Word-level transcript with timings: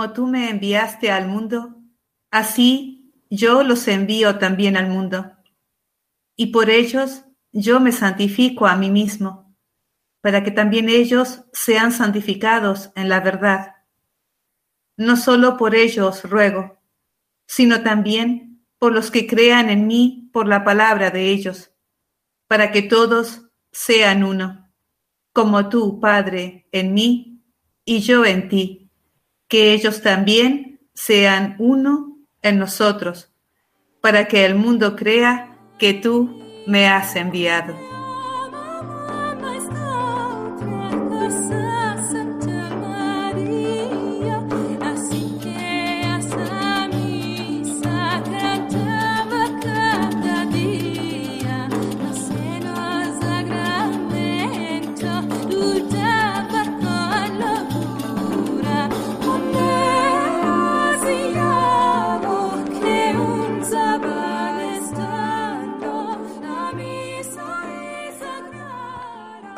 Como 0.00 0.14
tú 0.14 0.26
me 0.26 0.48
enviaste 0.48 1.10
al 1.10 1.28
mundo, 1.28 1.76
así 2.30 3.12
yo 3.28 3.62
los 3.62 3.86
envío 3.86 4.38
también 4.38 4.78
al 4.78 4.88
mundo. 4.88 5.36
Y 6.36 6.46
por 6.46 6.70
ellos 6.70 7.24
yo 7.52 7.80
me 7.80 7.92
santifico 7.92 8.66
a 8.66 8.76
mí 8.76 8.90
mismo, 8.90 9.54
para 10.22 10.42
que 10.42 10.52
también 10.52 10.88
ellos 10.88 11.44
sean 11.52 11.92
santificados 11.92 12.92
en 12.94 13.10
la 13.10 13.20
verdad. 13.20 13.74
No 14.96 15.18
solo 15.18 15.58
por 15.58 15.74
ellos 15.74 16.24
ruego, 16.24 16.80
sino 17.46 17.82
también 17.82 18.64
por 18.78 18.94
los 18.94 19.10
que 19.10 19.26
crean 19.26 19.68
en 19.68 19.86
mí 19.86 20.30
por 20.32 20.48
la 20.48 20.64
palabra 20.64 21.10
de 21.10 21.28
ellos, 21.28 21.72
para 22.46 22.72
que 22.72 22.80
todos 22.80 23.50
sean 23.70 24.24
uno, 24.24 24.72
como 25.34 25.68
tú, 25.68 26.00
Padre, 26.00 26.66
en 26.72 26.94
mí 26.94 27.44
y 27.84 28.00
yo 28.00 28.24
en 28.24 28.48
ti 28.48 28.80
que 29.50 29.72
ellos 29.74 30.00
también 30.00 30.80
sean 30.94 31.56
uno 31.58 32.16
en 32.40 32.58
nosotros, 32.58 33.34
para 34.00 34.28
que 34.28 34.46
el 34.46 34.54
mundo 34.54 34.94
crea 34.96 35.58
que 35.78 35.92
tú 35.92 36.40
me 36.66 36.88
has 36.88 37.16
enviado. 37.16 37.89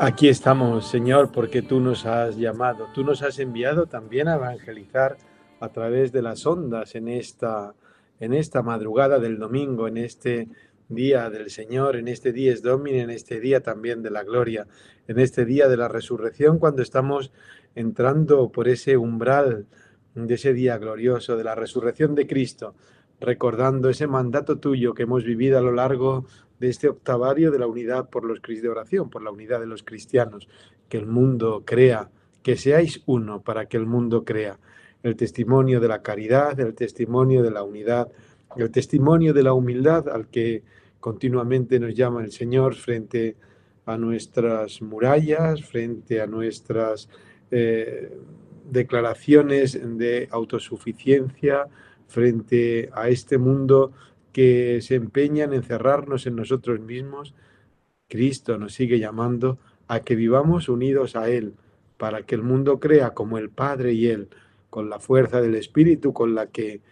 Aquí 0.04 0.28
estamos, 0.28 0.90
Señor, 0.90 1.30
porque 1.30 1.62
tú 1.62 1.78
nos 1.78 2.06
has 2.06 2.36
llamado, 2.36 2.88
tú 2.92 3.04
nos 3.04 3.22
has 3.22 3.38
enviado 3.38 3.86
también 3.86 4.26
a 4.26 4.34
evangelizar 4.34 5.16
a 5.60 5.68
través 5.68 6.10
de 6.10 6.22
las 6.22 6.44
ondas 6.44 6.96
en 6.96 7.06
esta, 7.06 7.76
en 8.18 8.34
esta 8.34 8.62
madrugada 8.62 9.20
del 9.20 9.38
domingo, 9.38 9.86
en 9.86 9.98
este 9.98 10.48
día 10.88 11.30
del 11.30 11.50
Señor, 11.50 11.94
en 11.94 12.08
este 12.08 12.32
día 12.32 12.52
es 12.52 12.62
Domini, 12.62 12.98
en 12.98 13.10
este 13.10 13.38
día 13.38 13.60
también 13.60 14.02
de 14.02 14.10
la 14.10 14.24
gloria, 14.24 14.66
en 15.06 15.20
este 15.20 15.44
día 15.44 15.68
de 15.68 15.76
la 15.76 15.86
resurrección, 15.86 16.58
cuando 16.58 16.82
estamos 16.82 17.30
entrando 17.76 18.50
por 18.50 18.66
ese 18.66 18.96
umbral 18.96 19.66
de 20.16 20.34
ese 20.34 20.52
día 20.52 20.78
glorioso 20.78 21.36
de 21.36 21.44
la 21.44 21.54
resurrección 21.54 22.16
de 22.16 22.26
Cristo, 22.26 22.74
recordando 23.22 23.88
ese 23.88 24.06
mandato 24.06 24.58
tuyo 24.58 24.94
que 24.94 25.04
hemos 25.04 25.24
vivido 25.24 25.58
a 25.58 25.62
lo 25.62 25.72
largo 25.72 26.26
de 26.58 26.68
este 26.68 26.88
octavario 26.88 27.50
de 27.50 27.58
la 27.58 27.66
unidad 27.66 28.10
por 28.10 28.24
los 28.24 28.40
de 28.42 28.68
oración, 28.68 29.10
por 29.10 29.22
la 29.22 29.30
unidad 29.30 29.60
de 29.60 29.66
los 29.66 29.82
cristianos, 29.82 30.48
que 30.88 30.98
el 30.98 31.06
mundo 31.06 31.62
crea, 31.64 32.10
que 32.42 32.56
seáis 32.56 33.02
uno 33.06 33.42
para 33.42 33.66
que 33.66 33.76
el 33.76 33.86
mundo 33.86 34.24
crea. 34.24 34.58
El 35.02 35.16
testimonio 35.16 35.80
de 35.80 35.88
la 35.88 36.02
caridad, 36.02 36.58
el 36.60 36.74
testimonio 36.74 37.42
de 37.42 37.50
la 37.50 37.62
unidad, 37.62 38.08
el 38.56 38.70
testimonio 38.70 39.32
de 39.32 39.42
la 39.42 39.54
humildad 39.54 40.08
al 40.08 40.28
que 40.28 40.62
continuamente 41.00 41.80
nos 41.80 41.94
llama 41.94 42.22
el 42.22 42.30
Señor 42.30 42.74
frente 42.74 43.36
a 43.86 43.96
nuestras 43.96 44.80
murallas, 44.82 45.64
frente 45.64 46.20
a 46.20 46.26
nuestras 46.26 47.08
eh, 47.50 48.16
declaraciones 48.70 49.78
de 49.98 50.28
autosuficiencia, 50.30 51.66
frente 52.12 52.90
a 52.92 53.08
este 53.08 53.38
mundo 53.38 53.92
que 54.32 54.80
se 54.82 54.94
empeñan 54.94 55.52
en 55.52 55.62
cerrarnos 55.62 56.26
en 56.26 56.36
nosotros 56.36 56.78
mismos, 56.80 57.34
Cristo 58.08 58.58
nos 58.58 58.74
sigue 58.74 58.98
llamando 58.98 59.58
a 59.88 60.00
que 60.00 60.14
vivamos 60.14 60.68
unidos 60.68 61.16
a 61.16 61.28
Él, 61.30 61.54
para 61.96 62.22
que 62.22 62.34
el 62.34 62.42
mundo 62.42 62.78
crea 62.78 63.14
como 63.14 63.38
el 63.38 63.48
Padre 63.48 63.94
y 63.94 64.08
Él, 64.08 64.28
con 64.68 64.90
la 64.90 64.98
fuerza 64.98 65.40
del 65.40 65.54
Espíritu 65.54 66.12
con 66.12 66.34
la 66.34 66.46
que 66.48 66.82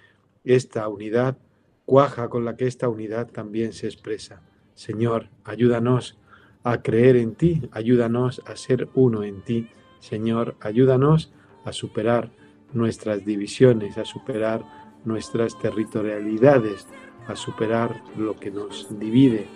esta 0.45 0.89
unidad 0.89 1.37
cuaja, 1.85 2.29
con 2.29 2.45
la 2.45 2.57
que 2.57 2.67
esta 2.67 2.89
unidad 2.89 3.29
también 3.31 3.73
se 3.73 3.87
expresa. 3.87 4.43
Señor, 4.75 5.29
ayúdanos 5.45 6.19
a 6.63 6.83
creer 6.83 7.17
en 7.17 7.35
ti, 7.35 7.69
ayúdanos 7.73 8.43
a 8.47 8.57
ser 8.57 8.89
uno 8.95 9.23
en 9.25 9.43
ti. 9.43 9.69
Señor, 9.99 10.57
ayúdanos 10.61 11.33
a 11.65 11.73
superar 11.73 12.31
nuestras 12.73 13.25
divisiones, 13.25 13.99
a 13.99 14.05
superar 14.05 14.80
nuestras 15.05 15.59
territorialidades, 15.59 16.87
a 17.27 17.37
superar 17.37 18.03
lo 18.17 18.37
que 18.37 18.51
nos 18.51 18.87
divide, 18.99 19.47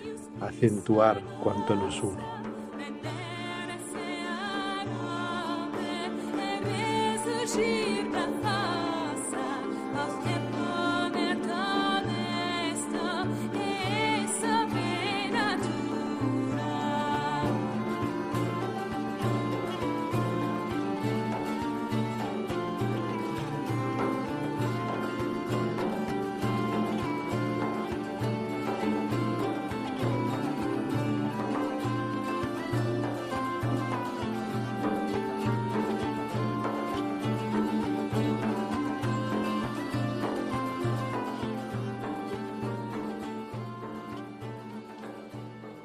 acentuar 0.41 1.21
cuanto 1.43 1.75
nos 1.75 2.03
une. 2.03 2.23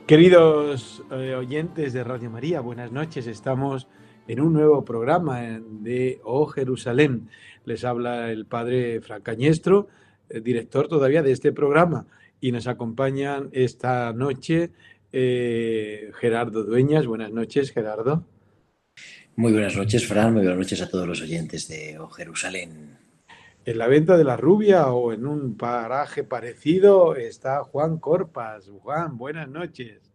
Queridos 0.10 1.04
eh, 1.12 1.36
oyentes 1.36 1.94
de 1.94 2.04
Radio 2.04 2.32
María, 2.32 2.62
buenas 2.62 2.92
noches. 2.92 3.28
Estamos 3.28 3.88
en 4.28 4.42
un 4.42 4.54
nuevo 4.54 4.84
programa 4.84 5.62
de 5.64 6.20
Oh 6.24 6.48
Jerusalén. 6.48 7.30
Les 7.64 7.84
habla 7.84 8.32
el 8.32 8.48
padre 8.48 9.02
Francañestro, 9.02 9.88
eh, 10.28 10.42
director 10.42 10.88
todavía 10.88 11.22
de 11.22 11.32
este 11.32 11.52
programa, 11.52 12.08
y 12.42 12.52
nos 12.52 12.66
acompañan 12.66 13.50
esta 13.52 14.12
noche 14.12 14.72
eh, 15.14 16.10
Gerardo 16.16 16.64
Dueñas. 16.64 17.06
Buenas 17.06 17.32
noches, 17.32 17.72
Gerardo. 17.72 18.26
Muy 19.36 19.52
buenas 19.52 19.78
noches, 19.78 20.08
Fran. 20.08 20.34
Muy 20.34 20.42
buenas 20.42 20.58
noches 20.58 20.82
a 20.82 20.90
todos 20.90 21.08
los 21.08 21.22
oyentes 21.22 21.68
de 21.68 22.00
Oh 22.00 22.10
Jerusalén. 22.10 22.99
En 23.70 23.78
la 23.78 23.86
venta 23.86 24.18
de 24.18 24.24
la 24.24 24.36
rubia 24.36 24.88
o 24.88 25.14
en 25.14 25.28
un 25.28 25.56
paraje 25.56 26.24
parecido 26.24 27.16
está 27.16 27.64
Juan 27.64 28.00
Corpas. 28.00 28.68
Juan, 28.82 29.16
buenas 29.16 29.48
noches. 29.48 30.12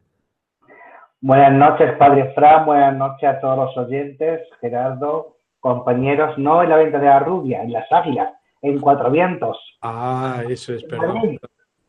Buenas 1.20 1.52
noches, 1.52 1.96
Padre 1.96 2.32
Fran. 2.34 2.66
Buenas 2.66 2.96
noches 2.96 3.28
a 3.28 3.38
todos 3.38 3.56
los 3.56 3.86
oyentes. 3.86 4.40
Gerardo, 4.60 5.36
compañeros, 5.60 6.36
no 6.36 6.64
en 6.64 6.70
la 6.70 6.78
venta 6.78 6.98
de 6.98 7.06
la 7.06 7.20
rubia, 7.20 7.62
en 7.62 7.70
las 7.70 7.86
águilas, 7.92 8.34
en 8.60 8.80
Cuatro 8.80 9.08
Vientos. 9.12 9.56
Ah, 9.82 10.42
eso 10.48 10.74
es, 10.74 10.82
perdón. 10.82 11.38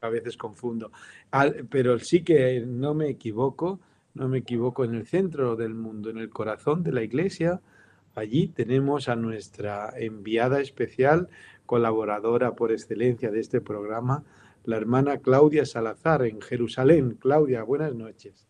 A 0.01 0.09
veces 0.09 0.38
confundo. 0.38 0.91
Pero 1.71 1.97
sí 1.97 2.23
que 2.23 2.63
no 2.63 2.94
me 2.94 3.07
equivoco, 3.09 3.79
no 4.13 4.27
me 4.27 4.38
equivoco, 4.38 4.83
en 4.83 4.94
el 4.94 5.07
centro 5.07 5.56
del 5.56 5.73
mundo, 5.73 6.12
en 6.12 6.19
el 6.19 6.29
corazón 6.29 6.83
de 6.83 6.91
la 6.91 7.01
iglesia, 7.01 7.59
Allí 8.15 8.47
tenemos 8.47 9.09
a 9.09 9.15
nuestra 9.15 9.94
enviada 9.97 10.62
especial, 10.62 11.27
colaboradora 11.65 12.56
por 12.56 12.71
excelencia 12.71 13.29
de 13.29 13.39
este 13.41 13.59
programa, 13.62 14.23
la 14.63 14.77
hermana 14.77 15.17
Claudia 15.19 15.65
Salazar 15.65 16.23
en 16.23 16.41
Jerusalén. 16.41 17.17
Claudia, 17.19 17.63
buenas 17.63 17.94
noches. 17.94 18.47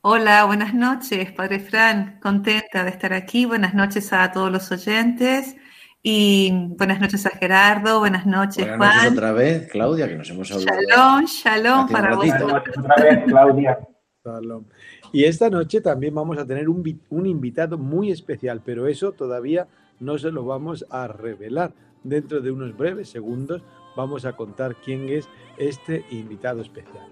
Hola, 0.00 0.44
buenas 0.44 0.72
noches, 0.74 1.30
Padre 1.32 1.60
Fran. 1.60 2.18
Contenta 2.20 2.84
de 2.84 2.90
estar 2.90 3.12
aquí. 3.12 3.44
Buenas 3.44 3.74
noches 3.74 4.12
a 4.12 4.32
todos 4.32 4.50
los 4.50 4.70
oyentes 4.72 5.56
Y 6.04 6.50
buenas 6.76 7.00
noches 7.00 7.24
a 7.26 7.30
Gerardo, 7.30 8.00
buenas 8.00 8.26
noches, 8.26 8.66
Buenas 8.66 8.78
Juan. 8.78 8.96
noches 8.96 9.12
otra 9.12 9.32
vez, 9.32 9.68
Claudia, 9.70 10.08
que 10.08 10.16
nos 10.16 10.28
hemos 10.30 10.50
hablado. 10.50 10.80
Shalom, 10.88 11.24
shalom 11.26 11.88
para 11.88 12.16
vos. 12.16 12.26
ratito. 12.28 12.44
Buenas 12.44 12.64
noches 12.66 12.78
otra 12.78 12.96
vez, 13.04 13.24
Claudia. 13.26 13.78
Shalom. 14.24 14.64
Y 15.12 15.24
esta 15.24 15.50
noche 15.50 15.82
también 15.82 16.14
vamos 16.14 16.38
a 16.38 16.46
tener 16.46 16.70
un, 16.70 17.00
un 17.10 17.26
invitado 17.26 17.76
muy 17.76 18.10
especial, 18.10 18.62
pero 18.64 18.86
eso 18.86 19.12
todavía 19.12 19.68
no 20.00 20.16
se 20.16 20.32
lo 20.32 20.44
vamos 20.44 20.86
a 20.88 21.06
revelar. 21.06 21.74
Dentro 22.02 22.40
de 22.40 22.50
unos 22.50 22.76
breves 22.76 23.10
segundos 23.10 23.62
vamos 23.94 24.24
a 24.24 24.32
contar 24.32 24.76
quién 24.82 25.08
es 25.10 25.28
este 25.58 26.04
invitado 26.10 26.62
especial. 26.62 27.06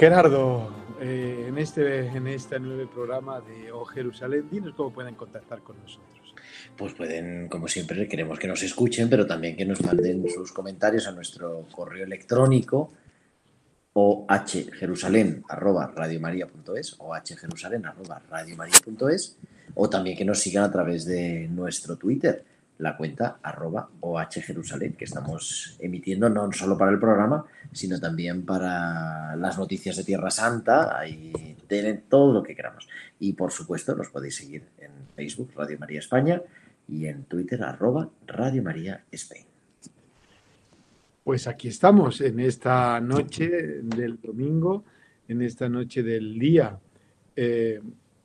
Gerardo, 0.00 0.72
eh, 0.98 1.44
en, 1.48 1.58
este, 1.58 2.06
en 2.06 2.26
este 2.26 2.58
nuevo 2.58 2.90
programa 2.90 3.42
de 3.42 3.70
O 3.70 3.84
Jerusalén, 3.84 4.48
dinos 4.50 4.72
cómo 4.74 4.94
pueden 4.94 5.14
contactar 5.14 5.60
con 5.60 5.78
nosotros. 5.78 6.34
Pues 6.74 6.94
pueden, 6.94 7.48
como 7.48 7.68
siempre, 7.68 8.08
queremos 8.08 8.38
que 8.38 8.48
nos 8.48 8.62
escuchen, 8.62 9.10
pero 9.10 9.26
también 9.26 9.58
que 9.58 9.66
nos 9.66 9.82
manden 9.82 10.26
sus 10.30 10.52
comentarios 10.52 11.06
a 11.06 11.12
nuestro 11.12 11.66
correo 11.70 12.04
electrónico 12.04 12.94
o 13.92 14.26
hjerusalén.radiomaria.es 14.26 16.96
o 16.98 17.14
hjerusalén.radiomaria.es 17.14 19.36
o 19.74 19.90
también 19.90 20.16
que 20.16 20.24
nos 20.24 20.38
sigan 20.38 20.64
a 20.64 20.72
través 20.72 21.04
de 21.04 21.46
nuestro 21.48 21.96
Twitter, 21.96 22.42
la 22.80 22.96
cuenta 22.96 23.38
arroba 23.42 23.88
ohjerusalén, 24.00 24.94
que 24.94 25.04
estamos 25.04 25.76
emitiendo 25.78 26.28
no 26.28 26.50
solo 26.52 26.76
para 26.76 26.90
el 26.90 26.98
programa, 26.98 27.44
sino 27.72 28.00
también 28.00 28.44
para 28.44 29.36
las 29.36 29.58
noticias 29.58 29.96
de 29.96 30.04
Tierra 30.04 30.30
Santa, 30.30 30.98
ahí 30.98 31.56
tienen 31.68 32.04
todo 32.08 32.32
lo 32.32 32.42
que 32.42 32.54
queramos. 32.54 32.88
Y 33.18 33.34
por 33.34 33.52
supuesto 33.52 33.94
nos 33.94 34.08
podéis 34.08 34.36
seguir 34.36 34.64
en 34.78 34.90
Facebook, 35.14 35.52
Radio 35.54 35.78
María 35.78 36.00
España, 36.00 36.42
y 36.88 37.06
en 37.06 37.24
Twitter, 37.24 37.62
arroba 37.62 38.08
Radio 38.26 38.62
María 38.62 39.04
Spain. 39.12 39.44
Pues 41.22 41.46
aquí 41.46 41.68
estamos 41.68 42.20
en 42.20 42.40
esta 42.40 43.00
noche 43.00 43.48
del 43.82 44.18
domingo, 44.20 44.84
en 45.28 45.42
esta 45.42 45.68
noche 45.68 46.02
del 46.02 46.38
día, 46.38 46.78
eh, 47.36 47.80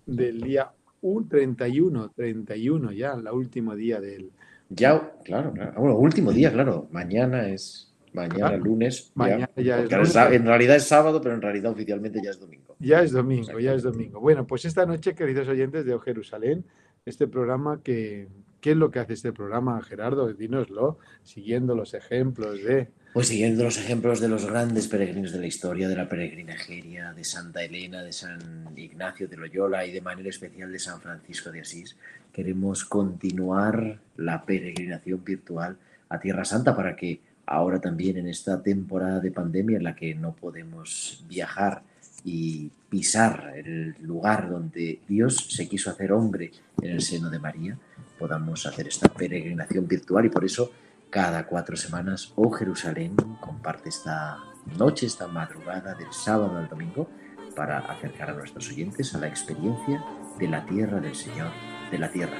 del 0.05 0.41
día 0.41 0.71
un 1.01 1.29
31, 1.29 2.13
31 2.15 2.91
ya, 2.91 3.15
la 3.15 3.33
último 3.33 3.75
día 3.75 4.01
del... 4.01 4.31
Ya, 4.69 5.13
claro, 5.23 5.53
claro. 5.53 5.73
Ah, 5.75 5.79
Bueno, 5.79 5.97
último 5.97 6.31
día, 6.31 6.51
claro. 6.51 6.87
Mañana 6.91 7.47
es, 7.49 7.93
mañana 8.13 8.35
Claro. 8.49 8.63
lunes. 8.63 9.11
Mañana 9.15 9.49
ya 9.55 9.79
es 9.81 9.91
lunes. 9.91 10.15
En 10.15 10.45
realidad 10.45 10.75
es 10.77 10.83
sábado, 10.87 11.21
pero 11.21 11.35
en 11.35 11.41
realidad 11.41 11.71
oficialmente 11.71 12.19
ya 12.23 12.31
es 12.31 12.39
domingo. 12.39 12.75
Ya 12.79 13.01
es 13.01 13.11
domingo, 13.11 13.59
ya 13.59 13.73
es 13.73 13.83
domingo. 13.83 14.19
Bueno, 14.19 14.45
pues 14.47 14.65
esta 14.65 14.85
noche, 14.85 15.15
queridos 15.15 15.47
oyentes 15.47 15.85
de 15.85 15.97
Jerusalén, 15.99 16.65
este 17.05 17.27
programa 17.27 17.81
que... 17.83 18.27
¿Qué 18.61 18.71
es 18.71 18.77
lo 18.77 18.89
que 18.89 18.97
hace 18.97 19.13
este 19.13 19.31
programa, 19.31 19.79
Gerardo? 19.83 20.33
Dínoslo, 20.33 20.97
siguiendo 21.21 21.75
los 21.75 21.93
ejemplos 21.93 22.63
de... 22.63 22.87
Pues 23.13 23.27
siguiendo 23.27 23.63
los 23.63 23.77
ejemplos 23.77 24.19
de 24.19 24.27
los 24.27 24.47
grandes 24.47 24.87
peregrinos 24.87 25.31
de 25.31 25.39
la 25.39 25.45
historia, 25.45 25.87
de 25.87 25.95
la 25.95 26.09
peregrina 26.09 26.55
Egeria, 26.55 27.13
de 27.13 27.23
Santa 27.23 27.63
Elena, 27.63 28.01
de 28.01 28.11
San 28.11 28.39
Ignacio 28.75 29.27
de 29.27 29.37
Loyola 29.37 29.85
y 29.85 29.91
de 29.91 30.01
manera 30.01 30.29
especial 30.29 30.71
de 30.71 30.79
San 30.79 30.99
Francisco 30.99 31.51
de 31.51 31.61
Asís, 31.61 31.95
queremos 32.35 32.83
continuar 32.83 34.01
la 34.17 34.43
peregrinación 34.43 35.23
virtual 35.23 35.77
a 36.09 36.19
Tierra 36.19 36.43
Santa 36.43 36.75
para 36.75 36.93
que 36.93 37.21
ahora 37.45 37.79
también 37.79 38.17
en 38.17 38.27
esta 38.27 38.61
temporada 38.61 39.21
de 39.21 39.31
pandemia 39.31 39.77
en 39.77 39.85
la 39.85 39.95
que 39.95 40.13
no 40.15 40.33
podemos 40.35 41.23
viajar 41.29 41.83
y 42.25 42.69
pisar 42.89 43.53
el 43.55 43.95
lugar 44.01 44.49
donde 44.49 44.99
Dios 45.07 45.47
se 45.49 45.69
quiso 45.69 45.89
hacer 45.89 46.11
hombre 46.11 46.51
en 46.81 46.89
el 46.89 47.01
seno 47.01 47.29
de 47.29 47.39
María, 47.39 47.77
podamos 48.19 48.65
hacer 48.65 48.89
esta 48.89 49.07
peregrinación 49.07 49.87
virtual. 49.87 50.25
Y 50.25 50.29
por 50.29 50.43
eso 50.43 50.73
cada 51.09 51.47
cuatro 51.47 51.77
semanas 51.77 52.33
O 52.35 52.51
Jerusalén 52.51 53.15
comparte 53.39 53.87
esta 53.87 54.39
noche, 54.77 55.05
esta 55.05 55.27
madrugada 55.27 55.93
del 55.93 56.11
sábado 56.11 56.57
al 56.57 56.67
domingo 56.67 57.07
para 57.55 57.77
acercar 57.79 58.31
a 58.31 58.33
nuestros 58.33 58.69
oyentes 58.71 59.15
a 59.15 59.19
la 59.19 59.29
experiencia 59.29 60.03
de 60.37 60.47
la 60.49 60.65
tierra 60.65 60.99
del 60.99 61.15
Señor, 61.15 61.51
de 61.91 61.97
la 61.97 62.11
tierra. 62.11 62.37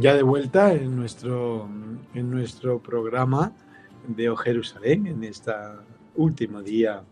Ya 0.00 0.14
de 0.14 0.22
vuelta 0.22 0.72
en 0.72 0.96
nuestro, 0.96 1.68
en 2.14 2.30
nuestro 2.30 2.82
programa 2.82 3.52
de 4.08 4.30
O 4.30 4.36
Jerusalén, 4.36 5.06
en 5.06 5.22
este 5.24 5.52
último 6.16 6.62
día, 6.62 7.04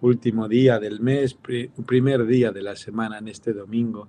último 0.00 0.48
día 0.48 0.80
del 0.80 0.98
mes, 0.98 1.34
pri- 1.34 1.70
primer 1.86 2.26
día 2.26 2.50
de 2.50 2.62
la 2.62 2.74
semana, 2.74 3.18
en 3.18 3.28
este 3.28 3.52
domingo, 3.52 4.08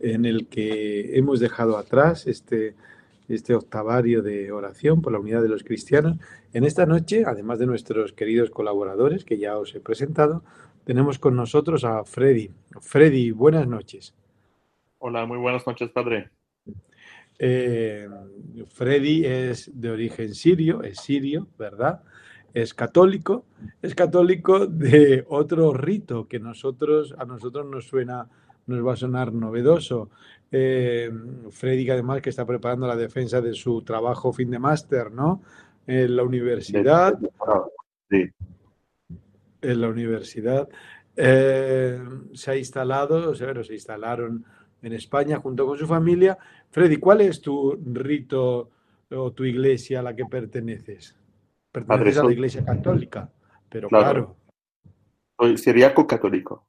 en 0.00 0.24
el 0.24 0.46
que 0.46 1.18
hemos 1.18 1.38
dejado 1.38 1.76
atrás 1.76 2.26
este, 2.26 2.74
este 3.28 3.54
octavario 3.54 4.22
de 4.22 4.52
oración 4.52 5.02
por 5.02 5.12
la 5.12 5.18
unidad 5.18 5.42
de 5.42 5.50
los 5.50 5.62
cristianos. 5.62 6.16
En 6.54 6.64
esta 6.64 6.86
noche, 6.86 7.24
además 7.26 7.58
de 7.58 7.66
nuestros 7.66 8.14
queridos 8.14 8.48
colaboradores, 8.48 9.22
que 9.22 9.36
ya 9.36 9.58
os 9.58 9.74
he 9.74 9.80
presentado, 9.80 10.42
tenemos 10.84 11.18
con 11.18 11.36
nosotros 11.36 11.84
a 11.84 12.04
Freddy. 12.04 12.50
Freddy, 12.80 13.32
buenas 13.32 13.68
noches. 13.68 14.14
Hola, 14.96 15.26
muy 15.26 15.36
buenas 15.36 15.66
noches, 15.66 15.90
padre. 15.90 16.30
Eh, 17.38 18.08
Freddy 18.68 19.24
es 19.24 19.70
de 19.74 19.90
origen 19.90 20.34
sirio, 20.34 20.82
es 20.82 20.98
sirio, 21.00 21.48
¿verdad? 21.58 22.02
Es 22.54 22.72
católico, 22.72 23.44
es 23.82 23.94
católico 23.94 24.66
de 24.66 25.24
otro 25.28 25.74
rito 25.74 26.26
que 26.26 26.38
nosotros, 26.38 27.14
a 27.18 27.24
nosotros 27.24 27.66
nos 27.66 27.86
suena, 27.86 28.28
nos 28.66 28.86
va 28.86 28.94
a 28.94 28.96
sonar 28.96 29.32
novedoso. 29.32 30.10
Eh, 30.50 31.10
Freddy, 31.50 31.84
que 31.84 31.92
además 31.92 32.22
que 32.22 32.30
está 32.30 32.46
preparando 32.46 32.86
la 32.86 32.96
defensa 32.96 33.40
de 33.40 33.52
su 33.52 33.82
trabajo 33.82 34.32
fin 34.32 34.50
de 34.50 34.58
máster, 34.58 35.10
¿no? 35.10 35.42
En 35.86 36.16
la 36.16 36.22
universidad, 36.22 37.18
Sí, 38.08 38.30
en 39.62 39.80
la 39.80 39.88
universidad. 39.88 40.68
Eh, 41.16 41.98
se 42.32 42.50
ha 42.50 42.56
instalado, 42.56 43.30
o 43.30 43.34
sea, 43.34 43.48
bueno, 43.48 43.64
se 43.64 43.74
instalaron 43.74 44.44
en 44.82 44.92
España 44.92 45.38
junto 45.40 45.66
con 45.66 45.78
su 45.78 45.86
familia. 45.86 46.38
Freddy, 46.70 46.96
¿cuál 46.98 47.20
es 47.22 47.40
tu 47.40 47.78
rito 47.92 48.70
o 49.10 49.32
tu 49.32 49.44
iglesia 49.44 50.00
a 50.00 50.02
la 50.02 50.14
que 50.14 50.24
perteneces? 50.26 51.16
Perteneces 51.72 52.18
a 52.18 52.24
la 52.24 52.32
iglesia 52.32 52.64
católica, 52.64 53.30
pero 53.68 53.88
Claro. 53.88 54.10
claro, 54.10 54.36
soy 55.38 55.58
siriaco 55.58 56.06
católico. 56.06 56.66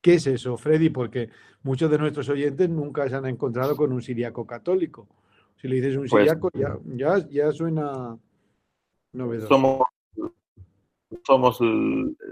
¿Qué 0.00 0.14
es 0.14 0.26
eso, 0.28 0.56
Freddy? 0.56 0.90
Porque 0.90 1.30
muchos 1.64 1.90
de 1.90 1.98
nuestros 1.98 2.28
oyentes 2.28 2.68
nunca 2.68 3.08
se 3.08 3.16
han 3.16 3.26
encontrado 3.26 3.76
con 3.76 3.92
un 3.92 4.00
siriaco 4.02 4.46
católico. 4.46 5.08
Si 5.56 5.66
le 5.66 5.76
dices 5.76 5.96
un 5.96 6.06
Pues- 6.06 6.22
siriaco, 6.22 6.50
ya, 6.54 6.78
ya, 6.84 7.26
ya 7.28 7.50
suena 7.50 8.16
novedoso. 9.12 9.48
Somos, 9.48 9.82
somos 11.24 11.58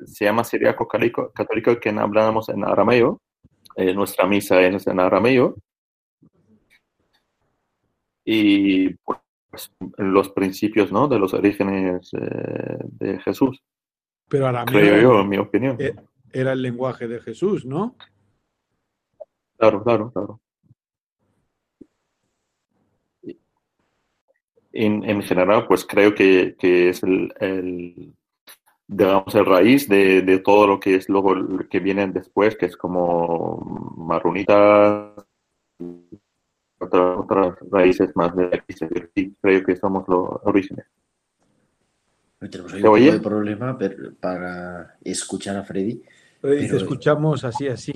se 0.07 0.25
llama 0.25 0.45
siriaco 0.45 0.87
católico, 0.87 1.33
católico 1.33 1.81
que 1.81 1.89
hablamos 1.89 2.49
en 2.49 2.63
arameo. 2.65 3.21
Eh, 3.77 3.93
nuestra 3.95 4.27
misa 4.27 4.61
es 4.63 4.87
en 4.87 5.01
arameo. 5.01 5.57
Y 8.25 8.95
pues 8.95 9.71
los 9.99 10.31
principios 10.31 10.91
¿no? 10.91 11.09
de 11.09 11.19
los 11.19 11.35
orígenes 11.35 12.11
eh, 12.15 12.79
de 12.83 13.21
Jesús, 13.21 13.63
Pero 14.29 14.47
arameo 14.47 14.73
creo 14.73 15.03
yo, 15.03 15.21
en 15.21 15.29
mi 15.29 15.39
opinión. 15.39 15.77
eh, 15.79 15.95
era 16.33 16.53
el 16.53 16.63
lenguaje 16.63 17.07
de 17.07 17.21
Jesús, 17.21 17.65
¿no? 17.65 17.95
Claro, 19.57 19.83
claro, 19.85 20.11
claro. 20.13 20.41
En, 24.73 25.09
en 25.09 25.23
general, 25.23 25.67
pues 25.69 25.85
creo 25.87 26.15
que, 26.15 26.57
que 26.59 26.89
es 26.89 27.03
el, 27.05 27.33
el, 27.39 28.15
digamos, 28.87 29.35
el 29.35 29.47
raíz 29.47 29.89
de, 29.89 30.23
de 30.23 30.39
todo 30.39 30.67
lo 30.67 30.81
que 30.81 30.97
es 30.97 31.09
luego 31.09 31.35
lo 31.35 31.69
que 31.69 31.81
viene 31.81 32.07
después, 32.09 32.57
que 32.57 32.67
es 32.67 32.77
como 32.77 33.95
marronitas, 33.97 35.13
otras, 36.79 37.19
otras 37.19 37.57
raíces 37.71 38.11
más 38.15 38.35
de 38.37 38.47
aquí. 38.47 38.75
Sí, 39.15 39.35
creo 39.41 39.65
que 39.65 39.77
somos 39.77 40.07
los 40.09 40.29
orígenes. 40.45 40.85
Hoy 42.41 42.51
tenemos 42.51 42.73
hoy 42.75 42.81
¿Se 42.83 42.89
un 42.89 43.15
de 43.17 43.21
problema 43.21 43.79
pero- 43.79 44.13
para 44.21 44.97
escuchar 45.03 45.57
a 45.57 45.65
Freddy. 45.65 46.03
Escuchamos 46.43 47.43
así, 47.45 47.69
así. 47.69 47.93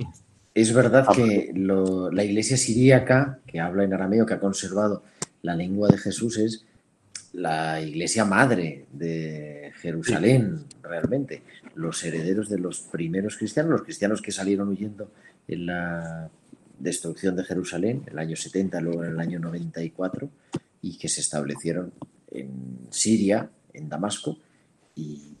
Es 0.55 0.73
verdad 0.73 1.05
Ah, 1.07 1.13
que 1.15 1.51
lo- 1.53 2.09
la 2.11 2.23
iglesia 2.23 2.57
siríaca, 2.57 3.39
que 3.45 3.59
habla 3.59 3.83
en 3.83 3.93
arameo, 3.93 4.25
que 4.25 4.33
ha 4.33 4.39
conservado 4.39 5.03
la 5.43 5.55
lengua 5.55 5.87
de 5.89 5.99
Jesús, 5.99 6.37
es 6.39 6.65
la 7.33 7.81
iglesia 7.81 8.25
madre 8.25 8.85
de 8.91 9.71
Jerusalén, 9.75 10.65
realmente. 10.81 11.43
Los 11.75 12.03
herederos 12.03 12.49
de 12.49 12.59
los 12.59 12.81
primeros 12.81 13.37
cristianos, 13.37 13.71
los 13.71 13.83
cristianos 13.83 14.21
que 14.21 14.31
salieron 14.31 14.69
huyendo 14.69 15.11
en 15.47 15.65
la 15.65 16.29
destrucción 16.77 17.35
de 17.35 17.43
Jerusalén, 17.43 18.03
en 18.05 18.13
el 18.13 18.19
año 18.19 18.35
70, 18.35 18.81
luego 18.81 19.03
en 19.03 19.11
el 19.11 19.19
año 19.19 19.39
94, 19.39 20.29
y 20.81 20.97
que 20.97 21.09
se 21.09 21.21
establecieron 21.21 21.91
en 22.31 22.87
Siria, 22.89 23.49
en 23.73 23.89
Damasco, 23.89 24.37
y 24.95 25.35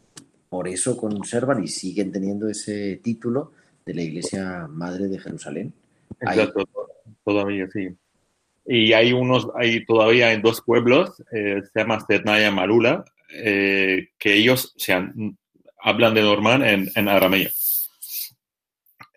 por 0.49 0.67
eso 0.67 0.97
conservan 0.97 1.63
y 1.63 1.67
siguen 1.67 2.11
teniendo 2.11 2.47
ese 2.49 2.99
título 3.03 3.51
de 3.85 3.93
la 3.93 4.01
iglesia 4.01 4.67
madre 4.67 5.07
de 5.07 5.19
Jerusalén. 5.19 5.73
Ahí. 6.21 6.39
Exacto, 6.39 6.67
todavía 7.23 7.67
sí. 7.71 7.95
Y 8.71 8.93
hay 8.93 9.13
unos, 9.13 9.47
hay 9.55 9.83
todavía 9.83 10.31
en 10.31 10.43
dos 10.43 10.61
pueblos, 10.61 11.11
eh, 11.33 11.59
se 11.73 11.79
llama 11.79 11.99
Sednaya 12.07 12.51
Marula, 12.51 13.03
eh, 13.33 14.09
que 14.19 14.35
ellos 14.35 14.73
se 14.77 14.93
han- 14.93 15.39
hablan 15.81 16.13
de 16.13 16.21
normal 16.21 16.63
en, 16.63 16.87
en 16.93 17.07
arameo. 17.09 17.49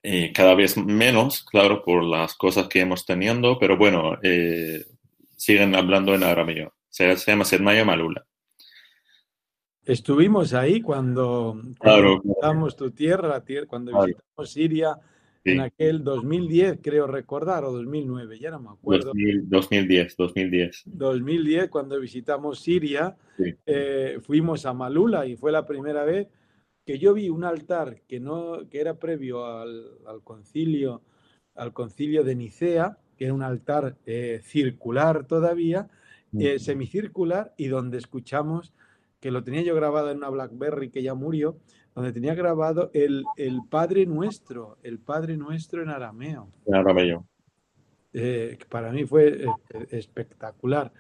Eh, 0.02 0.32
cada 0.34 0.54
vez 0.54 0.78
menos, 0.78 1.44
claro, 1.44 1.82
por 1.84 2.02
las 2.02 2.34
cosas 2.34 2.66
que 2.68 2.80
hemos 2.80 3.04
teniendo, 3.04 3.58
pero 3.58 3.76
bueno, 3.76 4.16
eh, 4.22 4.86
siguen 5.36 5.74
hablando 5.74 6.14
en 6.14 6.22
arameo. 6.24 6.72
Se, 6.88 7.14
se 7.18 7.30
llama 7.32 7.44
Sednaya 7.44 7.84
Malula. 7.84 8.24
Estuvimos 9.84 10.54
ahí 10.54 10.80
cuando, 10.80 11.52
cuando 11.54 11.74
Claro. 11.78 12.20
visitamos 12.22 12.74
tu 12.76 12.90
tierra, 12.92 13.44
tier- 13.44 13.66
cuando 13.66 13.92
visitamos 13.92 14.50
Siria 14.50 14.96
Sí, 15.44 15.50
en 15.52 15.60
aquel 15.60 16.04
2010, 16.04 16.78
creo 16.82 17.06
recordar, 17.06 17.64
o 17.64 17.72
2009, 17.72 18.38
ya 18.38 18.50
no 18.52 18.60
me 18.60 18.70
acuerdo. 18.70 19.06
2000 19.06 19.48
2010, 19.48 20.16
2010. 20.16 20.82
2010, 20.86 21.68
cuando 21.68 21.98
visitamos 21.98 22.60
Siria, 22.60 23.16
Sí. 23.36 23.54
eh, 23.66 24.18
fuimos 24.22 24.66
a 24.66 24.72
Malula 24.72 25.26
y 25.26 25.36
fue 25.36 25.50
la 25.50 25.66
primera 25.66 26.04
vez 26.04 26.28
que 26.86 26.98
yo 26.98 27.14
vi 27.14 27.28
un 27.28 27.44
altar 27.44 28.02
que, 28.06 28.20
no, 28.20 28.68
que 28.68 28.80
era 28.80 28.98
previo 28.98 29.44
al, 29.46 29.98
al 30.06 30.22
concilio, 30.22 31.02
al 31.54 31.72
concilio 31.72 32.22
de 32.24 32.34
Nicea, 32.36 32.98
que 33.16 33.24
era 33.26 33.34
un 33.34 33.42
altar 33.42 33.96
eh, 34.06 34.40
circular 34.44 35.26
todavía, 35.26 35.88
eh, 36.38 36.58
semicircular, 36.58 37.52
y 37.56 37.66
donde 37.68 37.98
escuchamos, 37.98 38.72
que 39.20 39.30
lo 39.30 39.44
tenía 39.44 39.62
yo 39.62 39.74
grabado 39.74 40.10
en 40.10 40.18
una 40.18 40.30
Blackberry 40.30 40.90
que 40.90 41.02
ya 41.02 41.14
murió, 41.14 41.58
donde 41.94 42.12
tenía 42.12 42.34
grabado 42.34 42.90
el, 42.94 43.24
el 43.36 43.60
Padre 43.68 44.06
Nuestro, 44.06 44.78
el 44.82 44.98
Padre 44.98 45.36
Nuestro 45.36 45.82
en 45.82 45.90
arameo. 45.90 46.48
En 46.66 46.74
arameo. 46.74 47.26
Eh, 48.14 48.58
para 48.68 48.90
mí 48.90 49.04
fue 49.04 49.44
eh, 49.44 49.46
espectacular. 49.90 50.92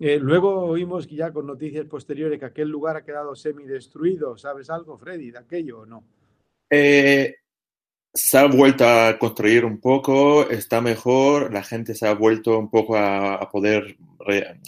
Eh, 0.00 0.18
luego 0.18 0.66
oímos 0.66 1.06
que 1.06 1.14
ya 1.14 1.32
con 1.32 1.46
noticias 1.46 1.86
posteriores 1.86 2.38
que 2.38 2.46
aquel 2.46 2.68
lugar 2.68 2.96
ha 2.96 3.04
quedado 3.04 3.36
semidestruido. 3.36 4.36
¿Sabes 4.36 4.70
algo, 4.70 4.98
Freddy, 4.98 5.30
de 5.30 5.38
aquello 5.38 5.80
o 5.80 5.86
no? 5.86 6.04
Eh, 6.68 7.36
se 8.12 8.38
ha 8.38 8.46
vuelto 8.46 8.84
a 8.84 9.16
construir 9.18 9.64
un 9.64 9.80
poco, 9.80 10.48
está 10.50 10.80
mejor, 10.80 11.52
la 11.52 11.62
gente 11.62 11.94
se 11.94 12.06
ha 12.06 12.14
vuelto 12.14 12.58
un 12.58 12.70
poco 12.70 12.96
a, 12.96 13.34
a 13.34 13.48
poder 13.50 13.96
re- 14.20 14.60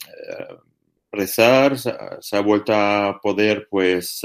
rezar, 1.12 1.78
se, 1.78 1.92
se 2.20 2.36
ha 2.36 2.40
vuelto 2.40 2.72
a 2.74 3.18
poder 3.22 3.68
pues 3.70 4.22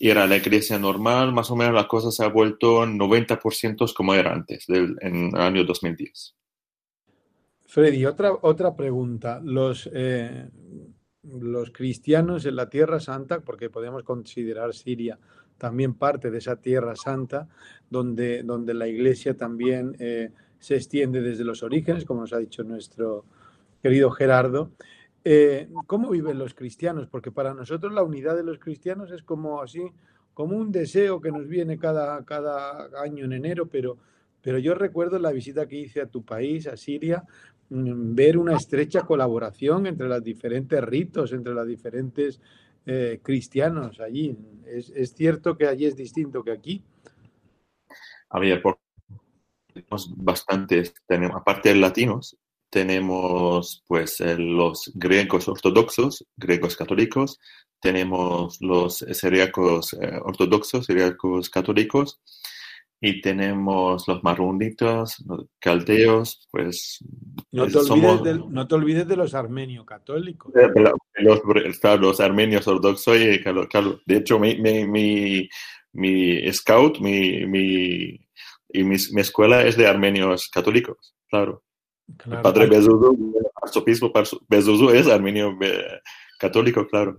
ir 0.00 0.16
a 0.16 0.26
la 0.26 0.36
iglesia 0.36 0.78
normal, 0.78 1.30
más 1.32 1.50
o 1.50 1.56
menos 1.56 1.74
la 1.74 1.86
cosa 1.86 2.10
se 2.10 2.24
ha 2.24 2.28
vuelto 2.28 2.86
90% 2.86 3.92
como 3.94 4.14
era 4.14 4.32
antes, 4.32 4.66
del, 4.66 4.96
en 5.02 5.28
el 5.34 5.40
año 5.40 5.62
2010. 5.64 6.34
Freddy, 7.66 8.06
otra, 8.06 8.32
otra 8.40 8.74
pregunta. 8.74 9.40
Los, 9.44 9.88
eh, 9.92 10.48
los 11.22 11.70
cristianos 11.70 12.46
en 12.46 12.56
la 12.56 12.70
Tierra 12.70 12.98
Santa, 12.98 13.40
porque 13.40 13.68
podemos 13.68 14.02
considerar 14.02 14.72
Siria 14.72 15.18
también 15.58 15.92
parte 15.92 16.30
de 16.30 16.38
esa 16.38 16.56
Tierra 16.56 16.96
Santa, 16.96 17.46
donde, 17.90 18.42
donde 18.42 18.72
la 18.72 18.88
Iglesia 18.88 19.36
también 19.36 19.94
eh, 19.98 20.30
se 20.58 20.76
extiende 20.76 21.20
desde 21.20 21.44
los 21.44 21.62
orígenes, 21.62 22.06
como 22.06 22.22
nos 22.22 22.32
ha 22.32 22.38
dicho 22.38 22.64
nuestro 22.64 23.26
querido 23.82 24.10
Gerardo. 24.10 24.70
Eh, 25.24 25.68
¿Cómo 25.86 26.10
viven 26.10 26.38
los 26.38 26.54
cristianos? 26.54 27.06
Porque 27.08 27.30
para 27.30 27.52
nosotros 27.54 27.92
la 27.92 28.02
unidad 28.02 28.36
de 28.36 28.42
los 28.42 28.58
cristianos 28.58 29.10
es 29.10 29.22
como 29.22 29.60
así, 29.60 29.82
como 30.34 30.56
un 30.56 30.72
deseo 30.72 31.20
que 31.20 31.30
nos 31.30 31.46
viene 31.46 31.78
cada, 31.78 32.24
cada 32.24 32.88
año 33.02 33.24
en 33.26 33.32
enero, 33.34 33.66
pero, 33.68 33.98
pero 34.40 34.58
yo 34.58 34.74
recuerdo 34.74 35.18
la 35.18 35.32
visita 35.32 35.66
que 35.66 35.76
hice 35.76 36.00
a 36.00 36.06
tu 36.06 36.24
país, 36.24 36.66
a 36.66 36.76
Siria, 36.76 37.22
mm, 37.68 38.14
ver 38.14 38.38
una 38.38 38.56
estrecha 38.56 39.02
colaboración 39.02 39.86
entre 39.86 40.08
los 40.08 40.22
diferentes 40.24 40.82
ritos, 40.82 41.32
entre 41.32 41.52
los 41.52 41.66
diferentes 41.66 42.40
eh, 42.86 43.20
cristianos 43.22 44.00
allí. 44.00 44.36
¿Es, 44.66 44.88
¿Es 44.90 45.12
cierto 45.14 45.56
que 45.58 45.66
allí 45.66 45.84
es 45.84 45.96
distinto 45.96 46.42
que 46.42 46.52
aquí? 46.52 46.82
A 48.30 48.38
ver, 48.40 48.62
por- 48.62 48.78
tenemos 49.74 50.14
bastantes, 50.16 50.94
tenemos, 51.06 51.36
aparte 51.36 51.68
de 51.68 51.74
latinos, 51.76 52.36
tenemos 52.70 53.82
pues 53.86 54.20
eh, 54.20 54.36
los 54.38 54.90
griegos 54.94 55.48
ortodoxos, 55.48 56.24
griegos 56.36 56.76
católicos, 56.76 57.38
tenemos 57.80 58.60
los 58.60 58.98
siríacos 58.98 59.94
eh, 59.94 60.18
ortodoxos, 60.22 60.86
siríacos 60.86 61.50
católicos, 61.50 62.20
y 63.00 63.20
tenemos 63.22 64.06
los 64.06 64.22
marronitas, 64.22 65.22
los 65.26 65.46
caldeos, 65.58 66.46
pues 66.50 66.98
No 67.50 67.64
te, 67.66 67.70
eh, 67.70 67.80
olvides 67.80 67.86
somos 67.86 68.22
del- 68.22 68.44
no 68.52 68.68
te 68.68 68.74
olvides 68.74 69.08
de 69.08 69.16
los 69.16 69.34
armenio 69.34 69.86
católicos. 69.86 70.52
los, 71.16 71.40
claro, 71.80 72.02
los 72.02 72.20
armenios 72.20 72.68
ortodoxos, 72.68 73.16
y, 73.16 73.42
de 74.06 74.16
hecho 74.16 74.38
mi, 74.38 74.56
mi, 74.56 74.86
mi, 74.86 75.48
mi 75.92 76.52
scout, 76.52 76.98
mi, 77.00 77.46
mi, 77.46 78.20
y 78.68 78.84
mi, 78.84 78.96
mi 79.12 79.20
escuela 79.20 79.64
es 79.64 79.76
de 79.76 79.86
armenios 79.86 80.48
católicos, 80.48 81.14
claro. 81.28 81.64
Claro. 82.16 82.38
El 82.38 82.42
padre 82.42 82.66
Bezuzu, 82.66 83.34
el 83.38 83.46
arzobispo 83.62 84.12
Bezuzu 84.48 84.90
es 84.90 85.06
armenio 85.08 85.56
eh, 85.60 86.00
católico, 86.38 86.86
claro. 86.86 87.18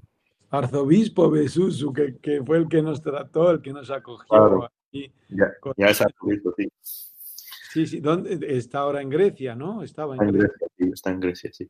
Arzobispo 0.49 1.29
Besusu, 1.29 1.93
que, 1.93 2.17
que 2.17 2.43
fue 2.43 2.57
el 2.57 2.67
que 2.67 2.81
nos 2.81 3.01
trató, 3.01 3.51
el 3.51 3.61
que 3.61 3.71
nos 3.73 3.89
acogió. 3.89 4.27
Claro. 4.27 4.65
aquí. 4.87 5.11
Ya, 5.29 5.47
Con- 5.59 5.73
ya 5.77 5.87
es 5.87 6.01
arzobispo, 6.01 6.53
sí. 6.57 6.67
Sí, 6.81 7.87
sí, 7.87 7.99
¿dónde? 8.01 8.37
está 8.57 8.79
ahora 8.79 9.01
en 9.01 9.09
Grecia, 9.09 9.55
¿no? 9.55 9.81
Estaba 9.81 10.15
en 10.15 10.21
Está 10.21 10.29
en 10.29 10.39
Grecia. 10.39 10.57
Grecia, 10.59 10.67
sí, 10.77 10.91
está 10.93 11.09
en 11.11 11.19
Grecia, 11.21 11.49
sí. 11.53 11.69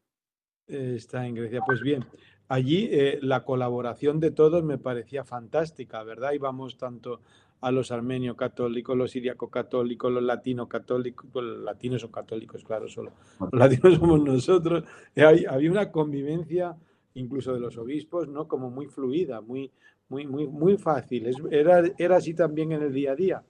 Eh, 0.67 0.93
Está 0.97 1.27
en 1.27 1.35
Grecia. 1.35 1.61
Pues 1.65 1.81
bien, 1.81 2.05
allí 2.47 2.87
eh, 2.91 3.19
la 3.21 3.43
colaboración 3.43 4.19
de 4.19 4.31
todos 4.31 4.63
me 4.63 4.77
parecía 4.77 5.23
fantástica, 5.23 6.01
¿verdad? 6.03 6.31
Íbamos 6.31 6.77
tanto 6.77 7.21
a 7.61 7.71
los 7.71 7.91
armenios 7.91 8.35
católicos, 8.35 8.97
los 8.97 9.11
siriaco 9.11 9.49
católicos, 9.49 10.11
los 10.11 10.23
latino 10.23 10.67
católicos, 10.67 11.27
pues, 11.31 11.45
los 11.45 11.59
latinos 11.63 12.01
son 12.01 12.11
católicos, 12.11 12.63
claro, 12.63 12.87
solo. 12.87 13.11
Los 13.39 13.53
latinos 13.53 13.95
somos 13.99 14.21
nosotros. 14.23 14.83
Hay- 15.15 15.45
había 15.45 15.71
una 15.71 15.91
convivencia, 15.91 16.75
incluso 17.13 17.53
de 17.53 17.59
los 17.59 17.77
obispos, 17.77 18.27
¿no? 18.27 18.47
Como 18.47 18.69
muy 18.71 18.87
fluida, 18.87 19.41
muy, 19.41 19.71
muy, 20.09 20.25
muy, 20.27 20.47
muy 20.47 20.77
fácil. 20.77 21.27
Es- 21.27 21.37
era, 21.51 21.83
era 21.97 22.17
así 22.17 22.33
también 22.33 22.71
en 22.71 22.83
el 22.83 22.93
día 22.93 23.11
a 23.11 23.15
día. 23.15 23.43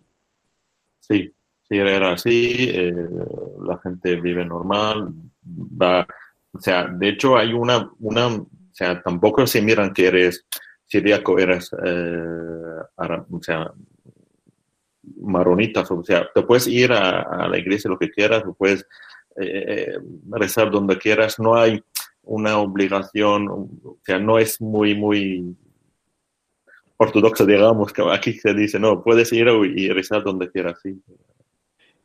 Sí, 0.99 1.33
sí, 1.63 1.77
era 1.77 2.11
así, 2.13 2.69
eh, 2.69 2.93
la 3.65 3.77
gente 3.79 4.19
vive 4.21 4.45
normal, 4.45 5.13
va, 5.45 6.05
o 6.51 6.59
sea, 6.59 6.87
de 6.87 7.09
hecho 7.09 7.37
hay 7.37 7.53
una, 7.53 7.89
una, 7.99 8.27
o 8.27 8.47
sea, 8.71 9.01
tampoco 9.01 9.47
se 9.47 9.61
miran 9.61 9.93
que 9.93 10.07
eres 10.07 10.45
siríaco, 10.85 11.39
eres, 11.39 11.71
eh, 11.83 12.21
ara- 12.97 13.25
o 13.31 13.41
sea, 13.41 13.73
maronita, 15.21 15.81
o 15.81 16.03
sea, 16.03 16.27
te 16.33 16.43
puedes 16.43 16.67
ir 16.67 16.91
a, 16.91 17.21
a 17.21 17.47
la 17.47 17.57
iglesia 17.57 17.89
lo 17.89 17.97
que 17.97 18.09
quieras, 18.09 18.43
o 18.45 18.53
puedes 18.53 18.85
eh, 19.37 19.97
rezar 20.29 20.69
donde 20.71 20.97
quieras, 20.97 21.39
no 21.39 21.55
hay 21.55 21.81
una 22.23 22.57
obligación, 22.59 23.47
o 23.49 23.97
sea, 24.03 24.19
no 24.19 24.37
es 24.37 24.61
muy, 24.61 24.95
muy 24.95 25.55
ortodoxa, 26.97 27.45
digamos, 27.45 27.93
que 27.93 28.03
aquí 28.11 28.33
se 28.33 28.53
dice, 28.53 28.79
no, 28.79 29.03
puedes 29.03 29.31
ir 29.33 29.47
y 29.75 29.89
rezar 29.89 30.23
donde 30.23 30.49
quieras, 30.51 30.79
sí. 30.83 31.01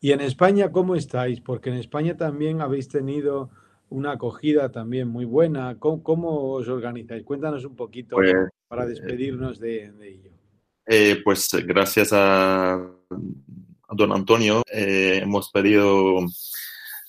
Y 0.01 0.13
en 0.13 0.21
España, 0.21 0.71
¿cómo 0.71 0.95
estáis? 0.95 1.41
Porque 1.41 1.71
en 1.71 1.77
España 1.77 2.17
también 2.17 2.61
habéis 2.61 2.89
tenido 2.89 3.51
una 3.89 4.13
acogida 4.13 4.71
también 4.71 5.09
muy 5.09 5.25
buena. 5.25 5.79
¿Cómo, 5.79 6.03
cómo 6.03 6.53
os 6.53 6.69
organizáis? 6.69 7.25
Cuéntanos 7.25 7.65
un 7.65 7.77
poquito 7.77 8.17
Pues, 8.17 8.35
para 8.69 8.87
despedirnos 8.87 9.59
de, 9.59 9.93
de 9.93 10.09
ello. 10.09 10.31
Eh, 10.87 11.21
pues 11.25 11.49
gracias 11.67 12.13
a 12.13 12.96
don 13.09 14.13
Antonio 14.13 14.63
eh, 14.71 15.21
hemos 15.23 15.51
pedido 15.51 16.19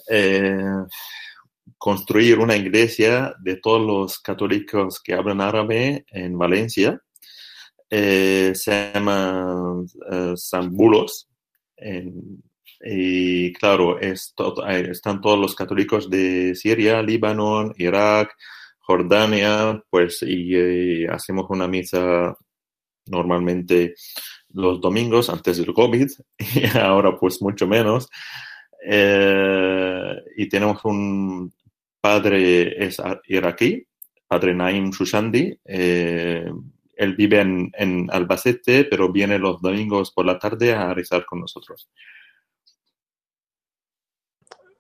eh, 0.10 0.58
construir 1.78 2.40
una 2.40 2.56
iglesia 2.56 3.34
de 3.40 3.58
todos 3.58 3.86
los 3.86 4.20
católicos 4.20 5.02
que 5.02 5.14
hablan 5.14 5.42
árabe 5.42 6.06
en 6.10 6.38
Valencia. 6.38 7.02
Eh, 7.90 8.52
se 8.54 8.92
llama 8.94 9.84
San 10.36 10.72
Bulos. 10.76 11.28
Y 12.80 13.54
claro, 13.54 14.00
están 14.00 15.22
todos 15.22 15.40
los 15.40 15.56
católicos 15.56 16.10
de 16.10 16.54
Siria, 16.54 17.02
Líbano, 17.02 17.72
Irak, 17.78 18.36
Jordania, 18.80 19.84
pues 19.90 20.22
y 20.22 21.06
hacemos 21.06 21.48
una 21.50 21.68
misa 21.68 22.36
normalmente 23.08 23.96
los 24.54 24.82
domingos 24.82 25.30
antes 25.30 25.58
del 25.58 25.74
COVID 25.74 26.10
y 26.38 26.78
ahora 26.78 27.18
pues 27.18 27.42
mucho 27.42 27.68
menos. 27.68 28.10
Eh, 28.86 30.16
y 30.38 30.48
tenemos 30.48 30.84
un 30.86 31.52
padre 32.00 32.86
es 32.86 33.02
iraquí, 33.28 33.86
padre 34.28 34.54
Naim 34.54 34.92
Shushandi. 34.92 35.60
eh, 35.66 36.50
él 36.98 37.16
vive 37.16 37.42
en, 37.42 37.72
en 37.78 38.08
Albacete, 38.12 38.86
pero 38.86 39.12
viene 39.12 39.38
los 39.38 39.62
domingos 39.62 40.12
por 40.12 40.26
la 40.26 40.40
tarde 40.40 40.74
a 40.74 40.94
rezar 40.96 41.26
con 41.26 41.42
nosotros. 41.42 41.90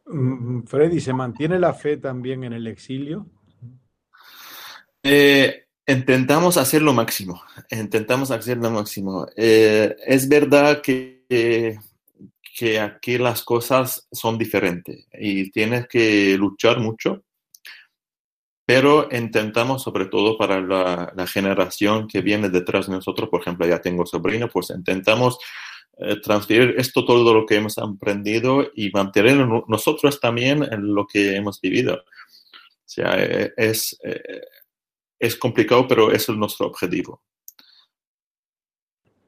Mm, 0.08 0.64
Freddy, 0.64 1.00
¿se 1.00 1.14
mantiene 1.14 1.60
la 1.60 1.74
fe 1.74 1.98
también 1.98 2.44
en 2.44 2.54
el 2.54 2.68
exilio? 2.68 3.28
Eh, 5.04 5.67
intentamos 5.88 6.58
hacer 6.58 6.82
lo 6.82 6.94
máximo, 6.94 7.42
intentamos 7.72 8.32
hacer 8.32 8.58
lo 8.58 8.70
máximo. 8.70 9.28
Eh, 9.36 9.96
es 10.06 10.28
verdad 10.28 10.82
que, 10.82 11.26
que, 11.30 11.80
que 12.58 12.80
aquí 12.80 13.18
las 13.18 13.44
cosas 13.44 14.08
son 14.12 14.38
diferentes 14.38 15.08
y 15.14 15.50
tienes 15.52 15.88
que 15.88 16.38
luchar 16.38 16.80
mucho, 16.80 17.24
pero 18.66 19.08
intentamos 19.12 19.82
sobre 19.82 20.08
todo 20.08 20.38
para 20.38 20.60
la, 20.60 21.14
la 21.16 21.28
generación 21.28 22.08
que 22.08 22.22
viene 22.22 22.50
detrás 22.50 22.88
de 22.88 22.94
nosotros, 22.94 23.30
por 23.30 23.42
ejemplo, 23.42 23.66
ya 23.66 23.80
tengo 23.80 24.06
sobrino, 24.06 24.50
pues 24.50 24.72
intentamos 24.72 25.40
eh, 26.00 26.20
transferir 26.22 26.76
esto, 26.78 27.04
todo 27.06 27.34
lo 27.34 27.46
que 27.46 27.56
hemos 27.56 27.76
aprendido 27.80 28.70
y 28.76 28.92
mantenerlo 28.92 29.66
nosotros 29.68 30.20
también 30.20 30.62
en 30.64 30.94
lo 30.94 31.08
que 31.08 31.36
hemos 31.36 31.60
vivido. 31.60 31.96
O 31.96 32.86
sea, 32.86 33.16
eh, 33.18 33.52
es, 33.58 33.98
eh, 34.04 34.42
es 35.20 35.36
complicado, 35.36 35.88
pero 35.88 36.12
es 36.12 36.28
nuestro 36.30 36.68
objetivo. 36.68 37.22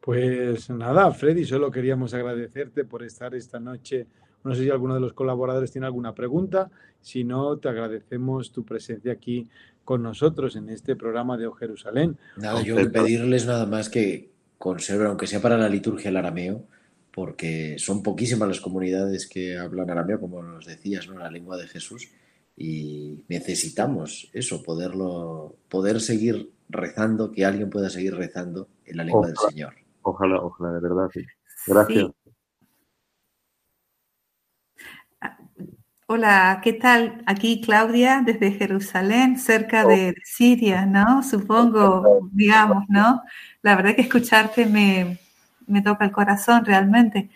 Pues 0.01 0.69
nada, 0.69 1.11
Freddy, 1.11 1.45
solo 1.45 1.69
queríamos 1.69 2.13
agradecerte 2.13 2.85
por 2.85 3.03
estar 3.03 3.35
esta 3.35 3.59
noche. 3.59 4.07
No 4.43 4.55
sé 4.55 4.63
si 4.63 4.69
alguno 4.69 4.95
de 4.95 5.01
los 5.01 5.13
colaboradores 5.13 5.71
tiene 5.71 5.87
alguna 5.87 6.15
pregunta. 6.15 6.71
Si 7.01 7.23
no, 7.23 7.57
te 7.57 7.69
agradecemos 7.69 8.51
tu 8.51 8.63
presencia 8.63 9.11
aquí 9.11 9.49
con 9.83 10.01
nosotros 10.01 10.55
en 10.55 10.69
este 10.69 10.95
programa 10.95 11.37
de 11.37 11.47
O 11.47 11.51
Jerusalén. 11.53 12.17
Nada, 12.37 12.61
yo 12.61 12.75
pedirles 12.91 13.45
nada 13.45 13.65
más 13.65 13.89
que 13.89 14.31
conserven, 14.57 15.07
aunque 15.07 15.27
sea 15.27 15.41
para 15.41 15.57
la 15.57 15.69
liturgia, 15.69 16.09
el 16.09 16.17
arameo, 16.17 16.65
porque 17.11 17.75
son 17.77 18.01
poquísimas 18.01 18.47
las 18.47 18.61
comunidades 18.61 19.27
que 19.27 19.57
hablan 19.57 19.89
arameo, 19.89 20.19
como 20.19 20.41
nos 20.41 20.65
decías, 20.65 21.07
¿no? 21.07 21.17
La 21.19 21.29
lengua 21.29 21.57
de 21.57 21.67
Jesús. 21.67 22.09
Y 22.61 23.23
necesitamos 23.29 24.29
eso, 24.33 24.61
poderlo, 24.61 25.55
poder 25.69 26.01
seguir 26.01 26.51
rezando, 26.67 27.31
que 27.31 27.45
alguien 27.45 27.69
pueda 27.69 27.89
seguir 27.89 28.13
rezando 28.15 28.67
en 28.85 28.97
la 28.97 29.05
lengua 29.05 29.27
del. 29.27 29.37
Señor. 29.37 29.75
Ojalá, 30.01 30.41
ojalá, 30.41 30.73
de 30.73 30.81
verdad, 30.81 31.09
sí. 31.13 31.25
Gracias. 31.65 32.07
Sí. 32.07 32.31
Hola, 36.07 36.59
¿qué 36.61 36.73
tal? 36.73 37.23
Aquí 37.27 37.61
Claudia 37.61 38.23
desde 38.25 38.51
Jerusalén, 38.51 39.37
cerca 39.37 39.85
de 39.85 40.15
Siria, 40.25 40.85
¿no? 40.85 41.23
Supongo, 41.23 42.27
digamos, 42.33 42.83
¿no? 42.89 43.21
La 43.61 43.77
verdad 43.77 43.95
que 43.95 44.01
escucharte 44.01 44.65
me, 44.65 45.17
me 45.65 45.81
toca 45.81 46.03
el 46.03 46.11
corazón 46.11 46.65
realmente. 46.65 47.29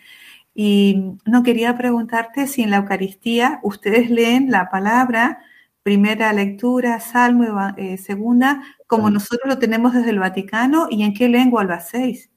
Y 0.55 1.15
no 1.25 1.41
quería 1.43 1.77
preguntarte 1.77 2.47
si 2.47 2.61
en 2.61 2.69
la 2.69 2.77
Eucaristía 2.77 3.59
ustedes 3.63 4.09
leen 4.09 4.51
la 4.51 4.69
palabra, 4.69 5.39
primera 5.81 6.31
lectura, 6.31 6.99
salmo, 6.99 7.45
eh, 7.77 7.97
segunda, 7.97 8.61
como 8.87 9.09
nosotros 9.09 9.47
lo 9.47 9.57
tenemos 9.59 9.93
desde 9.93 10.11
el 10.11 10.19
Vaticano, 10.19 10.87
y 10.89 11.03
en 11.03 11.13
qué 11.13 11.27
lengua 11.27 11.63
lo 11.63 11.73
hacéis. 11.73 12.29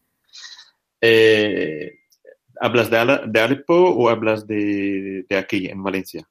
Eh, 1.01 1.93
¿hablas 2.61 2.91
de, 2.91 3.21
de 3.29 3.41
Alepo 3.41 3.75
o 3.75 4.09
hablas 4.09 4.47
de, 4.47 5.25
de 5.29 5.37
aquí, 5.37 5.67
en 5.67 5.83
Valencia? 5.83 6.27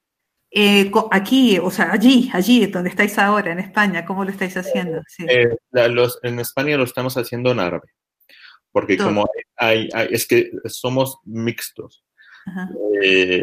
Eh, 0.52 0.89
aquí, 1.12 1.60
o 1.60 1.69
sea, 1.69 1.91
allí, 1.91 2.30
allí, 2.34 2.65
donde 2.67 2.89
estáis 2.89 3.17
ahora, 3.19 3.52
en 3.52 3.60
España, 3.60 4.06
¿cómo 4.06 4.24
lo 4.24 4.32
estáis 4.32 4.56
haciendo? 4.58 5.02
Sí. 5.08 5.26
Eh, 5.30 5.56
la- 5.71 5.88
los- 5.88 6.19
en 6.24 6.39
España 6.39 6.78
lo 6.78 6.84
estamos 6.86 7.15
haciendo 7.17 7.52
en 7.52 7.60
árabe, 7.60 7.89
porque 8.76 8.98
Todo. 8.98 9.08
como 9.08 9.26
hay, 9.56 9.88
hay- 9.94 10.10
es 10.12 10.28
que 10.28 10.52
somos 10.66 11.20
mixtos. 11.24 12.04
Eh, 13.02 13.42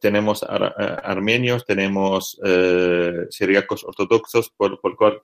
tenemos 0.00 0.42
ar- 0.42 0.74
eh, 0.76 0.96
armenios, 1.04 1.64
tenemos 1.64 2.38
eh, 2.44 3.26
siríacos 3.30 3.84
ortodoxos, 3.84 4.50
por, 4.50 4.80
por 4.80 4.96
cual 4.96 5.22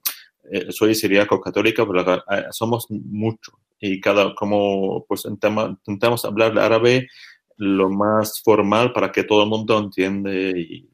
eh, 0.52 0.66
soy 0.70 0.94
siríaco 0.94 1.40
católica, 1.40 1.84
por 1.84 1.96
lo 1.96 2.04
cual, 2.04 2.22
somos 2.50 2.86
muchos 2.90 3.56
y 3.80 4.00
cada 4.00 4.32
como 4.36 5.04
pues 5.08 5.24
intentamos, 5.24 6.24
hablar 6.24 6.56
árabe 6.58 7.08
lo 7.56 7.90
más 7.90 8.40
formal 8.40 8.92
para 8.92 9.10
que 9.10 9.24
todo 9.24 9.42
el 9.42 9.48
mundo 9.50 9.78
entiende 9.80 10.52
y 10.56 10.88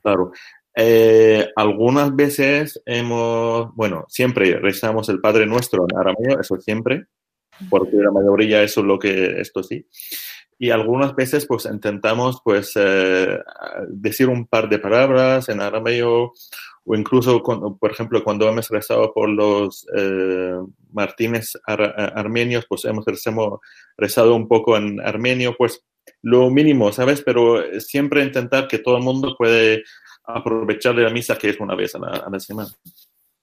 claro. 0.00 0.30
Eh, 0.76 1.48
algunas 1.56 2.14
veces 2.14 2.80
hemos, 2.86 3.74
bueno, 3.74 4.04
siempre 4.08 4.60
rezamos 4.60 5.08
el 5.08 5.20
Padre 5.20 5.44
Nuestro 5.44 5.84
en 5.90 5.98
arameo, 5.98 6.40
eso 6.40 6.56
siempre, 6.60 7.06
porque 7.70 7.96
la 7.96 8.10
mayoría 8.10 8.62
eso 8.62 8.80
es 8.80 8.86
lo 8.86 8.98
que, 8.98 9.40
esto 9.40 9.62
sí. 9.62 9.86
Y 10.60 10.70
algunas 10.70 11.14
veces 11.14 11.46
pues 11.46 11.66
intentamos 11.66 12.40
pues 12.44 12.72
eh, 12.74 13.38
decir 13.88 14.28
un 14.28 14.46
par 14.46 14.68
de 14.68 14.80
palabras 14.80 15.48
en 15.48 15.60
arameo 15.60 16.32
o 16.90 16.96
incluso, 16.96 17.42
cuando, 17.42 17.76
por 17.76 17.90
ejemplo, 17.90 18.24
cuando 18.24 18.48
hemos 18.48 18.68
rezado 18.70 19.12
por 19.12 19.28
los 19.28 19.86
eh, 19.94 20.56
Martínez 20.90 21.52
ar 21.66 21.82
armenios, 22.16 22.64
pues 22.66 22.86
hemos 22.86 23.04
rezado, 23.96 24.34
un 24.34 24.48
poco 24.48 24.74
en 24.74 24.98
armenio, 24.98 25.54
pues 25.56 25.84
lo 26.22 26.50
mínimo, 26.50 26.90
¿sabes? 26.90 27.20
Pero 27.20 27.62
siempre 27.80 28.24
intentar 28.24 28.68
que 28.68 28.78
todo 28.78 28.96
el 28.96 29.02
mundo 29.02 29.34
puede 29.36 29.84
aprovechar 30.24 30.94
de 30.96 31.02
la 31.02 31.10
misa 31.10 31.36
que 31.36 31.50
es 31.50 31.60
una 31.60 31.74
vez 31.74 31.94
a 31.94 31.98
la, 31.98 32.08
a 32.08 32.30
la 32.30 32.40
semana. 32.40 32.70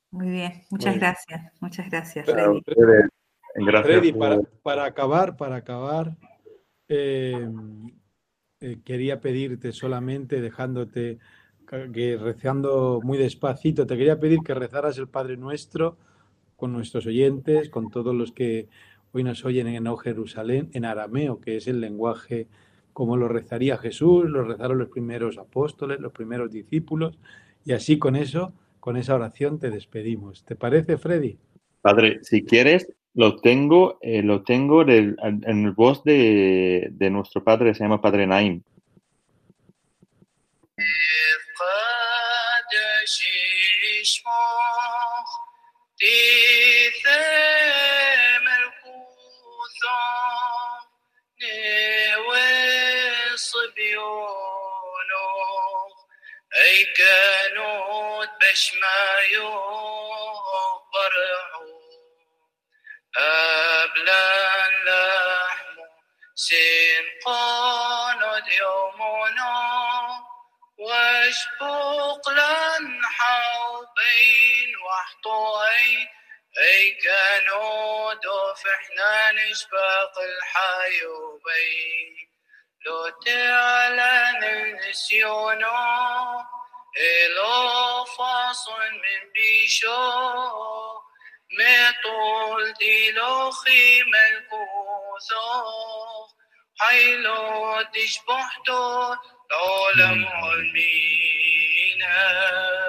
Muy 0.09 0.29
bien, 0.29 0.63
muchas 0.71 0.93
Muy 0.93 0.99
bien. 0.99 0.99
gracias, 0.99 1.53
muchas 1.61 1.89
gracias, 1.89 2.25
Freddy. 2.25 2.61
Freddy, 3.55 3.65
Gracias. 3.71 3.99
Freddy, 3.99 4.13
para, 4.13 4.41
para 4.63 4.85
acabar, 4.85 5.37
para 5.37 5.55
acabar, 5.55 6.17
eh, 6.89 7.49
eh, 8.59 8.77
quería 8.83 9.21
pedirte 9.21 9.71
solamente, 9.71 10.41
dejándote 10.41 11.19
que 11.65 12.17
rezando 12.17 12.99
muy 13.03 13.17
despacito, 13.17 13.87
te 13.87 13.97
quería 13.97 14.19
pedir 14.19 14.39
que 14.45 14.53
rezaras 14.53 14.97
el 14.97 15.07
Padre 15.07 15.37
Nuestro 15.37 15.97
con 16.57 16.73
nuestros 16.73 17.05
oyentes, 17.05 17.69
con 17.69 17.89
todos 17.89 18.13
los 18.13 18.31
que 18.31 18.67
hoy 19.13 19.23
nos 19.23 19.43
oyen 19.45 19.67
en 19.67 19.87
O 19.87 19.97
Jerusalén, 19.97 20.69
en 20.73 20.85
arameo, 20.85 21.39
que 21.39 21.57
es 21.57 21.67
el 21.67 21.81
lenguaje 21.81 22.47
como 22.93 23.17
lo 23.17 23.27
rezaría 23.27 23.77
Jesús, 23.77 24.29
lo 24.29 24.43
rezaron 24.43 24.77
los 24.77 24.89
primeros 24.89 25.37
apóstoles, 25.37 25.99
los 25.99 26.11
primeros 26.13 26.51
discípulos, 26.51 27.17
y 27.65 27.73
así 27.73 27.97
con 27.97 28.15
eso, 28.15 28.53
con 28.79 28.95
esa 28.95 29.15
oración 29.15 29.59
te 29.59 29.69
despedimos. 29.69 30.45
¿Te 30.45 30.55
parece, 30.55 30.97
Freddy? 30.97 31.37
Padre, 31.81 32.19
si 32.21 32.43
quieres, 32.43 32.87
lo 33.14 33.40
tengo, 33.40 33.98
eh, 34.02 34.22
lo 34.22 34.42
tengo 34.42 34.84
del- 34.84 35.16
en 35.22 35.64
el 35.66 35.72
voz 35.72 36.02
de, 36.04 36.88
de 36.90 37.10
nuestro 37.10 37.42
padre, 37.44 37.74
se 37.74 37.82
llama 37.84 38.00
Padre 38.00 38.26
Naim. 38.26 38.62
قد 41.60 42.72
شيشمخ 43.06 44.30
تيثم 45.98 47.10
الكوثم 48.62 49.90
نوي 51.42 53.36
صبيونخ 53.36 54.90
أي 56.60 56.76
كانوا 56.96 58.24
بشمايو 58.24 59.50
برعو 60.92 61.63
أبلا 61.63 61.63
أبلى 63.17 64.45
سين 66.35 67.05
قانود 67.25 68.47
يومنا 68.47 69.55
واشبوق 70.77 72.29
لن 72.29 73.05
حوبين 73.05 74.77
وحطوين 74.85 76.07
أي 76.59 76.97
كنود 77.03 78.25
وفحنا 78.25 79.31
نشباق 79.31 80.19
الحيوبين 80.19 82.15
لو 82.85 83.09
تعلن 83.09 84.43
النسيون. 84.43 85.65
إلو 86.97 88.05
فاصل 88.05 88.81
من 88.91 89.31
بيشوق 89.33 91.04
ما 91.58 91.90
طول 92.04 92.72
ديلو 92.80 93.50
خيم 93.50 94.10
الكوثو 94.30 95.50
حيلو 96.78 97.82
تشبحتو 97.94 99.14
العالم 99.50 100.24
والمين 100.24 102.02
آمين 102.02 102.80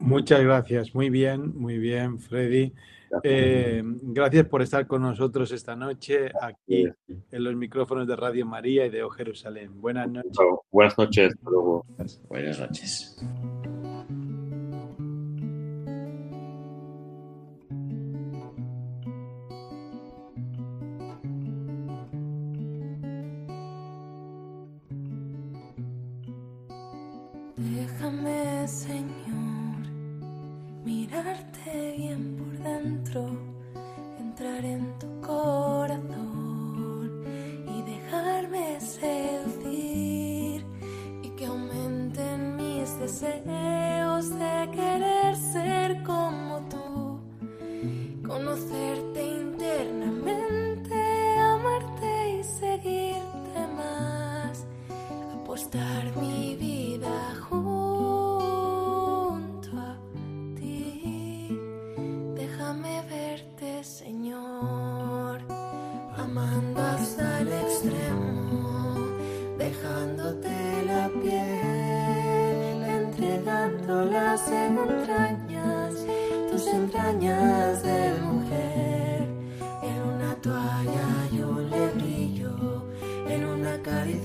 Muchas 0.00 0.40
gracias, 0.42 0.94
muy 0.94 1.08
bien, 1.08 1.58
muy 1.58 1.78
bien, 1.78 2.18
Freddy. 2.18 2.74
Eh, 3.23 3.81
gracias 3.83 4.47
por 4.47 4.61
estar 4.61 4.87
con 4.87 5.01
nosotros 5.01 5.51
esta 5.51 5.75
noche 5.75 6.31
aquí 6.41 6.85
en 7.31 7.43
los 7.43 7.55
micrófonos 7.55 8.07
de 8.07 8.15
Radio 8.15 8.45
María 8.45 8.85
y 8.85 8.89
de 8.89 9.03
O 9.03 9.09
Jerusalén. 9.09 9.79
Buenas 9.81 10.09
noches. 10.09 10.37
Buenas 10.71 10.97
noches. 10.97 11.33
hasta 11.33 11.49
luego. 11.49 11.85
Buenas 12.29 12.59
noches. 12.59 13.17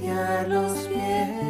Acariciar 0.05 0.49
los 0.49 0.79
pies, 0.87 1.44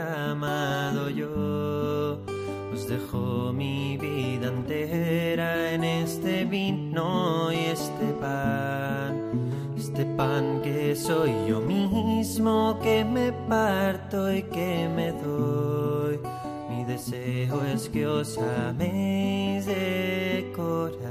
amado 0.00 1.08
yo. 1.10 2.18
Os 2.72 2.86
dejo 2.88 3.52
mi 3.52 3.96
vida 3.96 4.48
entera 4.48 5.72
en 5.72 5.84
este 5.84 6.44
vino 6.44 7.52
y 7.52 7.56
este 7.66 8.06
pan, 8.20 9.30
este 9.76 10.04
pan 10.16 10.60
que 10.62 10.94
soy 10.96 11.32
yo 11.48 11.60
mismo, 11.60 12.78
que 12.82 13.04
me 13.04 13.32
parto 13.48 14.32
y 14.32 14.42
que 14.44 14.88
me 14.94 15.12
doy. 15.12 16.20
Mi 16.70 16.84
deseo 16.84 17.64
es 17.64 17.88
que 17.88 18.06
os 18.06 18.38
améis 18.38 19.66
de 19.66 20.52
corazón. 20.54 21.10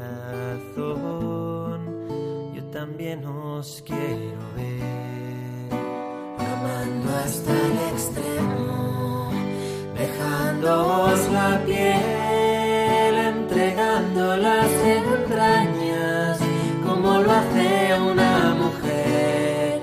Yo 2.56 2.64
también 2.72 3.26
os 3.26 3.84
quiero 3.86 4.40
ver. 4.56 5.30
amando 6.40 7.08
hasta 7.18 7.52
el 7.52 7.78
extremo, 7.92 8.79
la 10.62 11.62
piel, 11.66 13.16
entregando 13.16 14.36
las 14.38 14.68
entrañas, 14.84 16.40
como 16.86 17.20
lo 17.20 17.32
hace 17.32 17.98
una 18.00 18.56
mujer, 18.56 19.82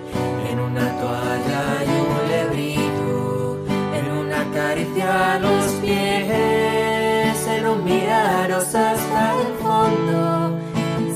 en 0.50 0.60
una 0.60 0.90
toalla 1.00 1.64
y 1.86 1.90
un 2.10 2.28
lebrillo, 2.28 3.58
en 3.94 4.06
una 4.18 4.44
caricia 4.52 5.34
a 5.34 5.38
los 5.38 5.64
pies, 5.82 7.46
en 7.48 7.66
un 7.66 7.84
miraros 7.84 8.74
hasta 8.74 9.32
el 9.40 9.54
fondo, 9.62 10.58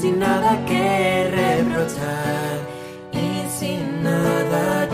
sin 0.00 0.18
nada 0.18 0.64
que 0.66 1.30
reprochar 1.30 2.60
y 3.12 3.48
sin 3.58 4.02
nada 4.02 4.89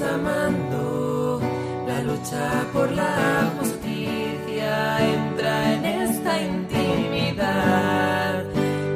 amando. 0.00 1.40
La 1.86 2.02
lucha 2.02 2.66
por 2.72 2.90
la 2.90 3.52
justicia 3.58 4.98
entra 5.14 5.74
en 5.74 5.84
esta 5.84 6.42
intimidad 6.42 8.44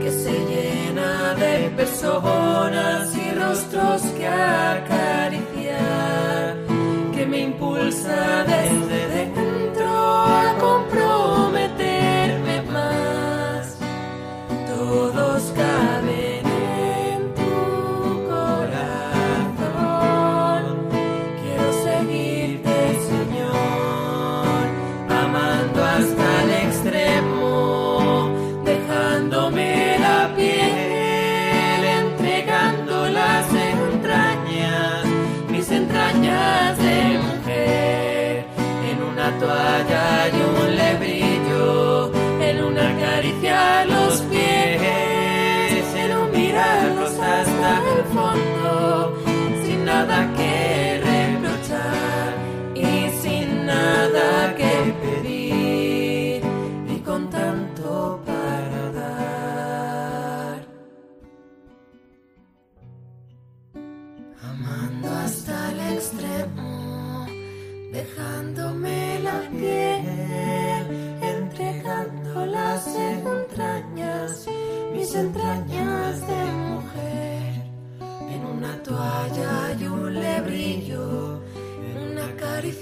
que 0.03 0.11
se 0.11 0.33
llena 0.33 1.35
de 1.35 1.71
personas 1.71 3.15
y 3.17 3.31
rostros 3.39 4.03
que 4.17 4.27
acariciar, 4.27 4.97
que 7.15 7.27
me 7.27 7.41
impulsa 7.41 8.45
desde 8.45 9.28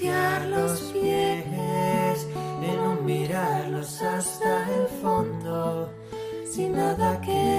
los 0.07 0.81
pies, 0.93 2.27
en 2.63 2.79
un 2.79 3.05
mirarlos 3.05 4.03
hasta 4.03 4.65
el 4.75 4.87
fondo, 5.03 5.91
sin 6.51 6.73
nada 6.73 7.21
que 7.21 7.56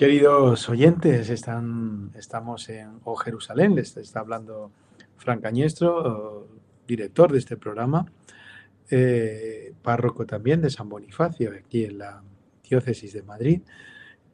Queridos 0.00 0.66
oyentes, 0.70 1.28
están, 1.28 2.10
estamos 2.14 2.70
en 2.70 3.02
Jerusalén, 3.22 3.74
les 3.74 3.94
está 3.98 4.20
hablando 4.20 4.72
Fran 5.18 5.42
Cañestro, 5.42 6.48
director 6.88 7.30
de 7.30 7.38
este 7.38 7.58
programa, 7.58 8.10
eh, 8.90 9.74
párroco 9.82 10.24
también 10.24 10.62
de 10.62 10.70
San 10.70 10.88
Bonifacio, 10.88 11.52
aquí 11.52 11.84
en 11.84 11.98
la 11.98 12.22
diócesis 12.66 13.12
de 13.12 13.22
Madrid. 13.22 13.60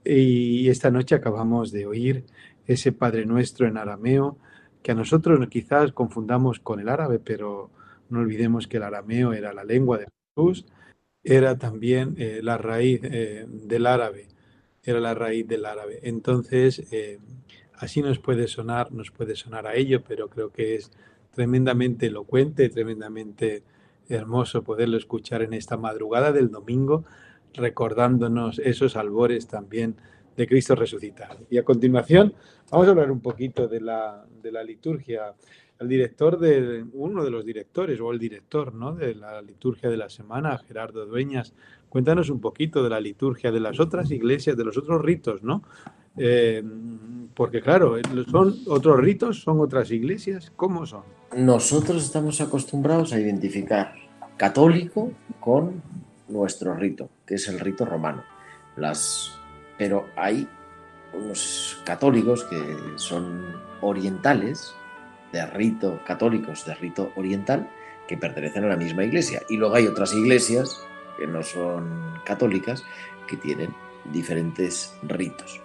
Y 0.04 0.68
esta 0.68 0.92
noche 0.92 1.16
acabamos 1.16 1.72
de 1.72 1.84
oír 1.84 2.26
ese 2.68 2.92
Padre 2.92 3.26
Nuestro 3.26 3.66
en 3.66 3.76
arameo, 3.76 4.38
que 4.84 4.92
a 4.92 4.94
nosotros 4.94 5.44
quizás 5.48 5.90
confundamos 5.90 6.60
con 6.60 6.78
el 6.78 6.88
árabe, 6.88 7.18
pero 7.18 7.70
no 8.08 8.20
olvidemos 8.20 8.68
que 8.68 8.76
el 8.76 8.84
arameo 8.84 9.32
era 9.32 9.52
la 9.52 9.64
lengua 9.64 9.98
de 9.98 10.06
Jesús, 10.36 10.64
era 11.24 11.58
también 11.58 12.14
eh, 12.18 12.38
la 12.40 12.56
raíz 12.56 13.00
eh, 13.02 13.46
del 13.48 13.86
árabe, 13.86 14.28
era 14.86 15.00
la 15.00 15.14
raíz 15.14 15.46
del 15.46 15.66
árabe. 15.66 16.00
Entonces, 16.02 16.86
eh, 16.92 17.18
así 17.74 18.00
nos 18.00 18.18
puede 18.18 18.48
sonar, 18.48 18.92
nos 18.92 19.10
puede 19.10 19.36
sonar 19.36 19.66
a 19.66 19.74
ello, 19.74 20.02
pero 20.02 20.28
creo 20.30 20.50
que 20.50 20.76
es 20.76 20.90
tremendamente 21.32 22.06
elocuente, 22.06 22.68
tremendamente 22.70 23.62
hermoso 24.08 24.62
poderlo 24.62 24.96
escuchar 24.96 25.42
en 25.42 25.52
esta 25.52 25.76
madrugada 25.76 26.32
del 26.32 26.50
domingo, 26.50 27.04
recordándonos 27.54 28.58
esos 28.60 28.96
albores 28.96 29.48
también 29.48 29.96
de 30.36 30.46
Cristo 30.46 30.74
resucitado. 30.74 31.46
Y 31.50 31.58
a 31.58 31.64
continuación 31.64 32.34
vamos 32.70 32.86
a 32.86 32.90
hablar 32.90 33.10
un 33.10 33.20
poquito 33.20 33.68
de 33.68 33.80
la, 33.80 34.24
de 34.42 34.52
la 34.52 34.62
liturgia. 34.62 35.34
El 35.78 35.88
director 35.88 36.38
de 36.38 36.84
uno 36.92 37.22
de 37.22 37.30
los 37.30 37.44
directores 37.44 38.00
o 38.00 38.10
el 38.10 38.18
director 38.18 38.74
¿no? 38.74 38.94
de 38.94 39.14
la 39.14 39.42
liturgia 39.42 39.90
de 39.90 39.96
la 39.96 40.08
semana, 40.08 40.56
Gerardo 40.58 41.04
Dueñas, 41.06 41.52
cuéntanos 41.88 42.30
un 42.30 42.40
poquito 42.40 42.82
de 42.82 42.90
la 42.90 43.00
liturgia 43.00 43.52
de 43.52 43.60
las 43.60 43.78
otras 43.78 44.10
iglesias, 44.10 44.56
de 44.56 44.64
los 44.64 44.76
otros 44.78 45.02
ritos, 45.02 45.42
¿no? 45.42 45.62
Eh, 46.18 46.62
porque 47.34 47.60
claro, 47.60 47.96
son 48.30 48.56
otros 48.68 48.98
ritos, 48.98 49.42
son 49.42 49.60
otras 49.60 49.90
iglesias, 49.90 50.50
¿cómo 50.56 50.86
son? 50.86 51.02
Nosotros 51.36 52.02
estamos 52.02 52.40
acostumbrados 52.40 53.12
a 53.12 53.20
identificar 53.20 53.94
católico 54.38 55.12
con 55.40 55.82
nuestro 56.28 56.74
rito, 56.74 57.10
que 57.26 57.34
es 57.34 57.48
el 57.48 57.60
rito 57.60 57.84
romano. 57.84 58.24
Las, 58.76 59.38
pero 59.78 60.06
hay 60.16 60.48
unos 61.14 61.80
católicos 61.84 62.44
que 62.44 62.62
son 62.96 63.42
orientales, 63.80 64.74
de 65.36 65.46
rito 65.46 66.00
católicos, 66.06 66.64
de 66.64 66.74
rito 66.74 67.12
oriental, 67.16 67.68
que 68.08 68.16
pertenecen 68.16 68.64
a 68.64 68.68
la 68.68 68.76
misma 68.76 69.04
iglesia. 69.04 69.42
Y 69.50 69.56
luego 69.56 69.74
hay 69.74 69.86
otras 69.86 70.14
iglesias 70.14 70.80
que 71.18 71.26
no 71.26 71.42
son 71.42 72.14
católicas, 72.24 72.84
que 73.28 73.36
tienen 73.36 73.74
diferentes 74.12 74.94
ritos. 75.02 75.60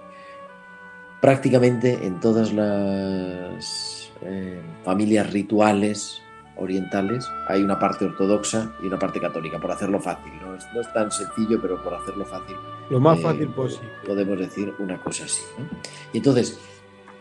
Prácticamente 1.21 2.05
en 2.05 2.19
todas 2.19 2.51
las 2.51 4.12
eh, 4.23 4.62
familias 4.84 5.31
rituales 5.31 6.21
orientales 6.57 7.29
hay 7.47 7.62
una 7.62 7.79
parte 7.79 8.05
ortodoxa 8.05 8.73
y 8.84 8.88
una 8.88 8.99
parte 8.99 9.21
católica, 9.21 9.60
por 9.60 9.71
hacerlo 9.71 9.99
fácil. 9.99 10.34
No 10.41 10.55
es, 10.55 10.65
no 10.73 10.81
es 10.81 10.91
tan 10.93 11.12
sencillo, 11.12 11.62
pero 11.62 11.81
por 11.81 11.93
hacerlo 11.93 12.25
fácil. 12.25 12.57
Lo 12.89 12.99
más 12.99 13.19
eh, 13.19 13.21
fácil 13.21 13.47
posible. 13.49 13.89
Podemos 14.05 14.38
decir 14.38 14.73
una 14.79 14.97
cosa 14.97 15.25
así. 15.25 15.43
¿no? 15.57 15.65
Y 16.12 16.17
entonces, 16.17 16.60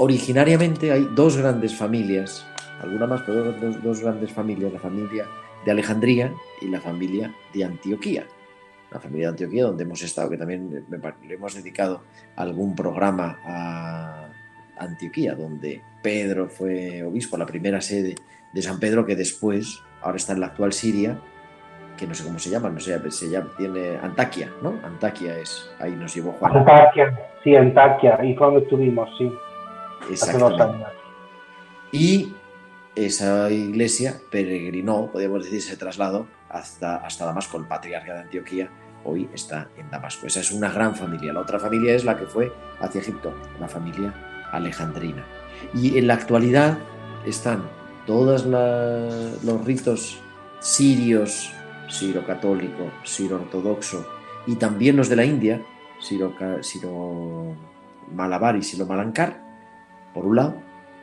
originariamente 0.00 0.92
hay 0.92 1.06
dos 1.14 1.36
grandes 1.36 1.76
familias, 1.76 2.46
alguna 2.80 3.06
más, 3.06 3.20
pero 3.26 3.52
dos, 3.52 4.00
grandes 4.00 4.32
familias, 4.32 4.72
la 4.72 4.78
familia 4.78 5.26
de 5.62 5.70
Alejandría 5.70 6.32
y 6.62 6.68
la 6.68 6.80
familia 6.80 7.34
de 7.52 7.64
Antioquía. 7.64 8.24
La 8.90 8.98
familia 8.98 9.26
de 9.26 9.32
Antioquía, 9.32 9.64
donde 9.64 9.84
hemos 9.84 10.02
estado, 10.02 10.30
que 10.30 10.38
también 10.38 10.86
le 10.88 11.34
hemos 11.34 11.54
dedicado 11.54 12.02
algún 12.34 12.74
programa 12.74 13.38
a 13.44 14.28
Antioquía, 14.78 15.34
donde 15.34 15.82
Pedro 16.02 16.48
fue 16.48 17.02
obispo, 17.02 17.36
la 17.36 17.44
primera 17.44 17.82
sede 17.82 18.14
de 18.54 18.62
San 18.62 18.80
Pedro, 18.80 19.04
que 19.04 19.14
después, 19.14 19.82
ahora 20.00 20.16
está 20.16 20.32
en 20.32 20.40
la 20.40 20.46
actual 20.46 20.72
Siria, 20.72 21.20
que 21.98 22.06
no 22.06 22.14
sé 22.14 22.24
cómo 22.24 22.38
se 22.38 22.48
llama, 22.48 22.70
no 22.70 22.80
sé, 22.80 22.98
se 23.10 23.26
tiene 23.58 23.98
Antaquia, 24.02 24.50
¿no? 24.62 24.80
Antaquia 24.82 25.36
es, 25.36 25.70
ahí 25.78 25.92
nos 25.92 26.14
llevó 26.14 26.32
Juan. 26.32 26.56
Antaquia, 26.56 27.20
sí, 27.44 27.54
Antaquia, 27.54 28.16
ahí 28.18 28.34
fue 28.34 28.46
donde 28.46 28.62
estuvimos, 28.62 29.08
sí, 29.18 29.30
Exactamente. 30.08 30.86
Y 31.92 32.34
esa 32.94 33.50
iglesia 33.50 34.20
peregrinó, 34.30 35.10
podríamos 35.12 35.44
decir, 35.44 35.60
se 35.62 35.76
trasladó 35.76 36.26
hasta, 36.48 36.96
hasta 36.96 37.24
Damasco. 37.26 37.58
El 37.58 37.64
patriarca 37.66 38.14
de 38.14 38.20
Antioquía 38.20 38.70
hoy 39.04 39.28
está 39.34 39.68
en 39.76 39.90
Damasco. 39.90 40.26
Esa 40.26 40.40
es 40.40 40.52
una 40.52 40.70
gran 40.70 40.94
familia. 40.94 41.32
La 41.32 41.40
otra 41.40 41.58
familia 41.58 41.94
es 41.94 42.04
la 42.04 42.16
que 42.16 42.26
fue 42.26 42.52
hacia 42.80 43.00
Egipto, 43.00 43.34
la 43.58 43.68
familia 43.68 44.14
alejandrina. 44.52 45.24
Y 45.74 45.98
en 45.98 46.06
la 46.06 46.14
actualidad 46.14 46.78
están 47.26 47.62
todos 48.06 48.44
los 48.46 49.64
ritos 49.64 50.18
sirios, 50.60 51.52
siro-católico, 51.88 52.90
siro-ortodoxo 53.04 54.06
y 54.46 54.56
también 54.56 54.96
los 54.96 55.08
de 55.08 55.16
la 55.16 55.24
India, 55.24 55.60
siro- 56.00 56.34
siro-malabar 56.62 58.56
y 58.56 58.62
siro-malankar, 58.62 59.42
por 60.14 60.27
un 60.27 60.37
lado, 60.37 60.55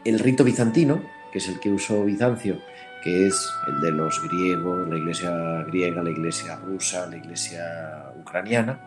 el 0.05 0.19
rito 0.19 0.43
bizantino, 0.43 1.01
que 1.31 1.39
es 1.39 1.47
el 1.49 1.59
que 1.59 1.69
usó 1.69 2.03
Bizancio, 2.03 2.59
que 3.03 3.27
es 3.27 3.49
el 3.67 3.81
de 3.81 3.91
los 3.91 4.21
griegos, 4.27 4.87
la 4.87 4.97
iglesia 4.97 5.63
griega, 5.67 6.03
la 6.03 6.09
iglesia 6.09 6.55
rusa, 6.57 7.07
la 7.07 7.17
iglesia 7.17 8.11
ucraniana, 8.19 8.79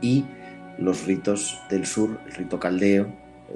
y 0.00 0.24
los 0.78 1.06
ritos 1.06 1.60
del 1.68 1.86
sur, 1.86 2.18
el 2.26 2.32
rito 2.32 2.58
caldeo 2.58 3.12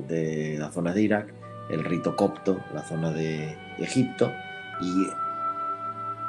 de 0.09 0.57
la 0.59 0.70
zona 0.70 0.92
de 0.92 1.03
Irak, 1.03 1.33
el 1.70 1.85
rito 1.85 2.14
copto, 2.16 2.61
la 2.74 2.83
zona 2.83 3.11
de 3.11 3.57
Egipto, 3.79 4.31
y 4.81 5.07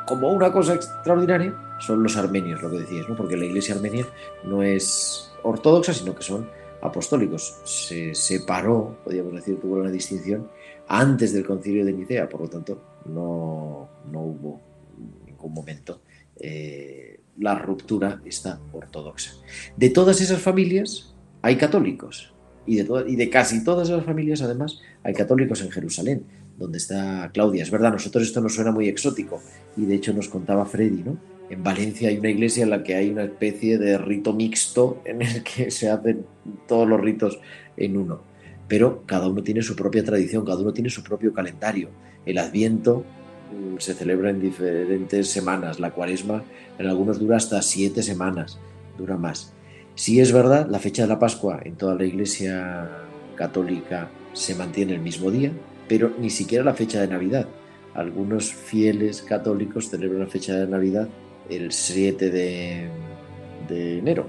como 0.06 0.32
una 0.32 0.52
cosa 0.52 0.76
extraordinaria 0.76 1.54
son 1.80 2.04
los 2.04 2.16
armenios, 2.16 2.62
lo 2.62 2.70
que 2.70 2.80
decías, 2.80 3.10
¿no? 3.10 3.16
porque 3.16 3.36
la 3.36 3.46
iglesia 3.46 3.76
armenia 3.76 4.06
no 4.44 4.64
es 4.64 5.34
ortodoxa, 5.44 5.94
sino 5.94 6.16
que 6.16 6.24
son 6.24 6.50
apostólicos. 6.86 7.58
Se 7.64 8.14
separó, 8.16 8.98
podríamos 9.04 9.34
decir, 9.34 9.60
tuvo 9.60 9.76
una 9.76 9.92
distinción 9.92 10.48
antes 10.88 11.34
del 11.34 11.46
concilio 11.46 11.86
de 11.86 11.94
Nicea, 11.94 12.30
por 12.30 12.42
lo 12.42 12.48
tanto, 12.48 12.82
no, 13.06 13.90
no 14.12 14.22
hubo 14.22 14.62
en 14.98 15.26
ningún 15.26 15.54
momento 15.54 16.02
eh, 16.40 17.20
la 17.38 17.56
ruptura 17.56 18.22
esta 18.26 18.60
ortodoxa. 18.72 19.34
De 19.76 19.90
todas 19.90 20.22
esas 20.22 20.42
familias 20.42 21.14
hay 21.42 21.58
católicos, 21.58 22.34
y 22.66 22.78
de, 22.78 23.04
y 23.08 23.16
de 23.16 23.30
casi 23.30 23.64
todas 23.64 23.90
esas 23.90 24.04
familias, 24.04 24.42
además, 24.42 24.80
hay 25.04 25.14
católicos 25.14 25.62
en 25.62 25.72
Jerusalén, 25.72 26.26
donde 26.58 26.78
está 26.78 27.30
Claudia. 27.34 27.64
Es 27.64 27.72
verdad, 27.72 27.90
a 27.90 27.94
nosotros 27.94 28.24
esto 28.24 28.42
nos 28.42 28.56
suena 28.56 28.72
muy 28.72 28.88
exótico, 28.88 29.42
y 29.78 29.86
de 29.86 29.96
hecho 29.96 30.14
nos 30.14 30.30
contaba 30.30 30.66
Freddy, 30.66 31.04
¿no? 31.04 31.18
En 31.50 31.64
Valencia 31.64 32.10
hay 32.10 32.18
una 32.18 32.30
iglesia 32.30 32.64
en 32.64 32.72
la 32.72 32.84
que 32.84 32.96
hay 32.96 33.10
una 33.10 33.24
especie 33.24 33.78
de 33.78 33.98
rito 33.98 34.34
mixto 34.34 35.02
en 35.06 35.22
el 35.22 35.44
que 35.44 35.70
se 35.72 35.90
hacen 35.90 36.26
todos 36.68 36.88
los 36.88 37.00
ritos 37.00 37.40
en 37.78 37.98
uno. 37.98 38.22
Pero 38.68 39.04
cada 39.06 39.28
uno 39.28 39.44
tiene 39.44 39.62
su 39.62 39.76
propia 39.76 40.04
tradición, 40.04 40.44
cada 40.44 40.60
uno 40.60 40.74
tiene 40.74 40.90
su 40.90 41.04
propio 41.04 41.34
calendario. 41.34 41.90
El 42.26 42.40
Adviento 42.40 43.06
mm, 43.54 43.78
se 43.78 43.94
celebra 43.94 44.32
en 44.32 44.42
diferentes 44.42 45.30
semanas, 45.30 45.80
la 45.80 45.92
Cuaresma 45.92 46.44
en 46.80 46.88
algunos 46.88 47.20
dura 47.20 47.38
hasta 47.38 47.62
siete 47.62 48.02
semanas, 48.02 48.60
dura 48.98 49.18
más. 49.18 49.54
Si 49.94 50.20
es 50.20 50.32
verdad, 50.32 50.68
la 50.70 50.80
fecha 50.80 51.04
de 51.04 51.10
la 51.10 51.20
Pascua 51.20 51.62
en 51.64 51.76
toda 51.76 51.96
la 51.96 52.06
Iglesia 52.06 52.90
católica 53.36 54.10
se 54.34 54.56
mantiene 54.56 54.94
el 54.94 55.00
mismo 55.00 55.30
día, 55.30 55.52
pero 55.88 56.12
ni 56.20 56.32
siquiera 56.32 56.64
la 56.64 56.74
fecha 56.74 57.00
de 57.00 57.08
Navidad. 57.08 57.48
Algunos 57.94 58.52
fieles 58.52 59.22
católicos 59.22 59.90
celebran 59.90 60.22
la 60.22 60.28
fecha 60.28 60.56
de 60.56 60.68
Navidad 60.68 61.08
el 61.50 61.72
7 61.72 62.30
de, 62.30 62.90
enero. 63.70 64.28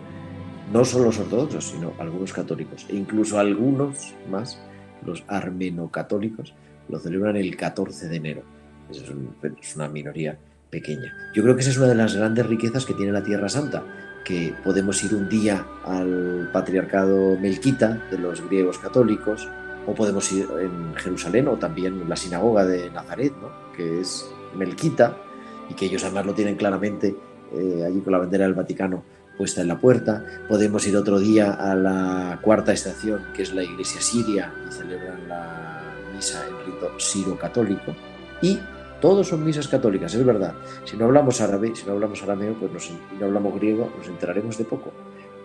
No 0.73 0.85
solo 0.85 1.07
los 1.07 1.19
ortodoxos, 1.19 1.65
sino 1.65 1.93
algunos 1.99 2.33
católicos. 2.33 2.87
E 2.89 2.97
incluso 2.97 3.39
algunos 3.39 4.15
más, 4.31 4.59
los 5.05 5.25
armenocatólicos, 5.29 6.55
lo 6.89 6.99
celebran 6.99 7.37
el 7.37 7.57
14 7.57 8.09
de 8.09 8.17
enero. 8.17 8.43
Es 8.91 9.77
una 9.77 9.89
minoría 9.89 10.39
pequeña. 10.71 11.13
Yo 11.35 11.43
creo 11.43 11.55
que 11.55 11.63
esa 11.63 11.71
es 11.71 11.79
una 11.79 11.89
de 11.89 11.95
las 11.95 12.15
grandes 12.17 12.47
riquezas 12.47 12.85
que 12.85 12.95
tiene 12.95 13.13
la 13.13 13.23
Tierra 13.23 13.49
Santa, 13.49 13.85
que 14.25 14.53
podemos 14.65 15.03
ir 15.05 15.15
un 15.15 15.29
día 15.29 15.65
al 15.85 16.51
patriarcado 16.53 17.39
melquita 17.39 18.03
de 18.11 18.19
los 18.19 18.45
griegos 18.49 18.79
católicos, 18.79 19.49
o 19.87 19.95
podemos 19.95 20.31
ir 20.33 20.49
en 20.61 20.95
Jerusalén, 20.97 21.47
o 21.47 21.57
también 21.57 22.01
en 22.01 22.09
la 22.09 22.17
sinagoga 22.17 22.65
de 22.65 22.91
Nazaret, 22.91 23.33
¿no? 23.41 23.51
que 23.77 24.01
es 24.01 24.29
melquita, 24.57 25.17
y 25.71 25.75
que 25.75 25.87
ellos 25.87 26.05
además 26.05 26.27
lo 26.27 26.35
tienen 26.35 26.57
claramente 26.57 27.15
eh, 27.55 27.85
allí 27.87 28.01
con 28.01 28.13
la 28.13 28.19
bandera 28.19 28.45
del 28.45 28.55
Vaticano 28.55 29.03
puesta 29.37 29.61
en 29.61 29.69
la 29.69 29.79
puerta. 29.79 30.25
Podemos 30.49 30.87
ir 30.87 30.97
otro 30.97 31.19
día 31.19 31.53
a 31.53 31.75
la 31.75 32.39
cuarta 32.43 32.73
estación, 32.73 33.21
que 33.35 33.43
es 33.43 33.53
la 33.55 33.63
iglesia 33.63 34.01
siria, 34.01 34.53
y 34.69 34.73
celebran 34.73 35.29
la 35.29 35.83
misa 36.15 36.43
en 36.49 36.73
rito 36.73 36.91
siro-católico. 36.99 37.95
Y 38.41 38.59
todos 39.01 39.29
son 39.29 39.45
misas 39.45 39.69
católicas, 39.69 40.15
es 40.15 40.25
verdad. 40.25 40.55
Si 40.85 40.97
no 40.97 41.05
hablamos 41.05 41.41
árabe, 41.43 41.73
si 41.75 41.85
no 41.87 41.93
hablamos 41.93 42.23
arameo, 42.23 42.55
pues 42.55 42.73
nos- 42.73 42.91
no 43.21 43.27
hablamos 43.27 43.55
griego, 43.57 43.93
nos 43.99 44.09
enteraremos 44.09 44.57
de 44.57 44.65
poco. 44.65 44.91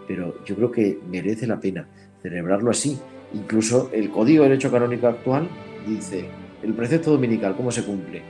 Pero 0.08 0.36
yo 0.46 0.56
creo 0.56 0.72
que 0.72 1.00
merece 1.10 1.46
la 1.46 1.60
pena 1.60 1.86
celebrarlo 2.22 2.72
así. 2.72 2.98
Incluso 3.34 3.90
el 3.92 4.10
Código 4.10 4.44
de 4.44 4.50
Derecho 4.50 4.72
Canónico 4.72 5.08
actual 5.08 5.50
dice, 5.86 6.30
el 6.64 6.74
precepto 6.74 7.12
dominical, 7.12 7.56
¿cómo 7.58 7.72
se 7.72 7.84
cumple? 7.84 8.22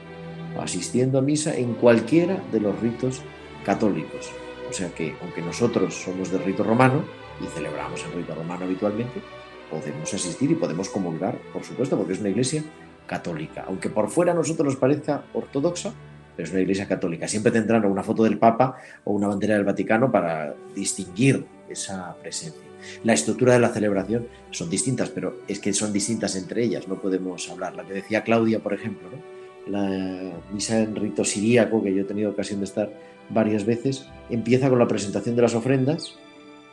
Asistiendo 0.60 1.18
a 1.18 1.22
misa 1.22 1.56
en 1.56 1.74
cualquiera 1.74 2.42
de 2.52 2.60
los 2.60 2.80
ritos 2.80 3.22
católicos. 3.66 4.30
O 4.70 4.74
sea 4.74 4.90
que, 4.90 5.16
aunque 5.22 5.42
nosotros 5.42 5.94
somos 5.94 6.32
del 6.32 6.44
rito 6.44 6.64
romano 6.64 7.04
y 7.42 7.48
celebramos 7.48 8.04
el 8.06 8.14
rito 8.14 8.36
romano 8.36 8.66
habitualmente, 8.66 9.22
podemos 9.70 10.14
asistir 10.14 10.52
y 10.52 10.56
podemos 10.56 10.90
comulgar, 10.90 11.38
por 11.54 11.64
supuesto, 11.64 11.98
porque 11.98 12.14
es 12.14 12.20
una 12.20 12.30
iglesia 12.30 12.64
católica. 13.08 13.66
Aunque 13.68 13.90
por 13.90 14.10
fuera 14.10 14.32
a 14.32 14.36
nosotros 14.36 14.66
nos 14.66 14.76
parezca 14.76 15.24
ortodoxa, 15.34 15.94
pero 16.36 16.48
es 16.48 16.52
una 16.52 16.62
iglesia 16.62 16.88
católica. 16.88 17.28
Siempre 17.28 17.52
tendrán 17.52 17.86
una 17.86 18.04
foto 18.04 18.24
del 18.24 18.38
Papa 18.38 18.78
o 19.04 19.14
una 19.14 19.28
bandera 19.28 19.56
del 19.56 19.66
Vaticano 19.66 20.12
para 20.12 20.54
distinguir 20.76 21.46
esa 21.70 22.16
presencia. 22.22 22.62
La 23.04 23.14
estructura 23.14 23.54
de 23.54 23.60
la 23.60 23.70
celebración 23.70 24.28
son 24.50 24.70
distintas, 24.70 25.10
pero 25.10 25.42
es 25.48 25.60
que 25.60 25.74
son 25.74 25.94
distintas 25.94 26.36
entre 26.36 26.64
ellas, 26.64 26.88
no 26.88 27.00
podemos 27.00 27.50
hablar. 27.50 27.76
La 27.76 27.84
que 27.84 27.94
decía 27.94 28.24
Claudia, 28.24 28.60
por 28.60 28.74
ejemplo, 28.74 29.10
¿no? 29.10 29.41
La 29.68 30.34
misa 30.52 30.80
en 30.80 30.96
rito 30.96 31.24
siríaco, 31.24 31.84
que 31.84 31.94
yo 31.94 32.02
he 32.02 32.06
tenido 32.06 32.32
ocasión 32.32 32.60
de 32.60 32.66
estar 32.66 32.92
varias 33.30 33.66
veces, 33.66 34.08
empieza 34.30 34.70
con 34.70 34.80
la 34.80 34.88
presentación 34.88 35.36
de 35.36 35.42
las 35.42 35.56
ofrendas 35.56 36.16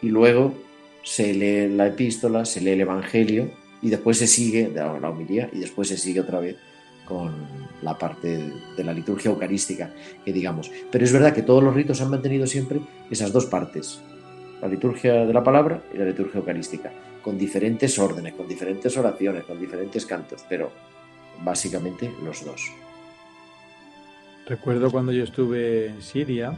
y 0.03 0.09
luego 0.09 0.55
se 1.03 1.33
lee 1.33 1.74
la 1.74 1.87
epístola, 1.87 2.44
se 2.44 2.61
lee 2.61 2.70
el 2.70 2.81
Evangelio 2.83 3.51
y 3.81 3.90
después 3.90 4.18
se 4.18 4.27
sigue, 4.27 4.68
de 4.68 4.81
la 4.81 5.11
homilía, 5.11 5.48
y 5.53 5.61
después 5.61 5.88
se 5.88 5.96
sigue 5.96 6.20
otra 6.20 6.40
vez 6.40 6.57
con 7.05 7.33
la 7.81 7.96
parte 7.96 8.53
de 8.77 8.85
la 8.85 8.92
liturgia 8.92 9.31
eucarística, 9.31 9.90
que 10.24 10.33
digamos. 10.33 10.70
Pero 10.90 11.05
es 11.05 11.12
verdad 11.12 11.33
que 11.33 11.42
todos 11.42 11.62
los 11.62 11.74
ritos 11.74 12.01
han 12.03 12.11
mantenido 12.11 12.46
siempre 12.46 12.81
esas 13.11 13.33
dos 13.33 13.46
partes, 13.46 14.01
la 14.61 14.68
liturgia 14.68 15.24
de 15.24 15.33
la 15.33 15.42
palabra 15.42 15.83
y 15.94 15.96
la 15.96 16.05
liturgia 16.05 16.38
eucarística, 16.38 16.92
con 17.22 17.38
diferentes 17.38 17.98
órdenes, 17.98 18.35
con 18.35 18.46
diferentes 18.46 18.96
oraciones, 18.96 19.44
con 19.44 19.59
diferentes 19.59 20.05
cantos, 20.05 20.44
pero 20.48 20.70
básicamente 21.44 22.12
los 22.24 22.44
dos. 22.44 22.72
Recuerdo 24.46 24.90
cuando 24.90 25.12
yo 25.12 25.24
estuve 25.24 25.88
en 25.88 26.01
Siria 26.01 26.57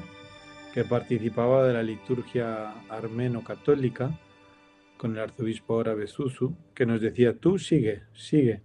que 0.73 0.85
participaba 0.85 1.67
de 1.67 1.75
la 1.75 1.83
liturgia 1.83 2.73
armeno-católica 2.89 4.11
con 4.97 5.13
el 5.13 5.19
arzobispo 5.19 5.81
árabe 5.81 6.07
Zuzu, 6.07 6.55
que 6.75 6.87
nos 6.87 7.01
decía, 7.01 7.35
tú 7.35 7.59
sigue, 7.59 8.03
sigue, 8.13 8.63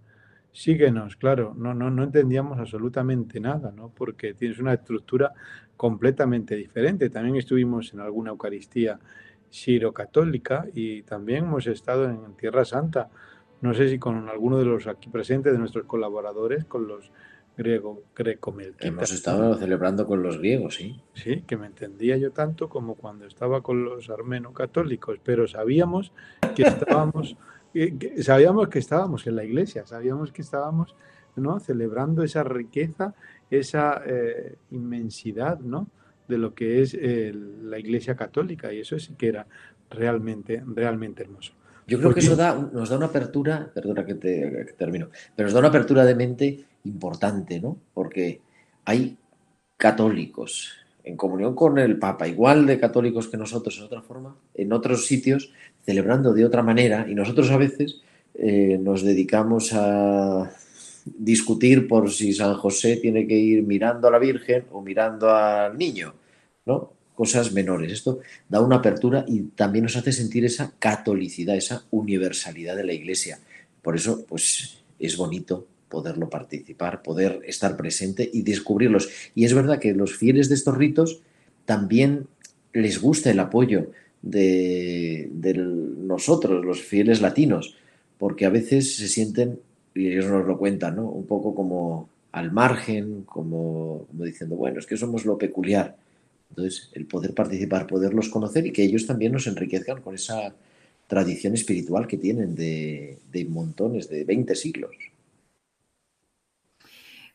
síguenos, 0.52 1.16
claro, 1.16 1.54
no, 1.56 1.74
no, 1.74 1.90
no 1.90 2.04
entendíamos 2.04 2.58
absolutamente 2.58 3.40
nada, 3.40 3.72
¿no? 3.72 3.88
Porque 3.88 4.34
tienes 4.34 4.58
una 4.58 4.74
estructura 4.74 5.32
completamente 5.76 6.54
diferente. 6.54 7.10
También 7.10 7.36
estuvimos 7.36 7.92
en 7.92 8.00
alguna 8.00 8.30
Eucaristía 8.30 9.00
siro-católica 9.50 10.66
y 10.74 11.02
también 11.02 11.44
hemos 11.44 11.66
estado 11.66 12.04
en 12.04 12.36
Tierra 12.36 12.64
Santa, 12.64 13.08
no 13.60 13.74
sé 13.74 13.88
si 13.88 13.98
con 13.98 14.28
alguno 14.28 14.58
de 14.58 14.64
los 14.64 14.86
aquí 14.86 15.08
presentes, 15.08 15.52
de 15.52 15.58
nuestros 15.58 15.86
colaboradores, 15.86 16.64
con 16.64 16.86
los 16.86 17.10
griego, 17.56 18.02
greco-melquitas. 18.14 18.86
Hemos 18.86 19.12
estado 19.12 19.54
celebrando 19.56 20.06
con 20.06 20.22
los 20.22 20.38
griegos, 20.38 20.74
sí. 20.74 21.00
Sí, 21.14 21.42
que 21.46 21.56
me 21.56 21.66
entendía 21.66 22.16
yo 22.18 22.30
tanto 22.30 22.68
como 22.68 22.96
cuando 22.96 23.24
estaba 23.26 23.62
con 23.62 23.82
los 23.84 24.10
armeno-católicos, 24.10 25.18
pero 25.24 25.46
sabíamos 25.48 26.12
que 26.54 26.64
estábamos, 26.64 27.36
que- 27.72 28.22
sabíamos 28.22 28.68
que 28.68 28.78
estábamos 28.78 29.26
en 29.26 29.36
la 29.36 29.44
iglesia, 29.44 29.86
sabíamos 29.86 30.32
que 30.32 30.42
estábamos 30.42 30.94
¿no? 31.34 31.58
celebrando 31.60 32.22
esa 32.22 32.44
riqueza, 32.44 33.14
esa 33.50 34.02
eh, 34.06 34.56
inmensidad 34.70 35.58
¿no? 35.58 35.88
de 36.28 36.38
lo 36.38 36.54
que 36.54 36.82
es 36.82 36.92
eh, 36.92 37.32
la 37.62 37.78
iglesia 37.78 38.16
católica, 38.16 38.72
y 38.72 38.80
eso 38.80 38.98
sí 38.98 39.14
que 39.14 39.28
era 39.28 39.46
realmente, 39.90 40.62
realmente 40.66 41.22
hermoso. 41.22 41.52
Yo 41.86 41.98
creo 41.98 42.12
que 42.12 42.20
eso 42.20 42.34
da, 42.34 42.54
nos 42.54 42.88
da 42.88 42.96
una 42.96 43.06
apertura, 43.06 43.70
perdona 43.72 44.04
que, 44.04 44.14
te, 44.14 44.64
que 44.66 44.72
termino, 44.72 45.08
pero 45.34 45.46
nos 45.46 45.54
da 45.54 45.60
una 45.60 45.68
apertura 45.68 46.04
de 46.04 46.14
mente 46.14 46.64
importante, 46.84 47.60
¿no? 47.60 47.78
Porque 47.94 48.40
hay 48.84 49.16
católicos 49.76 50.72
en 51.04 51.16
comunión 51.16 51.54
con 51.54 51.78
el 51.78 51.98
Papa, 51.98 52.26
igual 52.26 52.66
de 52.66 52.80
católicos 52.80 53.28
que 53.28 53.36
nosotros 53.36 53.78
en 53.78 53.84
otra 53.84 54.02
forma, 54.02 54.36
en 54.54 54.72
otros 54.72 55.06
sitios, 55.06 55.52
celebrando 55.84 56.34
de 56.34 56.44
otra 56.44 56.62
manera, 56.62 57.06
y 57.08 57.14
nosotros 57.14 57.50
a 57.52 57.56
veces 57.56 58.00
eh, 58.34 58.76
nos 58.80 59.02
dedicamos 59.02 59.72
a 59.72 60.50
discutir 61.04 61.86
por 61.86 62.10
si 62.10 62.32
San 62.32 62.54
José 62.54 62.96
tiene 62.96 63.28
que 63.28 63.36
ir 63.36 63.62
mirando 63.62 64.08
a 64.08 64.10
la 64.10 64.18
Virgen 64.18 64.64
o 64.72 64.82
mirando 64.82 65.30
al 65.30 65.78
niño, 65.78 66.14
¿no? 66.64 66.95
Cosas 67.16 67.52
menores. 67.52 67.90
Esto 67.90 68.20
da 68.48 68.60
una 68.60 68.76
apertura 68.76 69.24
y 69.26 69.40
también 69.56 69.82
nos 69.82 69.96
hace 69.96 70.12
sentir 70.12 70.44
esa 70.44 70.72
catolicidad, 70.78 71.56
esa 71.56 71.84
universalidad 71.90 72.76
de 72.76 72.84
la 72.84 72.92
Iglesia. 72.92 73.40
Por 73.82 73.96
eso, 73.96 74.24
pues 74.28 74.78
es 75.00 75.16
bonito 75.16 75.66
poderlo 75.88 76.28
participar, 76.30 77.02
poder 77.02 77.40
estar 77.46 77.76
presente 77.76 78.30
y 78.32 78.42
descubrirlos. 78.42 79.08
Y 79.34 79.44
es 79.44 79.54
verdad 79.54 79.80
que 79.80 79.94
los 79.94 80.16
fieles 80.16 80.48
de 80.48 80.54
estos 80.54 80.76
ritos 80.76 81.22
también 81.64 82.26
les 82.72 83.00
gusta 83.00 83.30
el 83.30 83.40
apoyo 83.40 83.90
de, 84.22 85.30
nosotros, 86.06 86.64
los 86.64 86.82
fieles 86.82 87.20
latinos, 87.20 87.76
porque 88.18 88.46
a 88.46 88.50
veces 88.50 88.96
se 88.96 89.08
sienten, 89.08 89.60
y 89.94 90.08
ellos 90.08 90.26
nos 90.26 90.46
lo 90.46 90.58
cuentan, 90.58 90.96
¿no? 90.96 91.08
Un 91.08 91.26
poco 91.26 91.54
como 91.54 92.08
al 92.32 92.52
margen, 92.52 93.22
como 93.24 94.06
diciendo, 94.12 94.56
bueno, 94.56 94.78
es 94.78 94.86
que 94.86 94.96
somos 94.96 95.24
lo 95.24 95.38
peculiar. 95.38 95.96
Entonces, 96.50 96.90
el 96.94 97.06
poder 97.06 97.34
participar, 97.34 97.86
poderlos 97.86 98.28
conocer 98.28 98.66
y 98.66 98.72
que 98.72 98.84
ellos 98.84 99.06
también 99.06 99.32
nos 99.32 99.46
enriquezcan 99.46 100.00
con 100.00 100.14
esa 100.14 100.54
tradición 101.06 101.54
espiritual 101.54 102.06
que 102.06 102.16
tienen 102.16 102.54
de, 102.54 103.18
de 103.30 103.44
montones, 103.44 104.08
de 104.08 104.24
20 104.24 104.54
siglos. 104.54 104.90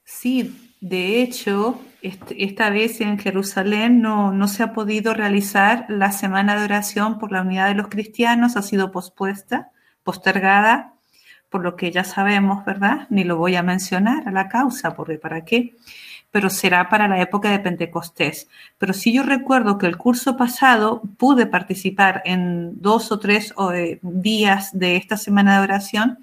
Sí, 0.03 0.55
de 0.81 1.21
hecho, 1.21 1.79
esta 2.01 2.69
vez 2.69 3.01
en 3.01 3.19
Jerusalén 3.19 4.01
no, 4.01 4.33
no 4.33 4.47
se 4.47 4.63
ha 4.63 4.73
podido 4.73 5.13
realizar 5.13 5.85
la 5.89 6.11
semana 6.11 6.57
de 6.57 6.65
oración 6.65 7.19
por 7.19 7.31
la 7.31 7.43
unidad 7.43 7.67
de 7.67 7.75
los 7.75 7.87
cristianos, 7.87 8.57
ha 8.57 8.61
sido 8.61 8.91
pospuesta, 8.91 9.71
postergada, 10.03 10.95
por 11.49 11.61
lo 11.61 11.75
que 11.75 11.91
ya 11.91 12.03
sabemos, 12.03 12.65
¿verdad? 12.65 13.07
Ni 13.09 13.23
lo 13.23 13.37
voy 13.37 13.55
a 13.55 13.63
mencionar 13.63 14.27
a 14.27 14.31
la 14.31 14.47
causa, 14.47 14.95
porque 14.95 15.17
¿para 15.17 15.45
qué? 15.45 15.75
Pero 16.31 16.49
será 16.49 16.89
para 16.89 17.07
la 17.07 17.21
época 17.21 17.51
de 17.51 17.59
Pentecostés. 17.59 18.47
Pero 18.77 18.93
sí 18.93 19.13
yo 19.13 19.23
recuerdo 19.23 19.77
que 19.77 19.87
el 19.87 19.97
curso 19.97 20.37
pasado 20.37 21.01
pude 21.17 21.45
participar 21.45 22.21
en 22.25 22.81
dos 22.81 23.11
o 23.11 23.19
tres 23.19 23.53
eh, 23.73 23.99
días 24.01 24.69
de 24.71 24.95
esta 24.95 25.17
semana 25.17 25.57
de 25.57 25.63
oración 25.63 26.19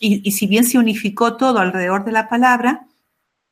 y, 0.00 0.32
si 0.32 0.46
bien 0.46 0.64
se 0.64 0.78
unificó 0.78 1.36
todo 1.36 1.60
alrededor 1.60 2.04
de 2.04 2.12
la 2.12 2.28
palabra, 2.28 2.86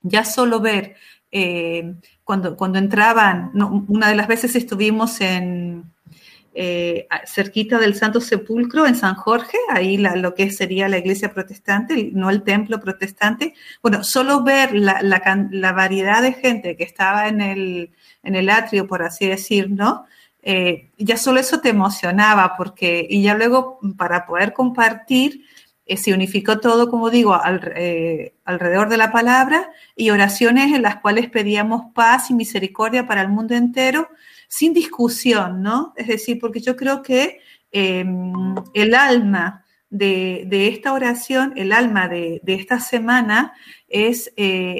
ya 0.02 0.24
solo 0.24 0.60
ver 0.60 0.96
eh, 1.30 1.94
cuando, 2.24 2.56
cuando 2.56 2.78
entraban, 2.78 3.52
una 3.88 4.08
de 4.08 4.16
las 4.16 4.28
veces 4.28 4.54
estuvimos 4.56 5.20
en 5.20 5.91
eh, 6.54 7.06
cerquita 7.26 7.78
del 7.78 7.94
Santo 7.94 8.20
Sepulcro 8.20 8.86
en 8.86 8.94
San 8.94 9.14
Jorge, 9.14 9.58
ahí 9.70 9.96
lo 9.98 10.34
que 10.34 10.50
sería 10.50 10.88
la 10.88 10.98
iglesia 10.98 11.32
protestante, 11.32 12.10
no 12.12 12.30
el 12.30 12.42
templo 12.42 12.80
protestante. 12.80 13.54
Bueno, 13.82 14.04
solo 14.04 14.42
ver 14.42 14.74
la 14.74 15.72
variedad 15.72 16.22
de 16.22 16.32
gente 16.32 16.76
que 16.76 16.84
estaba 16.84 17.28
en 17.28 17.40
el, 17.40 17.90
en 18.22 18.34
el 18.34 18.50
atrio, 18.50 18.86
por 18.86 19.02
así 19.02 19.26
decir, 19.26 19.70
¿no? 19.70 20.06
eh, 20.42 20.90
ya 20.98 21.16
solo 21.16 21.40
eso 21.40 21.60
te 21.60 21.68
emocionaba, 21.70 22.56
porque, 22.56 23.06
y 23.08 23.22
ya 23.22 23.34
luego 23.34 23.78
para 23.96 24.26
poder 24.26 24.52
compartir, 24.52 25.46
eh, 25.86 25.96
se 25.96 26.12
unificó 26.12 26.58
todo, 26.58 26.90
como 26.90 27.10
digo, 27.10 27.40
eh, 27.76 28.34
alrededor 28.44 28.88
de 28.88 28.96
la 28.96 29.12
palabra 29.12 29.70
y 29.96 30.10
oraciones 30.10 30.72
en 30.74 30.82
las 30.82 30.96
cuales 30.96 31.30
pedíamos 31.30 31.92
paz 31.94 32.30
y 32.30 32.34
misericordia 32.34 33.06
para 33.06 33.22
el 33.22 33.28
mundo 33.28 33.54
entero, 33.54 34.08
sin 34.52 34.74
discusión, 34.74 35.62
¿no? 35.62 35.94
Es 35.96 36.08
decir, 36.08 36.38
porque 36.38 36.60
yo 36.60 36.76
creo 36.76 37.02
que 37.02 37.40
em, 37.70 38.54
el 38.74 38.94
alma 38.94 39.64
de, 39.88 40.46
esta 40.68 40.92
oración, 40.92 41.54
el 41.56 41.72
alma 41.72 42.06
de, 42.06 42.42
esta 42.46 42.78
semana 42.78 43.54
es 43.88 44.30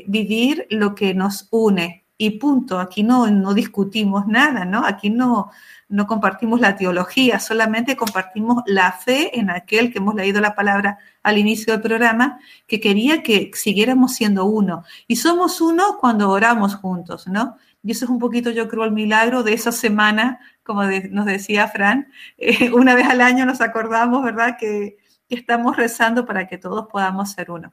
vivir 0.06 0.66
lo 0.68 0.94
que 0.94 1.14
nos 1.14 1.48
une, 1.50 2.02
y 2.18 2.38
punto. 2.38 2.78
Aquí 2.78 3.02
no, 3.02 3.28
no 3.30 3.54
discutimos 3.54 4.28
nada, 4.28 4.64
¿no? 4.64 4.86
Aquí 4.86 5.10
no, 5.10 5.50
no 5.88 6.06
compartimos 6.06 6.60
la 6.60 6.76
teología, 6.76 7.40
solamente 7.40 7.96
compartimos 7.96 8.62
la 8.66 8.92
fe 8.92 9.38
en 9.38 9.50
aquel 9.50 9.92
que 9.92 9.98
hemos 9.98 10.14
leído 10.14 10.40
la 10.40 10.54
palabra 10.54 10.98
al 11.22 11.36
inicio 11.36 11.72
del 11.72 11.82
programa, 11.82 12.38
que 12.66 12.80
quería 12.80 13.22
que 13.22 13.50
siguiéramos 13.54 14.14
siendo 14.14 14.44
uno. 14.44 14.84
Y 15.08 15.16
somos 15.16 15.60
uno 15.60 15.98
cuando 16.00 16.30
oramos 16.30 16.76
juntos, 16.76 17.26
¿no? 17.26 17.56
Y 17.82 17.92
eso 17.92 18.04
es 18.04 18.10
un 18.10 18.18
poquito, 18.18 18.50
yo 18.50 18.68
creo, 18.68 18.84
el 18.84 18.92
milagro 18.92 19.42
de 19.42 19.54
esa 19.54 19.72
semana, 19.72 20.40
como 20.62 20.84
nos 20.84 21.26
decía 21.26 21.66
Fran, 21.68 22.12
eh, 22.38 22.70
una 22.72 22.94
vez 22.94 23.06
al 23.08 23.20
año 23.20 23.44
nos 23.44 23.60
acordamos, 23.60 24.22
¿verdad?, 24.22 24.56
que, 24.58 24.98
estamos 25.28 25.78
rezando 25.78 26.26
para 26.26 26.46
que 26.46 26.58
todos 26.58 26.88
podamos 26.88 27.32
ser 27.32 27.50
uno. 27.50 27.72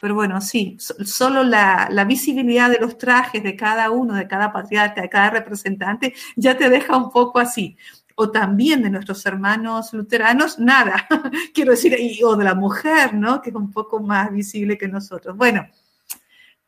Pero 0.00 0.14
bueno, 0.14 0.40
sí, 0.40 0.76
solo 0.78 1.42
la, 1.44 1.88
visibilidad 2.06 2.70
de 2.70 2.78
los 2.78 2.98
trajes 2.98 3.42
de 3.42 3.56
cada 3.56 3.90
uno, 3.90 4.14
de 4.14 4.26
cada 4.28 4.52
patriarca, 4.52 5.02
de 5.02 5.08
cada 5.08 5.30
representante, 5.30 6.14
ya 6.36 6.56
te 6.56 6.68
deja 6.68 6.96
un 6.96 7.10
poco 7.10 7.38
así. 7.38 7.76
O 8.14 8.30
también 8.30 8.82
de 8.82 8.90
nuestros 8.90 9.24
hermanos 9.26 9.92
luteranos, 9.92 10.58
nada, 10.58 11.08
quiero 11.54 11.72
decir, 11.72 11.96
o 12.24 12.36
de 12.36 12.44
la 12.44 12.54
mujer, 12.54 13.14
¿no? 13.14 13.40
Que 13.42 13.50
es 13.50 13.56
un 13.56 13.70
poco 13.72 14.00
más 14.00 14.30
visible 14.32 14.78
que 14.78 14.88
nosotros. 14.88 15.36
Bueno, 15.36 15.66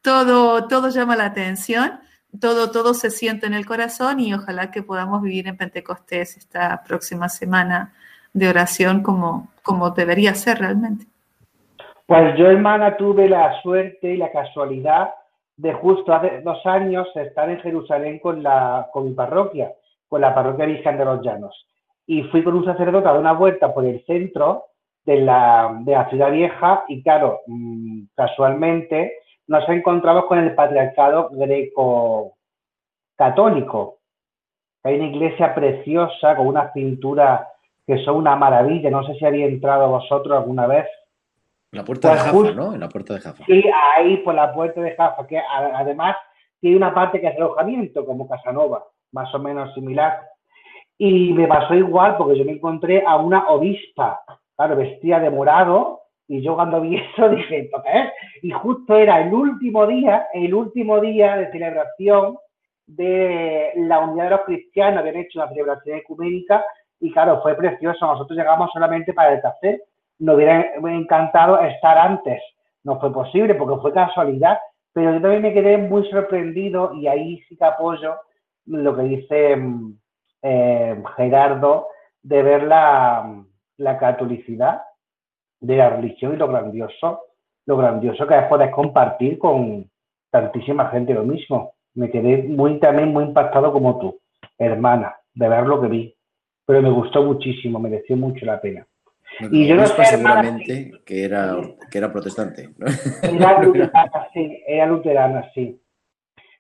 todo, 0.01 0.69
todo 0.69 0.89
llama 0.91 1.17
la 1.17 1.27
atención, 1.27 2.01
todo, 2.41 2.71
todo 2.71 2.95
se 2.95 3.11
siente 3.11 3.47
en 3.47 3.55
el 3.55 3.67
corazón 3.67 4.21
y 4.21 4.35
ojalá 4.35 4.71
que 4.71 4.83
podamos 4.83 5.23
vivir 5.23 5.49
en 5.49 5.57
Pentecostés 5.57 6.37
esta 6.37 6.83
próxima 6.87 7.29
semana 7.29 7.93
de 8.33 8.49
oración 8.49 9.03
como, 9.03 9.49
como 9.63 9.91
debería 9.91 10.35
ser 10.35 10.59
realmente. 10.59 11.07
Pues 12.07 12.37
yo, 12.37 12.51
hermana, 12.51 12.97
tuve 12.97 13.29
la 13.29 13.61
suerte 13.63 14.15
y 14.15 14.17
la 14.17 14.31
casualidad 14.31 15.11
de 15.57 15.73
justo 15.73 16.13
hace 16.13 16.41
dos 16.43 16.65
años 16.67 17.09
estar 17.15 17.49
en 17.49 17.61
Jerusalén 17.61 18.19
con, 18.19 18.43
la, 18.43 18.89
con 18.93 19.07
mi 19.07 19.15
parroquia, 19.15 19.73
con 20.09 20.21
la 20.21 20.35
parroquia 20.35 20.67
Virgen 20.67 20.99
de 20.99 21.05
los 21.05 21.23
Llanos. 21.23 21.67
Y 22.07 22.25
fui 22.25 22.43
con 22.43 22.55
un 22.55 22.65
sacerdote 22.65 23.09
a 23.09 23.13
dar 23.13 23.21
una 23.21 23.33
vuelta 23.33 23.73
por 23.73 23.85
el 23.85 24.05
centro 24.05 24.65
de 25.07 25.21
la, 25.21 25.75
de 25.81 25.93
la 25.93 26.09
ciudad 26.11 26.31
vieja 26.31 26.85
y 26.89 27.03
claro, 27.03 27.41
mm, 27.47 28.05
casualmente 28.15 29.19
nos 29.47 29.69
encontramos 29.69 30.25
con 30.27 30.39
el 30.39 30.55
patriarcado 30.55 31.31
greco-católico. 31.33 33.99
Hay 34.83 34.97
una 34.97 35.09
iglesia 35.09 35.55
preciosa 35.55 36.37
con 36.37 36.49
unas 36.49 36.73
pinturas 36.73 37.49
que 37.87 38.05
son 38.05 38.17
una 38.17 38.37
maravilla. 38.37 38.91
No 38.91 39.07
sé 39.07 39.15
si 39.15 39.25
había 39.25 39.47
entrado 39.47 39.89
vosotros 39.89 40.37
alguna 40.37 40.67
vez 40.67 40.87
la 41.75 41.85
puerta 41.85 42.11
de 42.11 42.15
pues 42.15 42.25
Jaffa, 42.25 42.53
¿no? 42.53 42.75
En 42.75 42.81
la 42.81 42.89
puerta 42.89 43.15
de 43.15 43.21
Jaffa. 43.21 43.45
Sí, 43.47 43.65
ahí 43.97 44.19
por 44.19 44.35
la 44.35 44.55
puerta 44.55 44.81
de 44.81 44.95
Jaffa, 44.95 45.27
que 45.27 45.39
además 45.39 46.17
tiene 46.61 46.77
una 46.77 46.95
parte 46.95 47.21
que 47.21 47.27
es 47.27 47.37
alojamiento, 47.37 48.07
como 48.07 48.29
Casanova, 48.29 48.85
más 49.11 49.35
o 49.35 49.41
menos 49.41 49.75
similar. 49.75 50.21
Y 50.97 51.33
me 51.33 51.49
pasó 51.49 51.75
igual 51.75 52.17
porque 52.17 52.39
yo 52.39 52.45
me 52.45 52.53
encontré 52.53 53.03
a 53.05 53.17
una 53.17 53.49
obispa, 53.49 54.23
claro, 54.55 54.77
vestida 54.77 55.19
de 55.19 55.31
morado, 55.31 56.03
y 56.29 56.43
yo 56.43 56.55
cuando 56.55 56.81
vi 56.81 56.97
eso 57.17 57.29
dije, 57.29 57.61
¿esto 57.61 57.83
qué 57.83 57.99
es? 58.01 58.13
Y 58.43 58.51
justo 58.51 58.97
era 58.97 59.21
el 59.21 59.33
último 59.33 59.87
día, 59.87 60.29
el 60.33 60.55
último 60.55 61.01
día 61.01 61.37
de 61.37 61.51
celebración 61.51 62.37
de 62.87 63.73
la 63.77 64.01
unidad 64.01 64.25
de 64.25 64.31
los 64.31 64.41
cristianos, 64.43 65.01
habían 65.01 65.17
hecho 65.17 65.41
una 65.41 65.49
celebración 65.49 65.99
ecuménica, 65.99 66.65
y 67.01 67.13
claro, 67.13 67.41
fue 67.43 67.55
precioso. 67.55 68.07
Nosotros 68.07 68.37
llegamos 68.37 68.71
solamente 68.73 69.13
para 69.13 69.35
el 69.35 69.41
café, 69.41 69.83
nos 70.19 70.37
hubiera 70.37 70.75
encantado 70.77 71.61
estar 71.61 71.99
antes. 71.99 72.41
No 72.83 73.01
fue 73.01 73.13
posible 73.13 73.55
porque 73.55 73.81
fue 73.81 73.93
casualidad, 73.93 74.59
pero 74.93 75.13
yo 75.13 75.21
también 75.21 75.43
me 75.43 75.53
quedé 75.53 75.77
muy 75.77 76.09
sorprendido 76.09 76.95
y 76.95 77.07
ahí 77.07 77.43
sí 77.49 77.57
que 77.57 77.65
apoyo 77.65 78.17
lo 78.67 78.97
que 78.97 79.03
dice 79.03 79.57
mm, 79.57 79.99
eh, 80.43 81.03
Gerardo 81.17 81.89
de 82.23 82.43
ver 82.43 82.63
la, 82.63 83.45
la, 83.77 83.99
catolicidad 83.99 84.83
de 85.61 85.77
la 85.77 85.91
religión 85.91 86.35
y 86.35 86.37
lo 86.37 86.49
grandioso, 86.49 87.23
lo 87.67 87.77
grandioso 87.77 88.27
que 88.27 88.37
es 88.37 88.45
poder 88.45 88.71
compartir 88.71 89.39
con 89.39 89.91
tantísima 90.31 90.89
gente 90.91 91.15
lo 91.15 91.25
mismo. 91.25 91.75
Me 91.95 92.11
quedé 92.11 92.43
muy 92.43 92.79
también 92.81 93.13
muy 93.13 93.25
impactado 93.25 93.73
como 93.73 93.99
tú, 93.99 94.21
hermana, 94.59 95.17
de 95.33 95.49
ver 95.49 95.67
lo 95.67 95.81
que 95.81 95.89
vi. 95.89 96.17
Pero 96.67 96.83
me 96.83 96.91
gustó 96.91 97.23
muchísimo, 97.23 97.79
mereció 97.79 98.17
mucho 98.17 98.45
la 98.47 98.61
pena 98.61 98.87
y 99.51 99.67
yo 99.67 99.77
no 99.77 99.87
sé, 99.87 100.05
seguramente 100.05 100.93
que 101.05 101.25
era, 101.25 101.57
que 101.91 101.99
era 101.99 102.13
protestante. 102.13 102.71
Era 103.23 103.63
luterana, 103.63 104.29
sí, 104.33 104.63
era 104.67 104.87
luterana, 104.87 105.51
sí. 105.55 105.81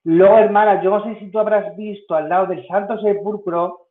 Luego, 0.05 0.39
hermana, 0.39 0.83
yo 0.83 0.91
no 0.91 1.05
sé 1.05 1.19
si 1.19 1.31
tú 1.31 1.39
habrás 1.39 1.77
visto 1.77 2.15
al 2.15 2.29
lado 2.29 2.47
del 2.47 2.67
Santo 2.67 3.01
Sepulcro, 3.01 3.84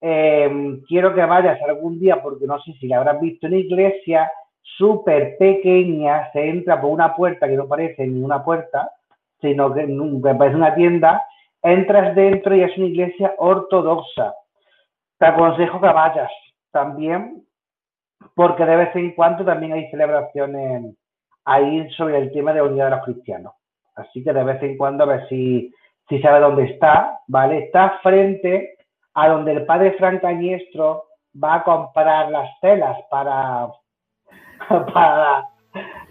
em, 0.00 0.80
quiero 0.82 1.14
que 1.14 1.24
vayas 1.24 1.60
algún 1.62 1.98
día, 1.98 2.22
porque 2.22 2.46
no 2.46 2.60
sé 2.60 2.72
si 2.74 2.88
la 2.88 2.98
habrás 2.98 3.20
visto 3.20 3.46
en 3.46 3.54
iglesia, 3.54 4.30
súper 4.76 5.36
pequeña, 5.38 6.30
se 6.32 6.48
entra 6.48 6.80
por 6.80 6.90
una 6.90 7.14
puerta 7.14 7.48
que 7.48 7.56
no 7.56 7.66
parece 7.66 8.06
ni 8.06 8.22
una 8.22 8.44
puerta, 8.44 8.90
sino 9.40 9.72
que 9.72 9.86
parece 10.38 10.56
una 10.56 10.74
tienda, 10.74 11.24
entras 11.62 12.14
dentro 12.14 12.54
y 12.54 12.62
es 12.62 12.76
una 12.76 12.86
iglesia 12.86 13.34
ortodoxa. 13.38 14.34
Te 15.18 15.26
aconsejo 15.26 15.80
que 15.80 15.88
vayas 15.88 16.30
también 16.70 17.44
porque 18.34 18.64
de 18.64 18.76
vez 18.76 18.96
en 18.96 19.12
cuando 19.12 19.44
también 19.44 19.72
hay 19.72 19.90
celebraciones 19.90 20.94
ahí 21.44 21.88
sobre 21.90 22.18
el 22.18 22.32
tema 22.32 22.52
de 22.52 22.62
unidad 22.62 22.86
de 22.86 22.96
los 22.96 23.04
cristianos. 23.04 23.54
Así 23.96 24.22
que 24.22 24.32
de 24.32 24.44
vez 24.44 24.62
en 24.62 24.76
cuando 24.76 25.04
a 25.04 25.06
ver 25.06 25.28
si, 25.28 25.72
si 26.08 26.20
sabe 26.20 26.40
dónde 26.40 26.64
está, 26.64 27.20
¿vale? 27.26 27.64
Está 27.64 27.98
frente 28.02 28.76
a 29.18 29.28
donde 29.28 29.52
el 29.52 29.66
padre 29.66 29.96
Frank 29.98 30.20
Cañestro 30.20 31.06
va 31.42 31.56
a 31.56 31.64
comprar 31.64 32.30
las 32.30 32.48
telas 32.60 32.96
para, 33.10 33.68
para 34.94 35.44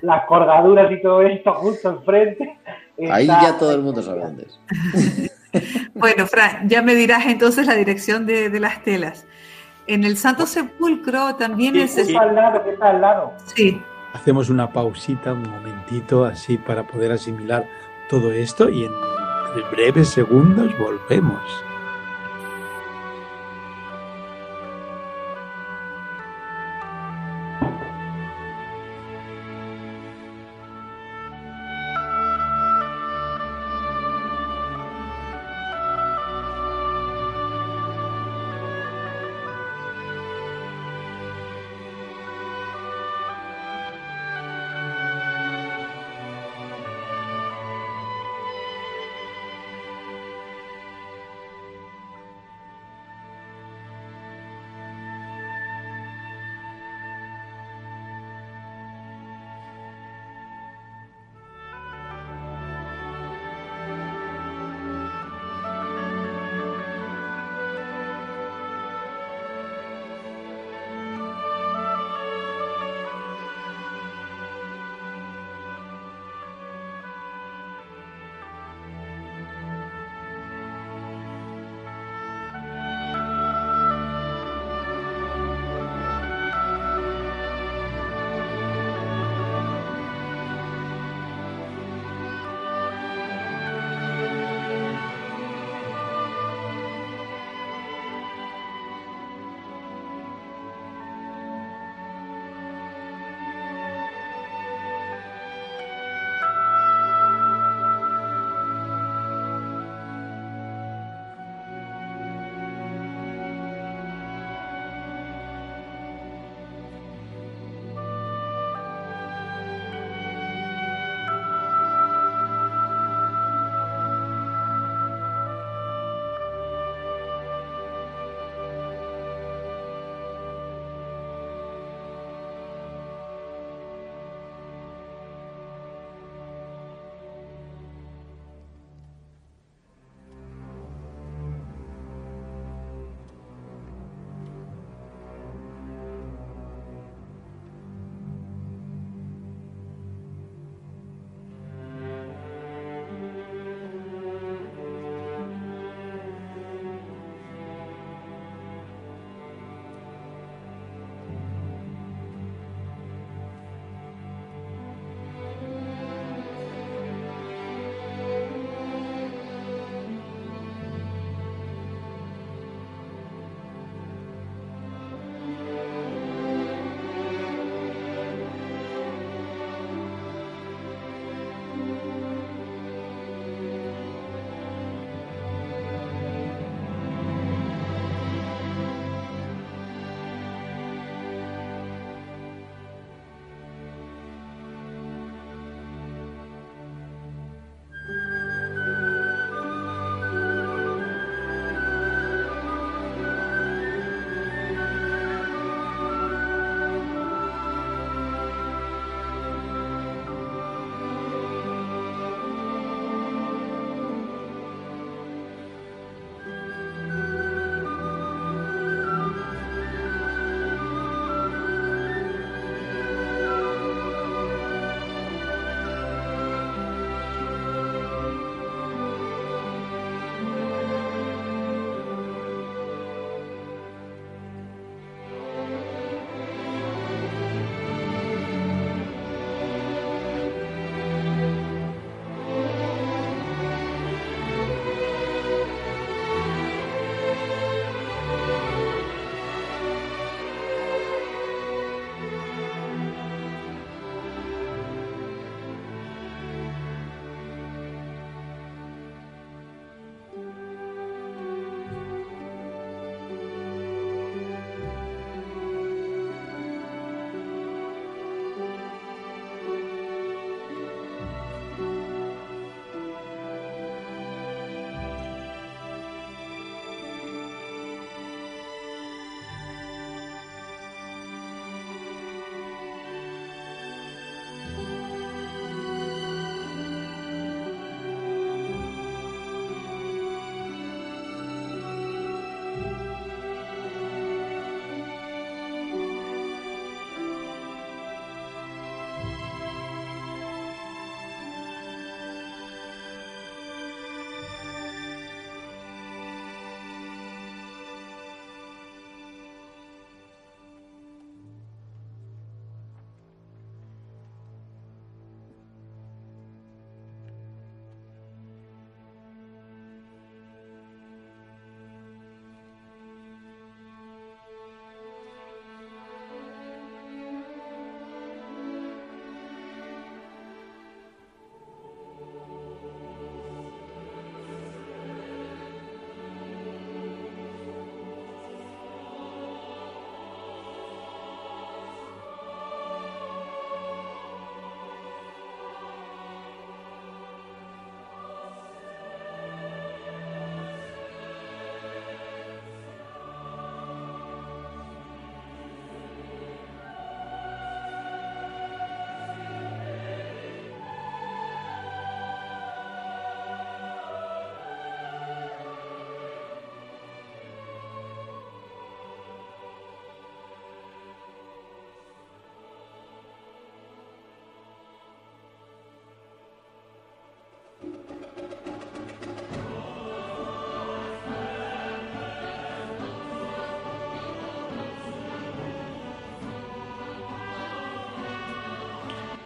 las 0.02 0.26
colgaduras 0.26 0.92
y 0.92 1.02
todo 1.02 1.22
esto 1.22 1.54
justo 1.54 1.90
enfrente. 1.90 2.58
Ahí 3.10 3.28
ya 3.28 3.58
todo 3.58 3.74
el 3.74 3.82
mundo 3.82 4.02
sabe 4.02 4.22
dónde 4.22 4.44
es. 4.44 5.92
bueno, 5.94 6.26
Fran, 6.28 6.68
ya 6.68 6.82
me 6.82 6.96
dirás 6.96 7.26
entonces 7.28 7.66
la 7.66 7.76
dirección 7.76 8.26
de, 8.26 8.50
de 8.50 8.60
las 8.60 8.84
telas. 8.84 9.26
En 9.88 10.04
el 10.04 10.18
Santo 10.18 10.46
Sepulcro 10.46 11.36
también 11.36 11.78
es... 11.78 11.98
Está 11.98 12.22
al 12.22 12.36
lado, 12.36 12.62
está 12.70 12.90
al 12.90 13.02
lado. 13.02 13.34
Sí. 13.56 13.82
Hacemos 14.14 14.50
una 14.50 14.74
pausita, 14.74 15.32
un 15.32 15.50
momentito, 15.50 16.26
así 16.26 16.58
para 16.58 16.86
poder 16.86 17.14
asimilar 17.14 17.66
todo 18.10 18.34
esto 18.34 18.68
y 18.70 18.84
en 18.84 18.92
breves 19.72 20.10
segundos 20.10 20.78
volvemos. 20.78 21.67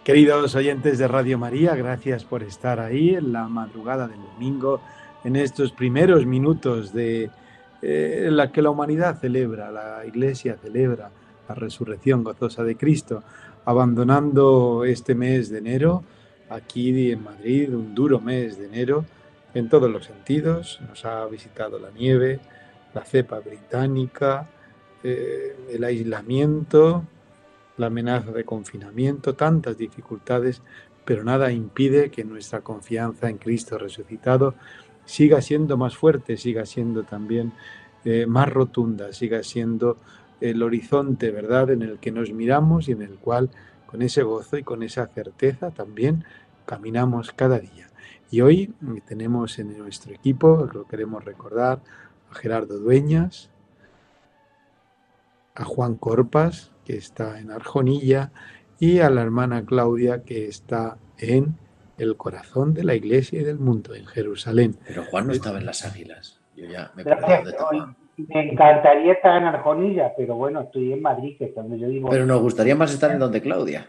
Queridos 0.04 0.56
oyentes 0.56 0.98
de 0.98 1.06
Radio 1.06 1.38
María, 1.38 1.76
gracias 1.76 2.24
por 2.24 2.42
estar 2.42 2.80
ahí 2.80 3.10
en 3.10 3.32
la 3.32 3.46
madrugada 3.46 4.08
del 4.08 4.20
domingo, 4.20 4.80
en 5.22 5.36
estos 5.36 5.70
primeros 5.70 6.26
minutos 6.26 6.92
de 6.92 7.30
eh, 7.82 8.26
la 8.28 8.50
que 8.50 8.62
la 8.62 8.70
humanidad 8.70 9.20
celebra, 9.20 9.70
la 9.70 10.04
Iglesia 10.04 10.56
celebra 10.60 11.12
la 11.48 11.54
resurrección 11.54 12.24
gozosa 12.24 12.64
de 12.64 12.74
Cristo, 12.74 13.22
abandonando 13.64 14.84
este 14.84 15.14
mes 15.14 15.50
de 15.50 15.58
enero, 15.58 16.02
aquí 16.50 17.12
en 17.12 17.22
Madrid, 17.22 17.72
un 17.72 17.94
duro 17.94 18.18
mes 18.18 18.58
de 18.58 18.66
enero, 18.66 19.04
en 19.54 19.68
todos 19.68 19.88
los 19.88 20.06
sentidos. 20.06 20.80
Nos 20.88 21.04
ha 21.04 21.24
visitado 21.26 21.78
la 21.78 21.92
nieve, 21.92 22.40
la 22.92 23.04
cepa 23.04 23.38
británica, 23.38 24.48
eh, 25.04 25.54
el 25.70 25.84
aislamiento, 25.84 27.04
la 27.76 27.86
amenaza 27.86 28.32
de 28.32 28.44
confinamiento, 28.44 29.34
tantas 29.34 29.76
dificultades, 29.76 30.62
pero 31.04 31.24
nada 31.24 31.52
impide 31.52 32.10
que 32.10 32.24
nuestra 32.24 32.60
confianza 32.60 33.28
en 33.28 33.38
Cristo 33.38 33.78
resucitado 33.78 34.54
siga 35.04 35.40
siendo 35.40 35.76
más 35.76 35.96
fuerte, 35.96 36.36
siga 36.36 36.64
siendo 36.66 37.02
también 37.02 37.52
eh, 38.04 38.26
más 38.26 38.48
rotunda, 38.48 39.12
siga 39.12 39.42
siendo 39.42 39.96
el 40.40 40.62
horizonte, 40.62 41.30
¿verdad?, 41.30 41.70
en 41.70 41.82
el 41.82 41.98
que 41.98 42.10
nos 42.12 42.32
miramos 42.32 42.88
y 42.88 42.92
en 42.92 43.02
el 43.02 43.16
cual 43.16 43.50
con 43.86 44.02
ese 44.02 44.22
gozo 44.22 44.56
y 44.56 44.62
con 44.62 44.82
esa 44.82 45.06
certeza 45.06 45.70
también 45.70 46.24
caminamos 46.66 47.32
cada 47.32 47.58
día. 47.58 47.88
Y 48.30 48.40
hoy 48.40 48.72
tenemos 49.06 49.58
en 49.58 49.76
nuestro 49.76 50.14
equipo, 50.14 50.68
lo 50.72 50.86
queremos 50.86 51.24
recordar, 51.24 51.82
a 52.30 52.34
Gerardo 52.34 52.78
Dueñas, 52.78 53.50
a 55.54 55.64
Juan 55.64 55.96
Corpas, 55.96 56.72
que 56.84 56.96
está 56.96 57.38
en 57.40 57.50
Arjonilla, 57.50 58.32
y 58.78 58.98
a 59.00 59.10
la 59.10 59.22
hermana 59.22 59.64
Claudia, 59.64 60.22
que 60.24 60.46
está 60.48 60.96
en 61.18 61.56
el 61.98 62.16
corazón 62.16 62.74
de 62.74 62.82
la 62.84 62.94
iglesia 62.94 63.40
y 63.40 63.44
del 63.44 63.58
mundo, 63.58 63.94
en 63.94 64.06
Jerusalén. 64.06 64.76
Pero 64.86 65.04
Juan 65.04 65.26
no 65.28 65.32
estaba 65.32 65.58
en 65.58 65.66
las 65.66 65.84
águilas. 65.84 66.40
Yo 66.56 66.66
ya 66.66 66.90
me 66.96 67.04
Gracias. 67.04 67.54
Me 68.16 68.52
encantaría 68.52 69.12
estar 69.14 69.40
en 69.40 69.48
Arjonilla, 69.48 70.12
pero 70.16 70.34
bueno, 70.34 70.60
estoy 70.62 70.92
en 70.92 71.00
Madrid, 71.00 71.36
que 71.38 71.46
es 71.46 71.54
donde 71.54 71.78
yo 71.78 71.88
digo. 71.88 72.10
Pero 72.10 72.26
nos 72.26 72.40
gustaría 72.42 72.74
más 72.76 72.92
estar 72.92 73.10
en 73.10 73.18
donde 73.18 73.40
Claudia. 73.40 73.88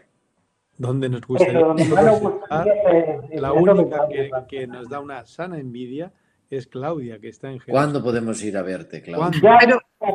Donde 0.78 1.10
nos 1.10 1.22
gustaría, 1.22 1.60
Eso, 1.60 1.68
donde 1.68 1.86
más 1.86 2.06
nos 2.06 2.20
gustaría 2.22 2.74
es- 2.74 3.32
es 3.32 3.42
la 3.42 3.52
única 3.54 4.08
que 4.48 4.66
nos 4.66 4.90
da 4.90 5.00
una 5.02 5.26
sana 5.26 5.60
envidia 5.60 6.12
es 6.58 6.68
Claudia, 6.68 7.20
que 7.20 7.30
está 7.30 7.48
en 7.48 7.60
Jerusalén. 7.60 7.74
¿Cuándo 7.76 8.04
podemos 8.04 8.44
ir 8.44 8.58
a 8.58 8.62
verte, 8.62 9.02
Claudia? 9.02 9.40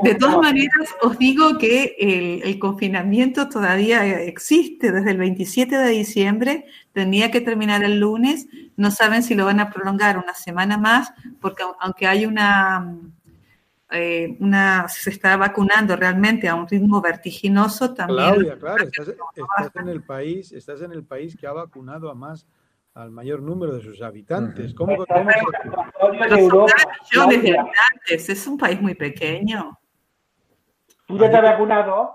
De 0.03 0.15
todas 0.17 0.37
maneras, 0.39 0.95
os 1.03 1.19
digo 1.19 1.57
que 1.59 1.97
el, 1.99 2.43
el 2.43 2.59
confinamiento 2.59 3.49
todavía 3.49 4.21
existe 4.23 4.93
desde 4.93 5.13
el 5.13 5.17
27 5.19 5.77
de 5.77 5.89
diciembre, 5.91 6.67
tenía 6.93 7.31
que 7.31 7.41
terminar 7.41 7.83
el 7.85 7.99
lunes, 7.99 8.47
no 8.77 8.91
saben 8.91 9.23
si 9.23 9.35
lo 9.35 9.47
van 9.47 9.61
a 9.61 9.71
prolongar 9.71 10.19
una 10.19 10.35
semana 10.35 10.77
más, 10.77 11.13
porque 11.41 11.63
au- 11.63 11.75
aunque 11.81 12.07
hay 12.07 12.27
una, 12.27 12.97
eh, 13.91 14.37
una 14.41 14.87
se 14.89 15.09
está 15.09 15.37
vacunando 15.39 15.97
realmente 15.97 16.49
a 16.49 16.55
un 16.55 16.69
ritmo 16.69 17.01
vertiginoso, 17.01 17.95
también 17.95 18.19
Claudia, 18.35 18.59
claro, 18.59 18.85
estás, 18.85 19.09
estás 19.09 19.77
en 19.83 19.89
el 19.89 20.03
país, 20.03 20.53
estás 20.53 20.83
en 20.83 20.93
el 20.93 21.03
país 21.05 21.35
que 21.35 21.47
ha 21.47 21.53
vacunado 21.53 22.11
a 22.11 22.15
más 22.15 22.47
al 22.99 23.13
mayor 23.13 23.41
número 23.43 23.75
de 23.77 23.83
sus 23.83 24.03
habitantes. 24.03 24.75
¿Cómo, 24.75 24.97
millones 24.97 25.35
de 26.31 26.49
Claudia, 27.11 27.61
habitantes, 27.63 28.29
es 28.29 28.47
un 28.49 28.59
país 28.59 28.81
muy 28.81 28.95
pequeño. 28.95 29.79
¿Tú 31.07 31.17
ya 31.17 31.31
te 31.31 31.37
has 31.37 31.43
vacunado? 31.45 32.13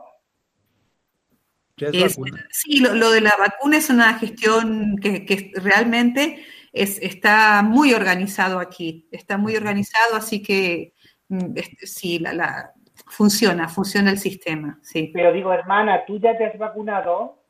Sí, 2.52 2.82
lo, 2.82 2.94
lo 2.96 3.12
de 3.12 3.22
la 3.22 3.34
vacuna 3.40 3.78
es 3.78 3.90
una 3.90 4.14
gestión 4.20 4.98
que, 5.02 5.26
que 5.26 5.52
realmente 5.56 6.44
es, 6.74 7.00
está 7.02 7.64
muy 7.64 7.94
organizado 7.94 8.60
aquí, 8.60 9.08
está 9.12 9.38
muy 9.38 9.56
organizado, 9.56 10.16
así 10.18 10.44
que 10.44 10.94
mm, 11.30 11.58
es- 11.58 11.92
sí, 11.94 12.20
la, 12.20 12.34
la- 12.34 12.74
funciona, 13.08 13.70
funciona 13.70 14.12
el 14.12 14.20
sistema, 14.20 14.80
sí. 14.84 15.12
Pero 15.14 15.32
digo, 15.32 15.52
hermana, 15.54 16.04
¿tú 16.06 16.20
ya 16.20 16.38
te 16.38 16.46
has 16.46 16.58
vacunado? 16.58 17.42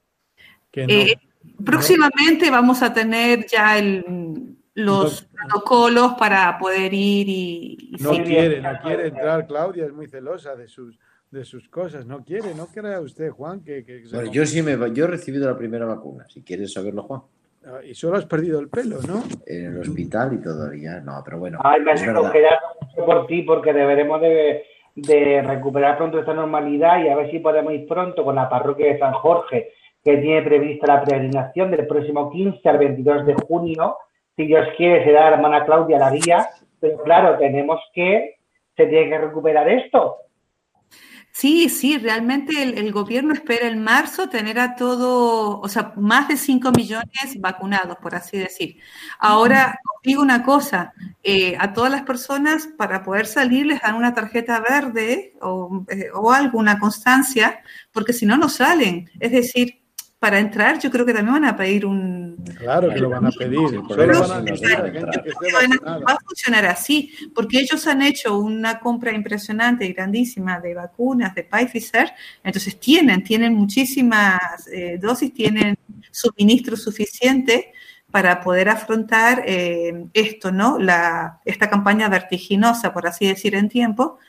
Que 0.71 0.87
no. 0.87 0.93
Eh, 0.93 1.15
próximamente 1.63 2.49
vamos 2.49 2.81
a 2.83 2.93
tener 2.93 3.45
ya 3.45 3.77
el, 3.77 4.55
los 4.75 5.23
No. 5.23 5.29
protocolos 5.49 6.13
para 6.13 6.57
poder 6.57 6.93
ir 6.93 7.27
y, 7.29 7.77
y 7.91 8.03
No 8.03 8.11
quiere, 8.11 8.61
no 8.61 8.71
quiere 8.83 9.07
entrar, 9.07 9.45
Claudia, 9.47 9.85
es 9.85 9.93
muy 9.93 10.07
celosa 10.07 10.55
de 10.55 10.67
sus, 10.67 10.99
de 11.31 11.43
sus 11.45 11.67
cosas, 11.69 12.05
no 12.05 12.23
quiere, 12.23 12.53
no 12.55 12.67
crea 12.67 12.99
usted, 13.01 13.29
Juan, 13.31 13.61
que... 13.63 13.83
que 13.83 14.03
Bueno, 14.11 14.31
yo 14.31 14.45
sí 14.45 14.61
me 14.61 14.75
va- 14.75 14.87
yo 14.89 15.05
he 15.05 15.07
recibido 15.07 15.49
la 15.49 15.57
primera 15.57 15.85
vacuna, 15.85 16.25
si 16.29 16.41
quieres 16.43 16.73
saberlo, 16.73 17.03
Juan. 17.03 17.21
Ah, 17.65 17.79
Y 17.83 17.95
solo 17.95 18.17
has 18.17 18.25
perdido 18.25 18.59
el 18.59 18.67
pelo, 18.67 18.99
¿no? 19.07 19.23
En 19.47 19.67
el 19.73 19.77
hospital 19.79 20.33
y 20.33 20.43
todavía, 20.43 20.99
no, 20.99 21.21
pero 21.23 21.39
bueno, 21.39 21.59
Ay, 21.63 21.81
me 21.81 21.91
alegro. 21.91 22.29
Gerardo, 22.29 22.57
mucho 22.81 23.05
por 23.05 23.25
ti, 23.27 23.43
porque 23.43 23.71
deberemos 23.71 24.19
de, 24.21 24.63
de 24.95 25.41
recuperar 25.41 25.97
pronto 25.97 26.19
esta 26.19 26.33
normalidad 26.33 27.01
y 27.03 27.07
a 27.07 27.15
ver 27.15 27.31
si 27.31 27.39
podemos 27.39 27.71
ir 27.73 27.87
pronto 27.87 28.23
con 28.25 28.35
la 28.35 28.49
parroquia 28.49 28.87
de 28.93 28.99
San 28.99 29.13
Jorge, 29.13 29.71
que 30.03 30.17
tiene 30.17 30.41
prevista 30.41 30.87
la 30.87 31.03
peregrinación 31.03 31.71
del 31.71 31.87
próximo 31.87 32.29
15 32.31 32.67
al 32.69 32.77
22 32.77 33.25
de 33.25 33.33
junio. 33.35 33.97
Si 34.35 34.45
Dios 34.45 34.67
quiere, 34.75 35.03
será 35.03 35.29
la 35.29 35.35
hermana 35.35 35.65
Claudia 35.65 35.99
la 35.99 36.11
guía, 36.11 36.49
pero 36.79 37.01
claro, 37.03 37.37
tenemos 37.37 37.79
que, 37.93 38.35
se 38.75 38.85
tiene 38.87 39.09
que 39.09 39.17
recuperar 39.17 39.69
esto. 39.69 40.17
Sí, 41.35 41.67
sí, 41.67 41.97
realmente 41.97 42.61
el, 42.61 42.91
gobierno 42.91 43.33
espera 43.33 43.67
en 43.67 43.83
marzo 43.83 44.29
tener 44.29 44.59
a 44.59 44.75
todo, 44.75 45.61
o 45.61 45.67
sea, 45.67 45.93
más 45.97 46.27
de 46.27 46.37
5 46.37 46.71
millones 46.77 47.39
vacunados, 47.39 47.97
por 47.97 48.13
así 48.13 48.37
decir. 48.37 48.77
Ahora, 49.17 49.79
digo 50.03 50.21
una 50.21 50.43
cosa, 50.43 50.93
eh, 51.23 51.55
a 51.57 51.73
todas 51.73 51.91
las 51.91 52.03
personas 52.03 52.67
para 52.77 53.01
poder 53.01 53.25
salir 53.25 53.65
les 53.65 53.81
dan 53.81 53.95
una 53.95 54.13
tarjeta 54.13 54.59
verde 54.59 55.33
o, 55.41 55.83
eh, 55.89 56.09
o 56.13 56.31
algo, 56.31 56.59
una 56.59 56.77
constancia, 56.77 57.63
porque 57.91 58.13
si 58.13 58.27
no, 58.27 58.37
no 58.37 58.47
salen. 58.47 59.09
Es 59.19 59.31
decir, 59.31 59.82
para 60.23 60.39
entrar 60.39 60.79
yo 60.79 60.89
creo 60.89 61.05
que 61.05 61.13
también 61.13 61.33
van 61.33 61.43
a 61.43 61.57
pedir 61.57 61.85
un, 61.85 62.41
Claro 62.57 62.93
que 62.93 62.99
lo 63.01 63.09
van 63.09 63.25
a 63.25 63.29
pedir, 63.29 63.59
va 63.59 66.13
a 66.13 66.17
funcionar 66.25 66.65
así, 66.65 67.11
porque 67.35 67.59
ellos 67.59 67.85
han 67.87 68.01
hecho 68.01 68.37
una 68.37 68.79
compra 68.79 69.11
impresionante 69.11 69.85
y 69.85 69.91
grandísima 69.91 70.61
de 70.61 70.75
vacunas 70.75 71.35
de 71.35 71.43
Pfizer, 71.43 72.13
entonces 72.41 72.79
tienen, 72.79 73.21
tienen 73.21 73.53
muchísimas 73.53 74.65
eh, 74.71 74.97
dosis, 74.97 75.33
tienen 75.33 75.77
suministro 76.09 76.77
suficiente 76.77 77.73
para 78.09 78.39
poder 78.39 78.69
afrontar 78.69 79.43
eh, 79.45 80.05
esto, 80.13 80.53
¿no? 80.53 80.79
La, 80.79 81.41
esta 81.43 81.69
campaña 81.69 82.07
vertiginosa, 82.07 82.93
por 82.93 83.07
así 83.07 83.27
decir, 83.27 83.55
en 83.55 83.67
tiempo. 83.67 84.19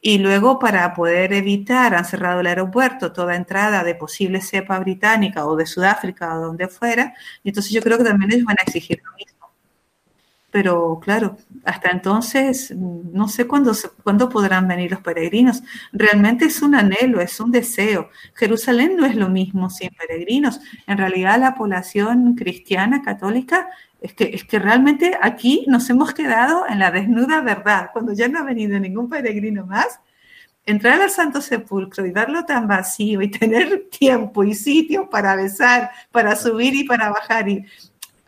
Y 0.00 0.18
luego, 0.18 0.58
para 0.58 0.94
poder 0.94 1.32
evitar, 1.32 1.94
han 1.94 2.04
cerrado 2.04 2.40
el 2.40 2.46
aeropuerto, 2.46 3.12
toda 3.12 3.36
entrada 3.36 3.82
de 3.84 3.94
posible 3.94 4.40
cepa 4.40 4.78
británica 4.78 5.46
o 5.46 5.56
de 5.56 5.66
Sudáfrica 5.66 6.34
o 6.36 6.40
donde 6.40 6.68
fuera. 6.68 7.14
Entonces 7.44 7.72
yo 7.72 7.82
creo 7.82 7.98
que 7.98 8.04
también 8.04 8.32
ellos 8.32 8.44
van 8.44 8.56
a 8.60 8.62
exigir 8.64 9.00
lo 9.04 9.12
mismo. 9.16 9.36
Pero 10.50 11.00
claro, 11.02 11.36
hasta 11.64 11.90
entonces 11.90 12.72
mm, 12.74 13.12
no 13.12 13.28
sé 13.28 13.46
cuándo, 13.46 13.72
cuándo 14.02 14.28
podrán 14.28 14.66
venir 14.68 14.90
los 14.90 15.00
peregrinos. 15.00 15.62
Realmente 15.92 16.46
es 16.46 16.62
un 16.62 16.74
anhelo, 16.74 17.20
es 17.20 17.40
un 17.40 17.50
deseo. 17.50 18.08
Jerusalén 18.34 18.96
no 18.96 19.04
es 19.06 19.16
lo 19.16 19.28
mismo 19.28 19.68
sin 19.70 19.90
peregrinos. 19.90 20.60
En 20.86 20.98
realidad 20.98 21.38
la 21.40 21.54
población 21.54 22.34
cristiana, 22.36 23.02
católica, 23.02 23.68
es 24.00 24.12
que, 24.14 24.24
es 24.34 24.44
que 24.44 24.58
realmente 24.58 25.16
aquí 25.20 25.64
nos 25.68 25.88
hemos 25.90 26.12
quedado 26.14 26.66
en 26.68 26.78
la 26.78 26.90
desnuda 26.90 27.40
verdad. 27.40 27.90
Cuando 27.92 28.12
ya 28.12 28.28
no 28.28 28.38
ha 28.38 28.42
venido 28.42 28.78
ningún 28.78 29.08
peregrino 29.08 29.66
más, 29.66 30.00
entrar 30.66 31.00
al 31.00 31.10
Santo 31.10 31.40
Sepulcro 31.40 32.04
y 32.04 32.10
verlo 32.10 32.44
tan 32.44 32.66
vacío 32.68 33.22
y 33.22 33.30
tener 33.30 33.88
tiempo 33.90 34.44
y 34.44 34.54
sitio 34.54 35.08
para 35.08 35.36
besar, 35.36 35.90
para 36.10 36.36
subir 36.36 36.74
y 36.74 36.84
para 36.84 37.10
bajar. 37.10 37.48
Y, 37.48 37.64